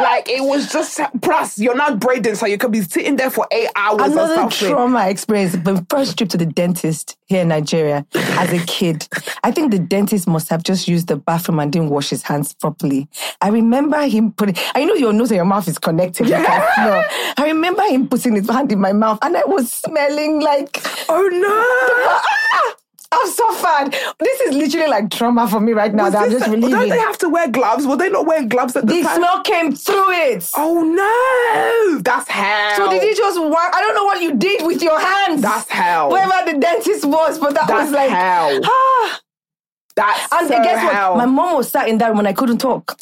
[0.00, 3.46] Like it was just plus you're not braiding, so you could be sitting there for
[3.52, 5.52] eight hours Another trauma experience.
[5.52, 9.06] The first trip to the dentist here in Nigeria as a kid.
[9.44, 12.54] I think the dentist must have just used the bathroom and didn't wash his hands
[12.54, 13.06] properly.
[13.42, 16.26] I remember him putting, I know your nose and your mouth is connected.
[16.26, 17.04] You can smell.
[17.36, 20.80] I remember him putting his hand in my mouth and I was smelling like,
[21.10, 22.01] Oh no!
[22.04, 22.74] Ah,
[23.14, 23.92] I've suffered.
[24.18, 26.98] This is literally like trauma for me right now Was that I'm just don't they
[26.98, 27.86] have to wear gloves?
[27.86, 29.16] Were they not wearing gloves at the, The time?
[29.16, 30.50] smell came through it.
[30.56, 31.98] Oh no!
[32.00, 32.76] That's hell.
[32.76, 33.38] So did he just?
[33.38, 35.42] I don't know what you did with your hands.
[35.42, 36.10] That's hell.
[36.10, 38.60] Wherever the dentist was, but that That's was like hell.
[38.64, 39.20] ah.
[39.94, 41.12] That's And so guess hell.
[41.12, 41.18] what?
[41.18, 42.98] My mom was sat in that room and I couldn't talk.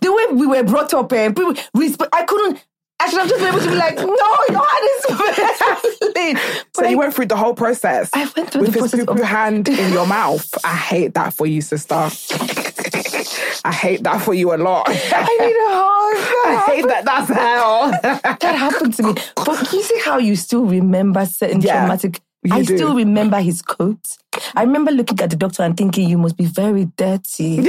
[0.00, 1.54] The way we were brought up, eh, people,
[2.12, 2.64] I couldn't.
[3.02, 6.36] I should have just been able to be like, no, your hand is smelling.
[6.74, 8.10] So But you went through the whole process.
[8.12, 10.48] I went through with the his process poo-poo of- hand in your mouth.
[10.64, 11.94] I hate that for you, sister.
[13.64, 14.86] I hate that for you a lot.
[14.88, 16.46] I need a hug.
[16.46, 17.04] I hate that.
[17.04, 17.90] That's hell.
[18.40, 19.14] That happened to me.
[19.36, 22.20] But can you see how you still remember certain Yeah, traumatic.
[22.50, 22.76] I do.
[22.76, 24.16] still remember his coat.
[24.56, 27.58] I remember looking at the doctor and thinking, you must be very dirty.
[27.58, 27.68] and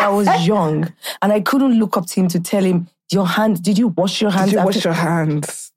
[0.00, 0.92] I was young.
[1.22, 4.20] And I couldn't look up to him to tell him, your hands, did you wash
[4.20, 4.46] your hands?
[4.50, 5.72] Did you after-" wash your hands?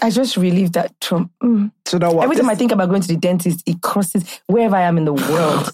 [0.00, 1.30] I just relieved that trauma.
[1.42, 1.70] Mm.
[1.84, 2.24] Do you what?
[2.24, 5.04] Every time I think about going to the dentist, it crosses wherever I am in
[5.04, 5.70] the world.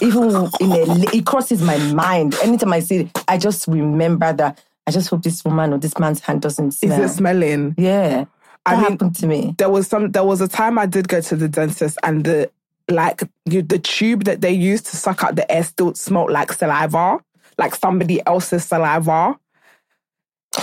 [0.00, 0.30] Even
[0.60, 2.34] in a, it crosses my mind.
[2.42, 4.62] Anytime I see it, I just remember that.
[4.86, 7.02] I just hope this woman or this man's hand doesn't is smell.
[7.02, 7.74] it smelling?
[7.76, 8.28] yeah, that
[8.64, 9.54] I mean- happened to me.
[9.58, 10.12] There was some.
[10.12, 12.50] There was a time I did go to the dentist, and the
[12.88, 16.52] like you, the tube that they used to suck out the air still smelled like
[16.52, 17.18] saliva.
[17.58, 19.36] like somebody else's saliva.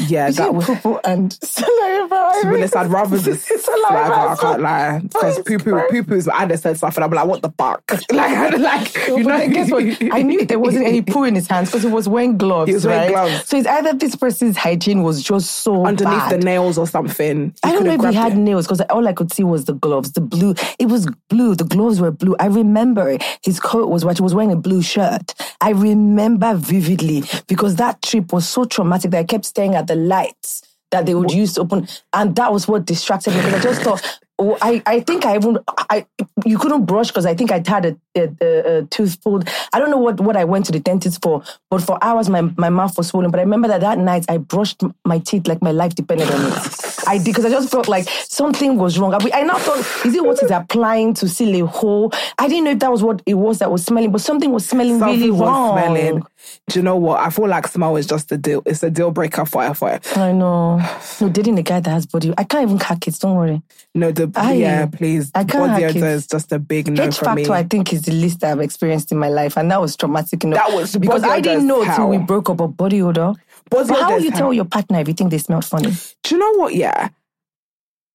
[0.07, 0.65] Yeah, Is that was.
[0.65, 2.32] poo and saliva?
[2.41, 4.14] To be honest, I'd rather the saliva.
[4.32, 6.28] I can't lie because poo poo poo poo's.
[6.28, 7.84] I just said stuff and I'm like, what the fuck?
[8.11, 9.84] like, like you know, guess what?
[10.14, 12.70] I knew there wasn't any poo in his hands because he was wearing gloves.
[12.70, 13.28] He was wearing right?
[13.30, 13.48] gloves.
[13.49, 16.32] So it's either this person's hygiene was just so underneath bad.
[16.32, 17.53] the nails or something.
[17.64, 18.38] I don't know if he had it.
[18.38, 20.56] nails because all I could see was the gloves, the blue.
[20.80, 21.56] It was blue.
[21.56, 22.36] The gloves were blue.
[22.40, 24.18] I remember his coat was white.
[24.18, 25.34] He was wearing a blue shirt.
[25.61, 29.96] I remember vividly because that trip was so traumatic that I kept staring at the
[29.96, 30.62] lights
[30.92, 33.82] that they would use to open, and that was what distracted me because I just
[33.82, 34.20] thought.
[34.40, 36.08] Oh, I, I think I even I
[36.44, 39.48] you couldn't brush because I think I had a, a, a, a tooth pulled.
[39.72, 42.42] I don't know what, what I went to the dentist for, but for hours my,
[42.58, 43.30] my mouth was swollen.
[43.30, 46.52] But I remember that that night I brushed my teeth like my life depended on
[46.52, 46.80] it.
[47.08, 49.14] I did because I just felt like something was wrong.
[49.14, 52.12] I, I now thought, is it what is applying to seal a hole?
[52.40, 54.66] I didn't know if that was what it was that was smelling, but something was
[54.66, 55.78] smelling Something really was wrong.
[55.78, 56.24] smelling.
[56.70, 57.20] Do you know what?
[57.20, 58.61] I feel like smell is just a deal.
[58.65, 60.82] It's a deal breaker for for I know.
[61.22, 62.34] No, dating a guy that has body.
[62.38, 63.20] I can't even hack kids.
[63.20, 63.61] Don't worry.
[63.95, 64.53] No, the Aye.
[64.53, 65.32] yeah, please.
[65.36, 65.98] I can't Body hack it.
[65.99, 67.44] odor is just a big no H for me.
[67.44, 70.44] factor, I think, is the least I've experienced in my life, and that was traumatic
[70.44, 70.60] enough.
[70.68, 72.57] That was- because I didn't know is until we broke up.
[72.57, 73.34] But body odor.
[73.70, 75.91] But how will you tell your partner if you think they smell funny?
[76.24, 76.76] Do you know what?
[76.76, 77.10] Yeah.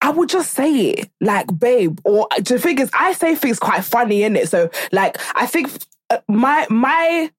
[0.00, 1.98] I would just say it, like, babe.
[2.04, 4.48] Or the thing is, I say things quite funny in it.
[4.48, 5.70] So, like, I think
[6.10, 7.30] uh, my my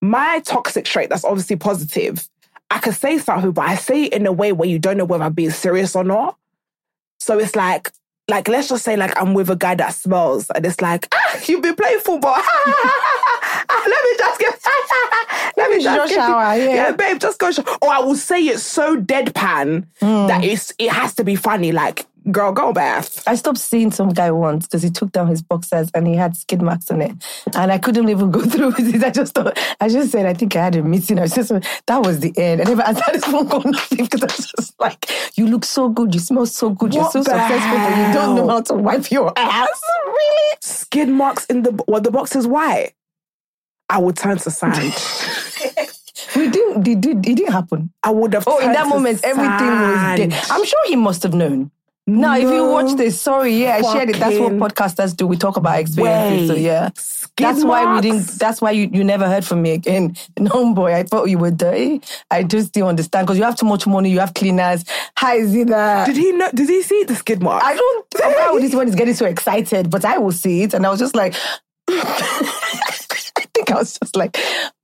[0.00, 2.28] my toxic trait that's obviously positive.
[2.70, 5.04] I could say something, but I say it in a way where you don't know
[5.04, 6.36] whether I'm being serious or not.
[7.18, 7.90] So it's like,
[8.28, 11.40] like let's just say, like I'm with a guy that smells, and it's like, ah,
[11.46, 12.36] you've been playing football.
[13.68, 14.60] Let me just get.
[15.56, 16.74] Let me just get shower, yeah.
[16.74, 17.50] yeah, babe, just go.
[17.50, 17.64] Shower.
[17.82, 21.72] Or I will say it so deadpan that it's it has to be funny.
[21.72, 23.22] Like, girl, go bath.
[23.26, 26.36] I stopped seeing some guy once because he took down his boxers and he had
[26.36, 27.12] skid marks on it,
[27.54, 29.02] and I couldn't even go through with it.
[29.02, 31.18] I just thought, I just said, I think I had a meeting.
[31.18, 32.60] I just that was the end.
[32.60, 35.88] I never answered his phone call nothing because I was just like, you look so
[35.88, 39.10] good, you smell so good, you're so successful, but you don't know how to wipe
[39.10, 39.68] your ass.
[40.08, 40.56] Really?
[40.60, 42.92] Skid marks in the well, the box is white.
[43.88, 44.74] I would turn to sand.
[46.36, 46.86] We didn't.
[46.86, 47.92] It, did, it didn't happen.
[48.02, 48.44] I would have.
[48.46, 50.32] Oh, in that moment, everything was dead.
[50.50, 51.70] I'm sure he must have known.
[52.08, 54.16] Now, if you watch this, sorry, yeah, I shared it.
[54.16, 55.26] That's what podcasters do.
[55.26, 56.48] We talk about experiences.
[56.48, 58.26] So yeah, Skid that's why we didn't.
[58.38, 60.16] That's why you, you never heard from me again.
[60.38, 62.00] No, boy, I thought you were dirty.
[62.30, 64.10] I just didn't understand because you have too much money.
[64.10, 64.84] You have cleaners.
[65.16, 66.06] How is it that?
[66.06, 66.48] Did he know?
[66.54, 67.62] Did he see the skid mark?
[67.62, 68.06] I don't.
[68.20, 69.90] Why would this one is getting so excited?
[69.90, 71.34] But I will see it, and I was just like.
[71.90, 74.36] I think I was just like,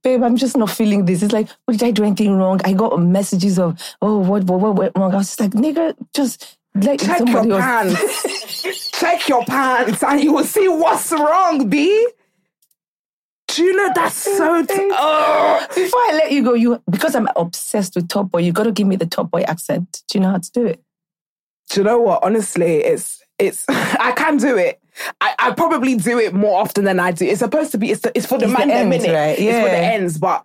[0.02, 1.22] babe, I'm just not feeling this.
[1.22, 2.60] It's like, what did I do anything wrong?
[2.64, 5.12] I got messages of, oh, what, what, what went wrong?
[5.12, 7.94] I was just like, nigga, just Check your else.
[7.94, 8.90] pants.
[8.98, 12.08] Check your pants, and you will see what's wrong, B.
[13.48, 14.64] Do you know that's so?
[14.64, 15.66] T- oh.
[15.74, 18.72] Before I let you go, you because I'm obsessed with Top Boy, you got to
[18.72, 20.02] give me the Top Boy accent.
[20.08, 20.82] Do you know how to do it?
[21.70, 22.24] Do you know what?
[22.24, 23.64] Honestly, it's it's.
[23.68, 24.80] I can do it.
[25.20, 27.24] I, I probably do it more often than I do.
[27.26, 27.90] It's supposed to be.
[27.90, 29.14] It's, the, it's for the It's man them, ends, innit?
[29.14, 29.38] right?
[29.38, 30.44] It's for the ends, but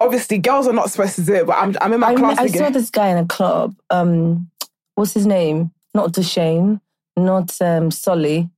[0.00, 1.46] obviously girls are not supposed to do it.
[1.46, 2.64] But I'm I'm in my I, class I again.
[2.64, 3.76] saw this guy in a club.
[3.90, 4.50] Um,
[4.94, 5.70] what's his name?
[5.94, 6.80] Not Dushane,
[7.16, 8.48] not um, Sully,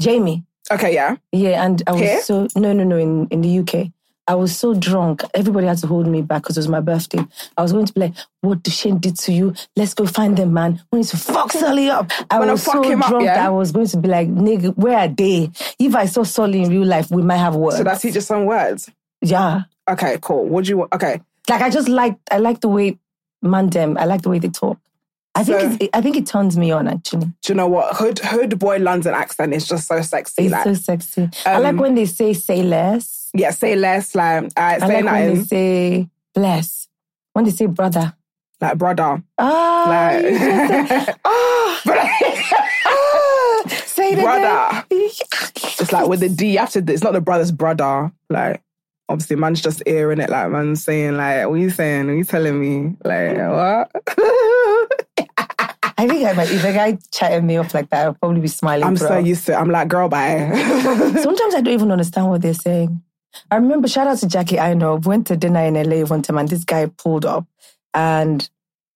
[0.00, 0.44] Jamie.
[0.70, 1.16] Okay, yeah.
[1.32, 2.22] Yeah, and I was Here?
[2.22, 2.96] so no, no, no.
[2.96, 3.88] In in the UK,
[4.26, 5.22] I was so drunk.
[5.34, 7.18] Everybody had to hold me back because it was my birthday.
[7.56, 9.54] I was going to be like, "What Dushane did to you?
[9.76, 10.80] Let's go find them, man.
[10.92, 13.46] We need to fuck Sully up." I Wanna was fuck so him up, drunk yeah?
[13.46, 15.50] I was going to be like, "Nigga, where are they?
[15.78, 18.44] If I saw Sully in real life, we might have words." So that's just some
[18.46, 18.90] words.
[19.20, 19.62] yeah.
[19.88, 20.46] Okay, cool.
[20.46, 20.92] What do you want?
[20.94, 21.20] Okay.
[21.48, 22.96] Like I just like I like the way
[23.42, 23.98] man them.
[23.98, 24.78] I like the way they talk.
[25.40, 27.26] I think So- I think it turns me on actually.
[27.26, 27.96] Do you know what?
[27.96, 30.44] Hood hood boy London accent is just so sexy.
[30.44, 31.28] It's like, so sexy.
[31.46, 34.14] I like um, when they say "say less." yeah, say less.
[34.14, 36.88] Like, uh, I say like when they say "bless."
[37.32, 38.14] When they say "brother."
[38.60, 39.22] Like brother.
[39.38, 41.80] Ah, Like, say, ah,
[42.86, 44.84] ah, say Brother.
[44.90, 46.80] it's like with the D after.
[46.86, 48.12] It's not the brother's brother.
[48.28, 48.60] Like
[49.08, 50.28] obviously, man's just hearing it.
[50.28, 52.06] Like man's saying like, "What are you saying?
[52.08, 53.90] What you telling me?" Like what?
[56.00, 58.48] I think I might, if a guy chatting me up like that, I'll probably be
[58.48, 58.84] smiling.
[58.84, 59.52] I'm so used to.
[59.52, 59.56] it.
[59.56, 60.50] I'm like, girl, bye.
[61.22, 63.02] Sometimes I don't even understand what they're saying.
[63.50, 66.38] I remember, shout out to Jackie I know, went to dinner in LA one time
[66.38, 67.46] and this guy pulled up
[67.92, 68.48] and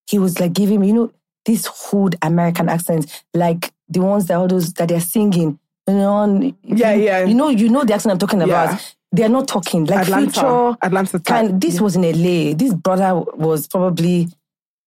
[0.06, 1.12] he was like giving me, you know,
[1.44, 5.58] these hood American accents, like the ones that all those that they're singing.
[5.86, 7.24] You know, Yeah, you, yeah.
[7.26, 8.72] You know, you know the accent I'm talking about.
[8.72, 8.78] Yeah.
[9.12, 10.30] They're not talking like Atlanta.
[10.32, 10.76] future.
[10.80, 11.20] Atlanta.
[11.20, 12.54] Kind, this was in LA.
[12.54, 14.28] This brother was probably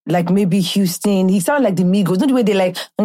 [0.07, 1.29] like maybe Houston.
[1.29, 2.19] He sounded like the Migos.
[2.19, 2.77] Not the way they like.
[2.99, 3.03] I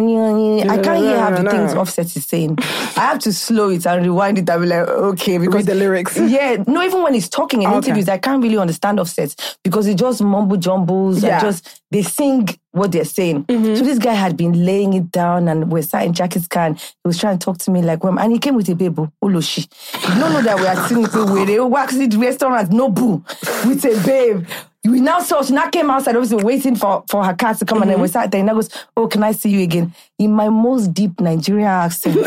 [0.81, 1.73] can't hear half the things.
[1.73, 2.57] Offset is saying.
[2.95, 5.75] I have to slow it and rewind it and be like, okay, because Read the
[5.75, 6.17] lyrics.
[6.33, 7.77] Yeah, no, even when he's talking in Okay.
[7.77, 11.37] interviews, I can't really understand Offset because it just mumble jumbles Yeah.
[11.39, 11.45] Mm-hmm.
[11.47, 13.45] and just they sing what they're saying.
[13.49, 16.73] So this guy had been laying it down and we're sat in Jackie's can.
[16.75, 18.97] He was trying to talk to me like, well, and he came with a babe,
[19.23, 19.67] Oloshi.
[20.09, 23.23] You don't know that we are sitting with a waxy restaurant, no boo,
[23.67, 24.47] with a babe.
[24.85, 27.81] We now saw, she now came outside, obviously waiting for, for her car to come
[27.81, 29.93] and then we sat there and I goes, oh, can I see you again?
[30.19, 32.15] In my most deep Nigerian accent.
[32.15, 32.21] So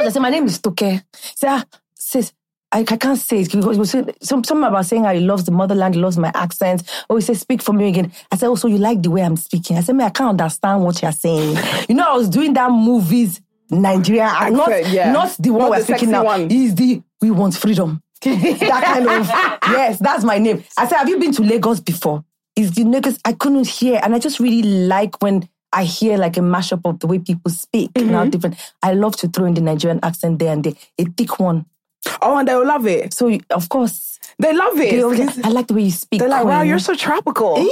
[0.00, 0.80] I said, my name is Toke.
[0.80, 1.64] Say, ah,
[1.94, 2.32] sis,
[2.70, 3.44] I, I can't say it.
[3.50, 6.00] because was- he was saying- Some, something about saying how he loves the motherland, he
[6.00, 6.82] loves my accent.
[7.08, 8.12] Oh, he said, speak for me again.
[8.30, 9.78] I said, oh, so you like the way I'm speaking?
[9.78, 11.56] I said, man, I can't understand what you're saying.
[11.88, 13.40] you know, I was doing that movies,
[13.70, 15.10] Nigeria, and not, Accent, yeah.
[15.12, 16.24] not the one Not we're speaking now.
[16.24, 16.50] one.
[16.50, 18.02] Is the, we want freedom.
[18.60, 19.26] that kind of,
[19.72, 20.64] yes, that's my name.
[20.76, 22.24] I said, have you been to Lagos before?
[22.56, 24.00] Is the Lagos, I couldn't hear.
[24.02, 27.50] And I just really like when I hear like a mashup of the way people
[27.50, 28.12] speak Mm-hmm.
[28.14, 28.56] how different.
[28.82, 31.66] I love to throw in the Nigerian accent there and there, a thick one.
[32.22, 33.14] Oh, and they'll love it.
[33.14, 34.90] So of course, They love it.
[34.90, 36.20] they always like, I like the way you speak.
[36.20, 37.56] They're like, wow, you're so tropical.
[37.58, 37.64] Eh.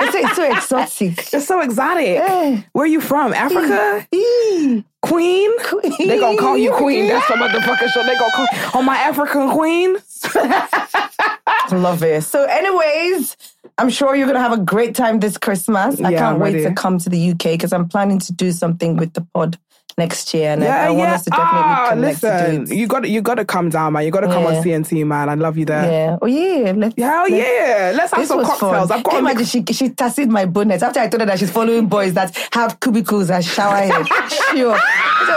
[0.00, 1.32] it's, so, it's so exotic.
[1.32, 2.18] It's so exotic.
[2.18, 2.62] Eh.
[2.72, 3.32] Where are you from?
[3.32, 3.36] Eh.
[3.36, 4.06] Africa?
[4.12, 4.82] Eh.
[5.02, 5.50] Queen?
[5.64, 6.08] Queen.
[6.08, 7.08] They gonna call you queen.
[7.08, 8.02] That's the motherfucking show.
[8.04, 9.96] They're gonna call on oh, my African queen.
[11.72, 12.22] Love it.
[12.22, 13.36] So, anyways,
[13.78, 16.00] I'm sure you're gonna have a great time this Christmas.
[16.00, 18.96] I Yeah, can't wait to come to the UK because I'm planning to do something
[18.96, 19.58] with the pod
[19.98, 22.76] next year, and I, I want us to definitely Ah, connect listen, to do it.
[22.78, 24.04] you got you got to come down, man.
[24.04, 24.48] You got to come Yeah.
[24.58, 25.28] on CNT, man.
[25.28, 25.84] I love you there.
[25.90, 26.18] Yeah.
[26.20, 26.72] Oh yeah.
[26.76, 27.92] Let's, Hell let's- yeah.
[27.94, 28.88] Let's have some cocktails.
[28.88, 28.98] fun.
[28.98, 31.86] I've got imagine she she tasted my bonnet after I told her that she's following
[31.88, 34.06] boys that have cubicles as shower head.
[34.52, 34.78] sure.
[34.78, 35.32] So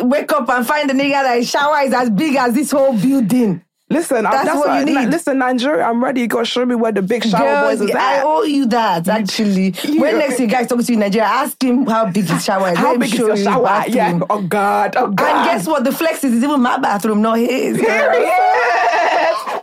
[0.00, 2.96] I wake up and find the nigga that shower is as big as this whole
[2.96, 3.62] building.
[3.88, 5.08] Listen, I'm- That's that's, what what you need.
[5.10, 6.22] Listen, Nigeria, I'm ready.
[6.22, 8.24] You got to show me where the big shower Girls, boys is I at.
[8.24, 9.74] owe you that actually.
[9.84, 12.44] you- when next you guys talking to you in Nigeria, ask him how big his
[12.44, 12.78] shower is.
[12.78, 13.62] How Let big is your you shower?
[13.62, 13.94] bathroom.
[13.94, 14.20] Yeah.
[14.28, 14.94] Oh God.
[14.96, 15.36] Oh God.
[15.36, 15.84] And guess what?
[15.84, 17.76] The flex is even my bathroom, not his.
[17.78, 18.32] Period.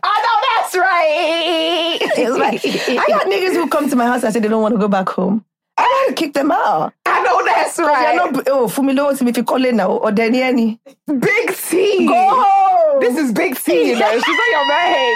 [0.06, 2.00] I know that's right.
[2.16, 4.74] It's like, I got niggas who come to my house and say they don't want
[4.76, 5.44] to go back home.
[5.78, 6.94] I gotta kick them out.
[7.06, 8.16] I know that's right.
[8.16, 10.78] not, oh, Fumilo me if you call it now, oh, or Daniel.
[11.08, 12.08] Big T.
[12.08, 13.00] Go home.
[13.00, 14.12] This is Big T, you know.
[14.20, 15.16] She's on your man.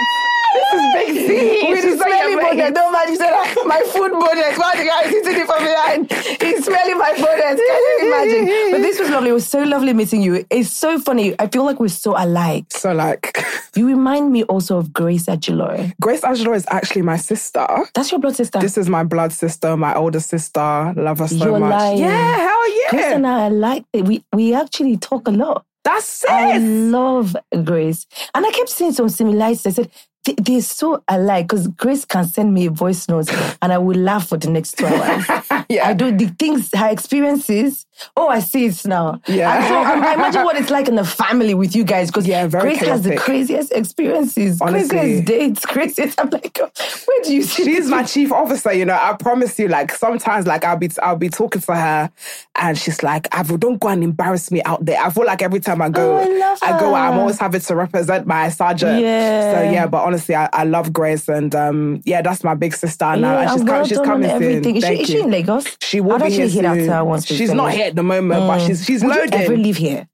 [0.54, 1.70] This is Big T.
[1.70, 2.74] With on smelly bonnet.
[2.74, 4.58] Don't mind, you said "Ah, my food bonnet.
[4.58, 6.12] Why the guy sitting from behind?
[6.42, 7.58] He's smelling my bonnet.
[7.58, 8.72] Can you imagine?
[8.72, 9.30] But this was lovely.
[9.30, 10.46] It was so lovely meeting you.
[10.50, 11.36] It's so funny.
[11.40, 12.66] I feel like we're so alike.
[12.70, 13.38] So like,
[13.76, 15.94] You remind me also of Grace Ajilore.
[16.02, 17.66] Grace Angelo is actually my sister.
[17.94, 18.60] That's your blood sister.
[18.60, 20.94] This is my blood sister, my older sister.
[20.96, 21.70] Love her so You're much.
[21.72, 21.98] lying.
[22.00, 22.90] Yeah, hell yeah.
[22.90, 25.66] Grace and I are like we we actually talk a lot.
[25.84, 26.30] That's it.
[26.32, 28.08] I love Grace.
[28.34, 29.66] And I kept seeing some similarities.
[29.68, 29.92] I said,
[30.38, 33.30] they're so alike because Grace can send me a voice note
[33.62, 35.26] and I will laugh for the next two hours.
[35.70, 35.90] Yeah.
[35.90, 37.86] I do the things, her experiences.
[38.16, 39.20] Oh, I see it now.
[39.28, 39.54] Yeah.
[39.54, 42.26] And so I, I imagine what it's like in the family with you guys because
[42.26, 44.88] Yeah, very Grace has the craziest experiences, Honestly.
[44.90, 46.22] craziest dates, craziest.
[46.22, 48.94] I'm like, where do you see She's my chief officer, you know.
[49.00, 52.12] I promise you, like sometimes, like I'll be, I'll be talking to her,
[52.56, 55.60] and she's like, "Avril, don't go and embarrass me out there." I feel like every
[55.60, 59.02] time I go, Oh, I love go I'm always having to represent my sergeant.
[59.02, 59.54] Yeah.
[59.54, 63.06] So yeah, but honestly, I, I love Grace, and um, yeah, that's my big sister
[63.16, 64.64] now, Yeah, and she's and coming, she's coming everything.
[64.64, 64.76] soon.
[64.78, 65.78] Is she, is she in Lagos?
[65.82, 66.64] She will I'd be here soon.
[66.64, 67.26] to her once.
[67.26, 69.34] She's not here at the moment, but she's she's Would loaded.
[69.34, 70.08] you ever live here?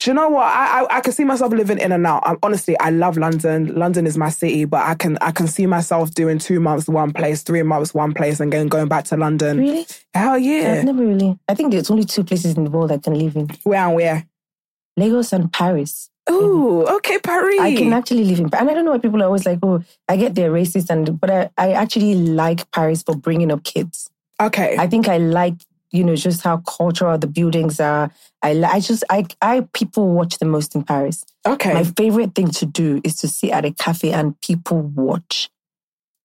[0.00, 0.44] Do you know what?
[0.44, 2.22] I, I I can see myself living in and out.
[2.26, 3.74] I'm, honestly, I love London.
[3.74, 7.12] London is my city, but I can I can see myself doing two months one
[7.12, 9.58] place, three months one place, and then going back to London.
[9.58, 9.86] Really?
[10.12, 10.74] Hell yeah!
[10.78, 11.38] I've never really.
[11.48, 13.94] I think there's only two places in the world I can live in: Where and
[13.94, 14.26] where?
[14.96, 16.10] Lagos and Paris.
[16.28, 16.44] Mm-hmm.
[16.46, 17.60] Ooh, okay, Paris.
[17.60, 19.82] I can actually live in, and I don't know why people are always like, "Oh,
[20.08, 24.10] I get they're racist," and but I, I actually like Paris for bringing up kids.
[24.40, 24.76] Okay.
[24.78, 25.54] I think I like,
[25.90, 28.10] you know, just how cultural the buildings are.
[28.42, 31.24] I, I just, I, I people watch the most in Paris.
[31.46, 31.72] okay.
[31.72, 35.50] My favorite thing to do is to sit at a cafe and people watch.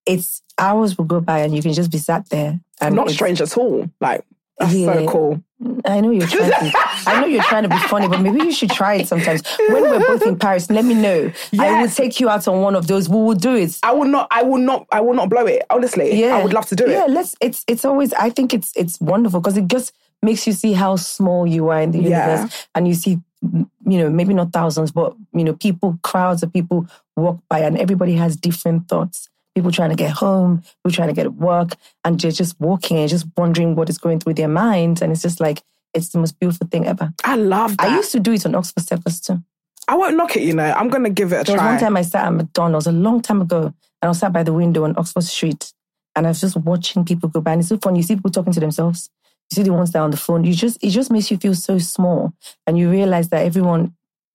[0.06, 2.58] It's hours will go by and you can just be sat there.
[2.80, 3.88] And Not strange at all.
[4.00, 4.24] Like
[4.60, 5.06] that's so Yeah.
[5.10, 5.42] cool.
[5.84, 6.72] I know you're trying to.
[7.06, 9.42] I know you're trying to be funny, but maybe you should try it sometimes.
[9.68, 11.30] When we're both in Paris, let me know.
[11.58, 13.08] I will take you out on one of those.
[13.08, 13.78] We will do it.
[13.82, 14.28] I will not.
[14.30, 14.86] I will not.
[14.92, 15.62] I will not blow it.
[15.70, 17.08] Honestly, Yeah, I would love to do Yeah, it.
[17.08, 17.34] Yeah, let's.
[17.40, 18.12] It's it's always.
[18.14, 19.92] I think it's it's wonderful because it just
[20.22, 22.26] makes you see how small you are in the Yeah.
[22.28, 26.52] universe, and you see, you know, maybe not thousands, but you know, people, crowds of
[26.52, 29.29] people walk by, and everybody has different thoughts.
[29.54, 31.74] People trying to get home, people trying to get to work,
[32.04, 35.22] and they're just walking and just wondering what is going through their minds, and it's
[35.22, 35.62] just like
[35.92, 37.12] it's the most beautiful thing ever.
[37.24, 37.88] I love that.
[37.90, 39.42] I used to do it on Oxford Circus too.
[39.88, 40.42] I won't knock it.
[40.42, 41.72] You know, I'm gonna give it a There was try.
[41.72, 44.44] one time I sat at McDonald's a long time ago, and I was sat by
[44.44, 45.72] the window on Oxford Street,
[46.14, 47.52] and I was just watching people go by.
[47.52, 47.96] And it's so fun.
[47.96, 49.10] You see people talking to themselves.
[49.50, 50.44] You see the ones that are on the phone.
[50.44, 52.32] You just it just makes you feel so small,
[52.68, 53.94] and you realize that everyone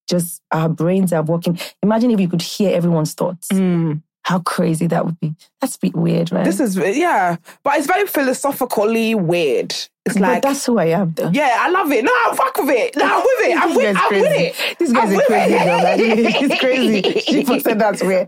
[0.10, 1.58] just our brains are working.
[1.82, 3.48] Imagine if you could hear everyone's thoughts.
[3.48, 4.02] Mm.
[4.26, 5.36] How crazy that would be.
[5.62, 6.44] That's a bit weird, right?
[6.44, 9.70] This is yeah, but it's very philosophically weird.
[10.08, 11.30] It's but like that's who I am, though.
[11.30, 12.04] yeah, I love it.
[12.04, 12.96] No, I'm fuck with it.
[12.96, 13.58] No, I'm with it.
[13.62, 14.46] I'm with, I'm with crazy.
[14.46, 14.80] it.
[14.80, 15.64] This guy's I'm a crazy it.
[15.64, 16.42] girl.
[16.50, 17.20] He's crazy.
[17.22, 18.28] She said that's weird.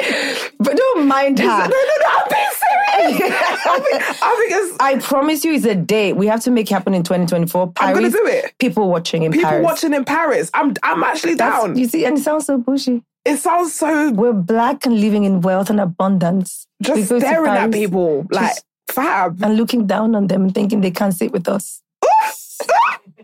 [0.59, 1.45] But don't mind her.
[1.45, 2.09] no, no, no.
[2.09, 3.33] I'm being serious.
[3.67, 6.13] I think, I think it's I promise you, it's a date.
[6.13, 7.71] We have to make it happen in 2024.
[7.73, 8.53] Paris, I'm gonna do it.
[8.59, 9.59] People watching in people Paris.
[9.61, 10.51] People watching in Paris.
[10.53, 11.75] I'm I'm actually That's- down.
[11.77, 13.03] You see, and it sounds so bushy.
[13.27, 16.65] It sounds so We're black and living in wealth and abundance.
[16.81, 18.55] Just staring at people like
[18.91, 19.41] fab.
[19.43, 21.81] and looking down on them and thinking they can't sit with us.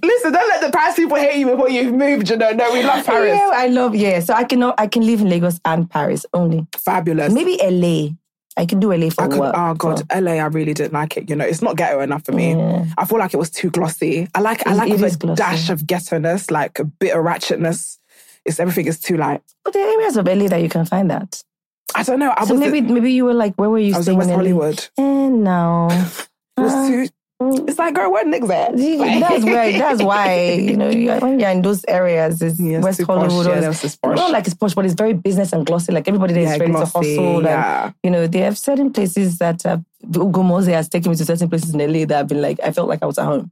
[0.03, 2.30] Listen, don't let the Paris people hate you before you've moved.
[2.30, 3.38] You know, no, we love Paris.
[3.38, 3.95] Yeah, I love.
[3.95, 6.67] Yeah, so I can I can live in Lagos and Paris only.
[6.75, 7.31] Fabulous.
[7.31, 8.09] Maybe LA.
[8.55, 9.55] I can do LA for I could, work.
[9.57, 11.30] oh god, so- LA, I really didn't like it.
[11.30, 12.51] You know, it's not ghetto enough for me.
[12.53, 12.85] Yeah.
[12.97, 14.27] I feel like it was too glossy.
[14.35, 15.35] I like, I like it a glossy.
[15.35, 17.97] dash of ghetto-ness, like a bit of ratchetness.
[18.45, 21.10] It's everything is too like But there are areas of LA that you can find
[21.11, 21.41] that.
[21.95, 22.34] I don't know.
[22.36, 24.28] I so was maybe maybe you were like, where were you I was staying in
[24.28, 24.36] West LA?
[24.38, 24.90] Hollywood.
[24.98, 25.88] And no.
[26.57, 27.07] It was Uh, too.
[27.68, 28.78] It's like, girl, where niggas at?
[28.78, 29.72] Like- that's why.
[29.78, 33.20] That's why you know you- when you're in those areas, it's Yeah, West too posh.
[33.22, 33.48] Hollywood.
[33.48, 34.15] Yeah, or- that's just posh.
[34.15, 35.91] Not like it's posh, but it's very business and glossy.
[35.91, 37.38] Like everybody there is Yeah, ready glossy, to hustle.
[37.38, 37.91] And, yeah.
[38.03, 39.78] you know, they have certain places that uh,
[40.15, 42.72] Ugo Mose has taken me to certain places in LA that I've been like, I
[42.72, 43.52] felt like I was at home.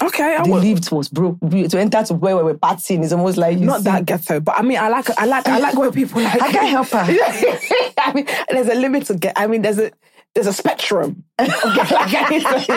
[0.00, 0.64] Okay, I The would.
[0.64, 1.38] lift was broke.
[1.40, 4.40] To enter to where we were partying is almost like you Not see- that ghetto,
[4.40, 6.40] but I mean, I like, I like, I like where people like.
[6.42, 7.06] I can't help her.
[7.98, 9.34] I mean, there's a limit to get.
[9.36, 9.92] I mean, there's a
[10.34, 11.24] there's a spectrum.
[11.38, 12.12] of get- like,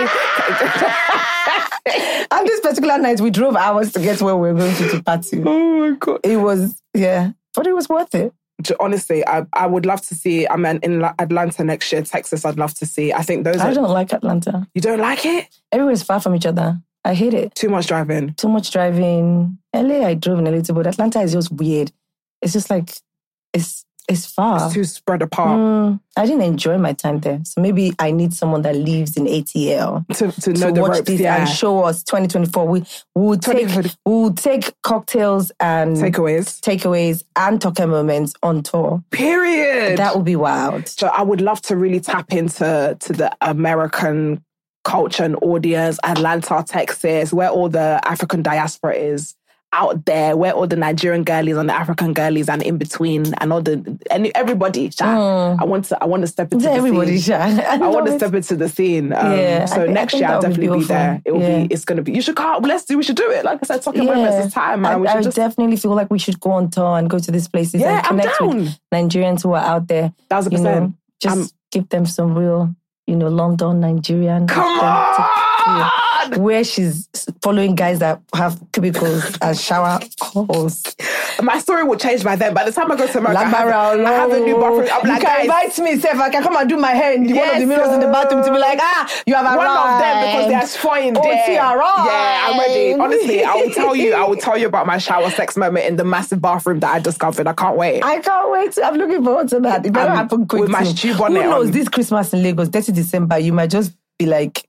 [2.32, 5.04] And this particular night, we drove hours to get where we were going to to
[5.04, 5.42] party.
[5.46, 6.20] oh my god.
[6.24, 8.34] It was, yeah, but it was worth it.
[8.80, 10.48] Honestly, I, I would love to see.
[10.48, 13.14] I mean, in La- Atlanta next year, Texas, I'd love to see.
[13.14, 13.74] I think those I are.
[13.74, 14.68] don't like Atlanta.
[14.74, 15.48] You don't like it?
[15.72, 16.80] Everywhere's far from each other.
[17.06, 17.53] I hate it.
[17.56, 18.34] Too much driving.
[18.34, 19.60] Too much driving.
[19.73, 20.88] LA, I drove in a little bit.
[20.88, 21.91] Atlanta is just weird.
[22.41, 22.98] It's just like,
[23.53, 24.65] it's it's far.
[24.65, 25.57] It's too spread apart.
[25.60, 27.40] Mm, I didn't enjoy my time there.
[27.44, 30.91] So maybe I need someone that lives in ATL To, to know to the watch
[30.98, 31.38] ropes, this yeah.
[31.41, 32.68] and show us 2024.
[32.68, 32.84] We
[33.15, 33.95] will take 2020.
[34.06, 36.60] we'll take cocktails and Takeaways.
[36.61, 39.03] takeaways and Toke Moments on tour.
[39.10, 39.98] Period.
[39.98, 40.88] That would be wild.
[40.88, 44.44] So I would love to really tap into to the American
[44.86, 49.36] culture and audience, Atlanta, Texas, where all the African diaspora is
[49.74, 53.52] out there, where all the Nigerian girlies and the African girlies and in between, and
[53.52, 54.90] all the and everybody.
[54.90, 55.57] Sha.
[55.60, 56.78] I want to I want to step into the Mm.
[56.78, 57.36] Everybody, scene.
[57.36, 59.12] I I want to step into the scene.
[59.12, 61.22] Um, Yeah, so I think- I next year I'll would be definitely be there.
[61.26, 61.64] It will Yeah.
[61.64, 61.74] be.
[61.74, 62.14] It's gonna be.
[62.14, 62.64] You should come.
[62.64, 62.95] Let's do.
[62.95, 63.44] We should do it.
[63.44, 64.45] Like I said, Toke Moments.
[64.45, 64.91] It's time, man.
[64.94, 65.36] I, we I just.
[65.36, 68.07] definitely feel like we should go on tour and go to these places Yeah, and
[68.07, 69.10] I'm connect with down.
[69.10, 70.14] Nigerians who are out there.
[70.30, 70.94] Thousand You know, percent.
[71.22, 72.74] just I'm- give them some real,
[73.07, 74.48] you know, London Nigerian.
[74.48, 75.26] Come authentic
[75.68, 76.41] on.
[76.41, 77.07] Where she's
[77.44, 80.84] following guys that have cubicles and shower holes.
[81.44, 82.53] My story will change by then.
[82.53, 83.68] By the time I go to America, I have,
[83.99, 84.88] I have a new bathroom.
[84.91, 86.15] I'm you like, can invite me, Seth.
[86.19, 88.44] I can come and do my hair in one of the mirrors in the bathroom
[88.44, 89.57] to be like, ah, you have arrived.
[89.57, 91.45] one of them because there's four in Oh, there.
[91.45, 92.06] see, arrived.
[92.07, 92.94] Yeah, I'm ready.
[92.94, 94.14] Honestly, I will tell you.
[94.14, 96.99] I will tell you about my shower sex moment in the massive bathroom that I
[96.99, 97.45] discovered.
[97.48, 98.03] I can't wait.
[98.03, 98.77] I can't wait.
[98.84, 99.86] I'm looking forward to that.
[99.86, 100.61] It better Um, happen quick.
[100.61, 100.95] with my too.
[100.95, 101.65] stew Who knows?
[101.68, 101.72] on.
[101.72, 104.67] This Christmas in Lagos, 30 December, you might just be like,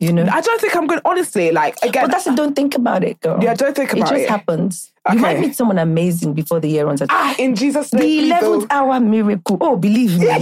[0.00, 0.26] you know.
[0.30, 1.00] I don't think I'm good.
[1.04, 2.36] Honestly, like again, but that's it.
[2.36, 3.38] Don't think about it, girl.
[3.42, 4.92] Yeah, don't think about It It just happens.
[5.06, 5.14] Okay.
[5.14, 7.08] You might meet someone amazing before the year runs out.
[7.10, 9.56] ah, in Jesus' name, the eleventh hour miracle.
[9.60, 10.26] Oh, believe me.
[10.26, 10.40] He can,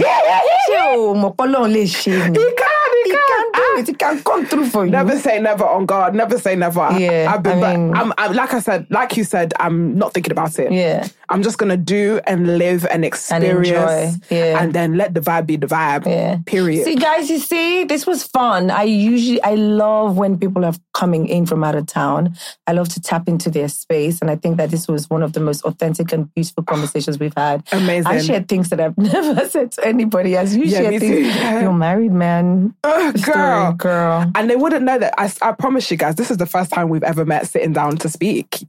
[3.03, 3.27] He can.
[3.27, 3.79] can do Ah.
[3.79, 3.87] it.
[3.87, 4.91] He can come through for you.
[4.91, 6.15] Never say never on God.
[6.15, 6.87] Never say never.
[6.97, 10.13] Yeah, I've been, I mean- I'm, I'm, like I said, like you said, I'm not
[10.13, 10.71] thinking about it.
[10.71, 11.07] Yeah.
[11.29, 14.61] I'm just gonna do and live and experience, enjoy, yeah.
[14.61, 16.05] and then let the vibe be the vibe.
[16.05, 16.37] Yeah.
[16.45, 16.85] Period.
[16.85, 18.69] See, guys, you see, this was fun.
[18.71, 22.35] I usually, I love when people are coming in from out of town.
[22.67, 24.21] I love to tap into their space.
[24.21, 27.33] And I think that this was one of the most authentic and beautiful conversations we've
[27.35, 27.63] had.
[27.71, 28.07] Amazing.
[28.11, 30.35] I shared things that I've never said to anybody.
[30.35, 32.73] As you Yeah, share things, you're married, man.
[32.83, 33.71] Oh, story, girl.
[33.73, 34.31] girl.
[34.35, 35.13] And they wouldn't know that.
[35.17, 37.97] I, I promise you guys, this is the first time we've ever met sitting down
[37.97, 38.67] to speak.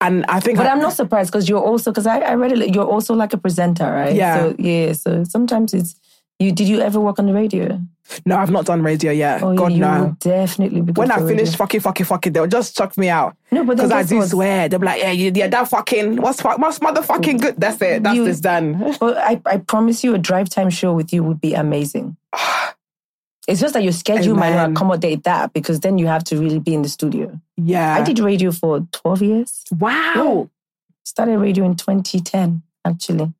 [0.00, 2.52] And I think, But I, I'm not surprised because you're also, because I, I read
[2.52, 4.14] it, you're also like a presenter, right?
[4.14, 4.34] Yeah.
[4.36, 4.92] So, yeah.
[4.94, 5.94] So sometimes it's,
[6.42, 7.80] you, did you ever work on the radio?
[8.26, 9.42] no, I've not done radio yet.
[9.42, 10.16] Oh, God you no.
[10.20, 13.36] definitely When I finish fucking, fucking, fucking, they'll just chuck me out.
[13.50, 14.28] No, but because I do what?
[14.28, 14.68] swear.
[14.68, 17.54] They'll be like, yeah, you, yeah, that fucking, what's, fuck- what's motherfucking good?
[17.58, 18.02] That's it.
[18.02, 18.96] That's You- this done.
[19.00, 22.16] But I, I promise you, a drive time show with you would be amazing.
[23.48, 26.60] It's just that your schedule might not accommodate that because then you have to really
[26.60, 27.40] be in the studio.
[27.56, 27.92] Yeah.
[27.96, 29.64] I did radio for 12 years.
[29.76, 30.48] Wow.
[31.04, 33.32] Started radio in 2010, actually.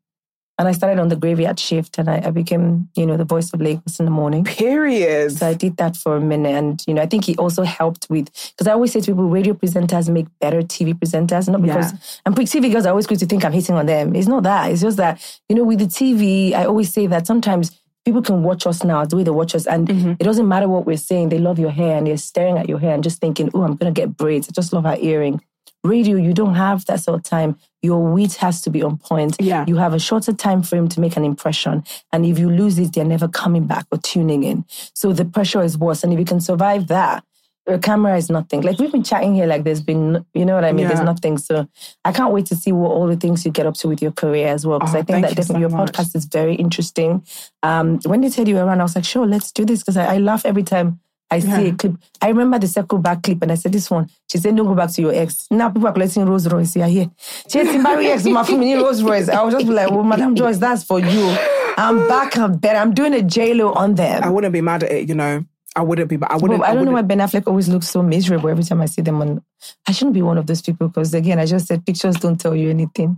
[0.59, 3.53] And I started on the graveyard shift and I, I became, you know, the voice
[3.55, 4.45] of Lagos in the morning.
[4.45, 5.33] Period.
[5.33, 6.55] So I did that for a minute.
[6.55, 9.29] And, you know, I think he also helped with, because I always say to people,
[9.29, 11.49] radio presenters make better TV presenters.
[11.49, 11.99] Not because, Yeah.
[12.27, 14.15] and TV girls are always quick to think I'm hitting on them.
[14.15, 14.71] It's not that.
[14.71, 17.71] It's just that, you know, with the TV, I always say that sometimes
[18.05, 19.67] people can watch us now the way they watch us.
[19.67, 20.11] And Mm-hmm.
[20.21, 21.31] it doesn't matter what we're saying.
[21.31, 23.77] They love your hair and they're staring at your hair and just thinking, oh, I'm
[23.77, 24.49] going to get braids.
[24.49, 25.41] I just love her earring.
[25.85, 27.57] Radio, you don't have that sort of time.
[27.83, 29.37] Your wit has to be on point.
[29.41, 29.65] Yeah.
[29.67, 31.83] You have a shorter time frame to make an impression.
[32.13, 34.65] And if you lose it, they're never coming back or tuning in.
[34.95, 36.05] So the pressure is worse.
[36.05, 37.25] And if you can survive that,
[37.69, 38.63] your camera is nothing.
[38.63, 40.83] Like we've been chatting here, like there's been, you know what I mean?
[40.85, 40.95] Yeah.
[40.95, 41.39] There's nothing.
[41.39, 41.69] So
[42.05, 44.11] I can't wait to see what all the things you get up to with your
[44.13, 44.81] career as well.
[44.81, 45.93] Because Oh, I think that you definitely so your much.
[45.93, 47.25] podcast is very interesting.
[47.63, 49.81] Um, when they said you were around, I was like, sure, let's do this.
[49.81, 50.99] Because I, I laugh every time
[51.33, 51.95] I see a clip.
[52.21, 54.09] I remember the circle back clip and I said, this one.
[54.31, 55.47] She said, don't go back to your ex.
[55.51, 56.77] Now people are collecting Rolls Royce.
[56.77, 57.11] Yeah, here.
[57.49, 59.29] She said, marry ex, my family Rolls Royce.
[59.29, 61.37] I was just like, well, Madame Joyce, that's for you.
[61.77, 62.37] I'm back.
[62.37, 62.79] I'm better.
[62.79, 64.23] I'm doing a J-Lo on them.
[64.23, 65.45] I wouldn't be mad at it, you know.
[65.75, 66.61] I wouldn't be, but I wouldn't.
[66.61, 68.85] Well, I don't know why wouldn't- Ben Affleck always looks so miserable every time I
[68.87, 69.43] see them on.
[69.89, 72.55] I shouldn't be one of those people because, again, I just said pictures don't tell
[72.55, 73.17] you anything.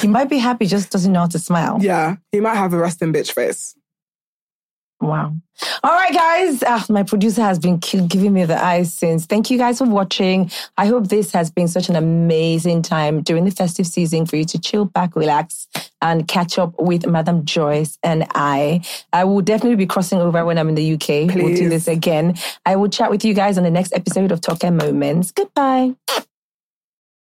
[0.00, 1.78] he might be happy, just doesn't know how to smile.
[1.80, 3.76] Yeah, he might have a resting bitch face.
[5.02, 5.34] Wow.
[5.82, 6.62] All right, guys.
[6.64, 9.26] Ah, my producer has been giving me the eyes since.
[9.26, 10.48] Thank you guys for watching.
[10.78, 14.44] I hope this has been such an amazing time during the festive season for you
[14.44, 15.66] to chill back, relax,
[16.00, 18.82] and catch up with Madame Joyce and I.
[19.12, 21.34] I will definitely be crossing over when I'm in the UK.
[21.34, 22.36] We'll do this again.
[22.64, 25.32] I will chat with you guys on the next episode of Toke Moments.
[25.32, 25.96] Goodbye.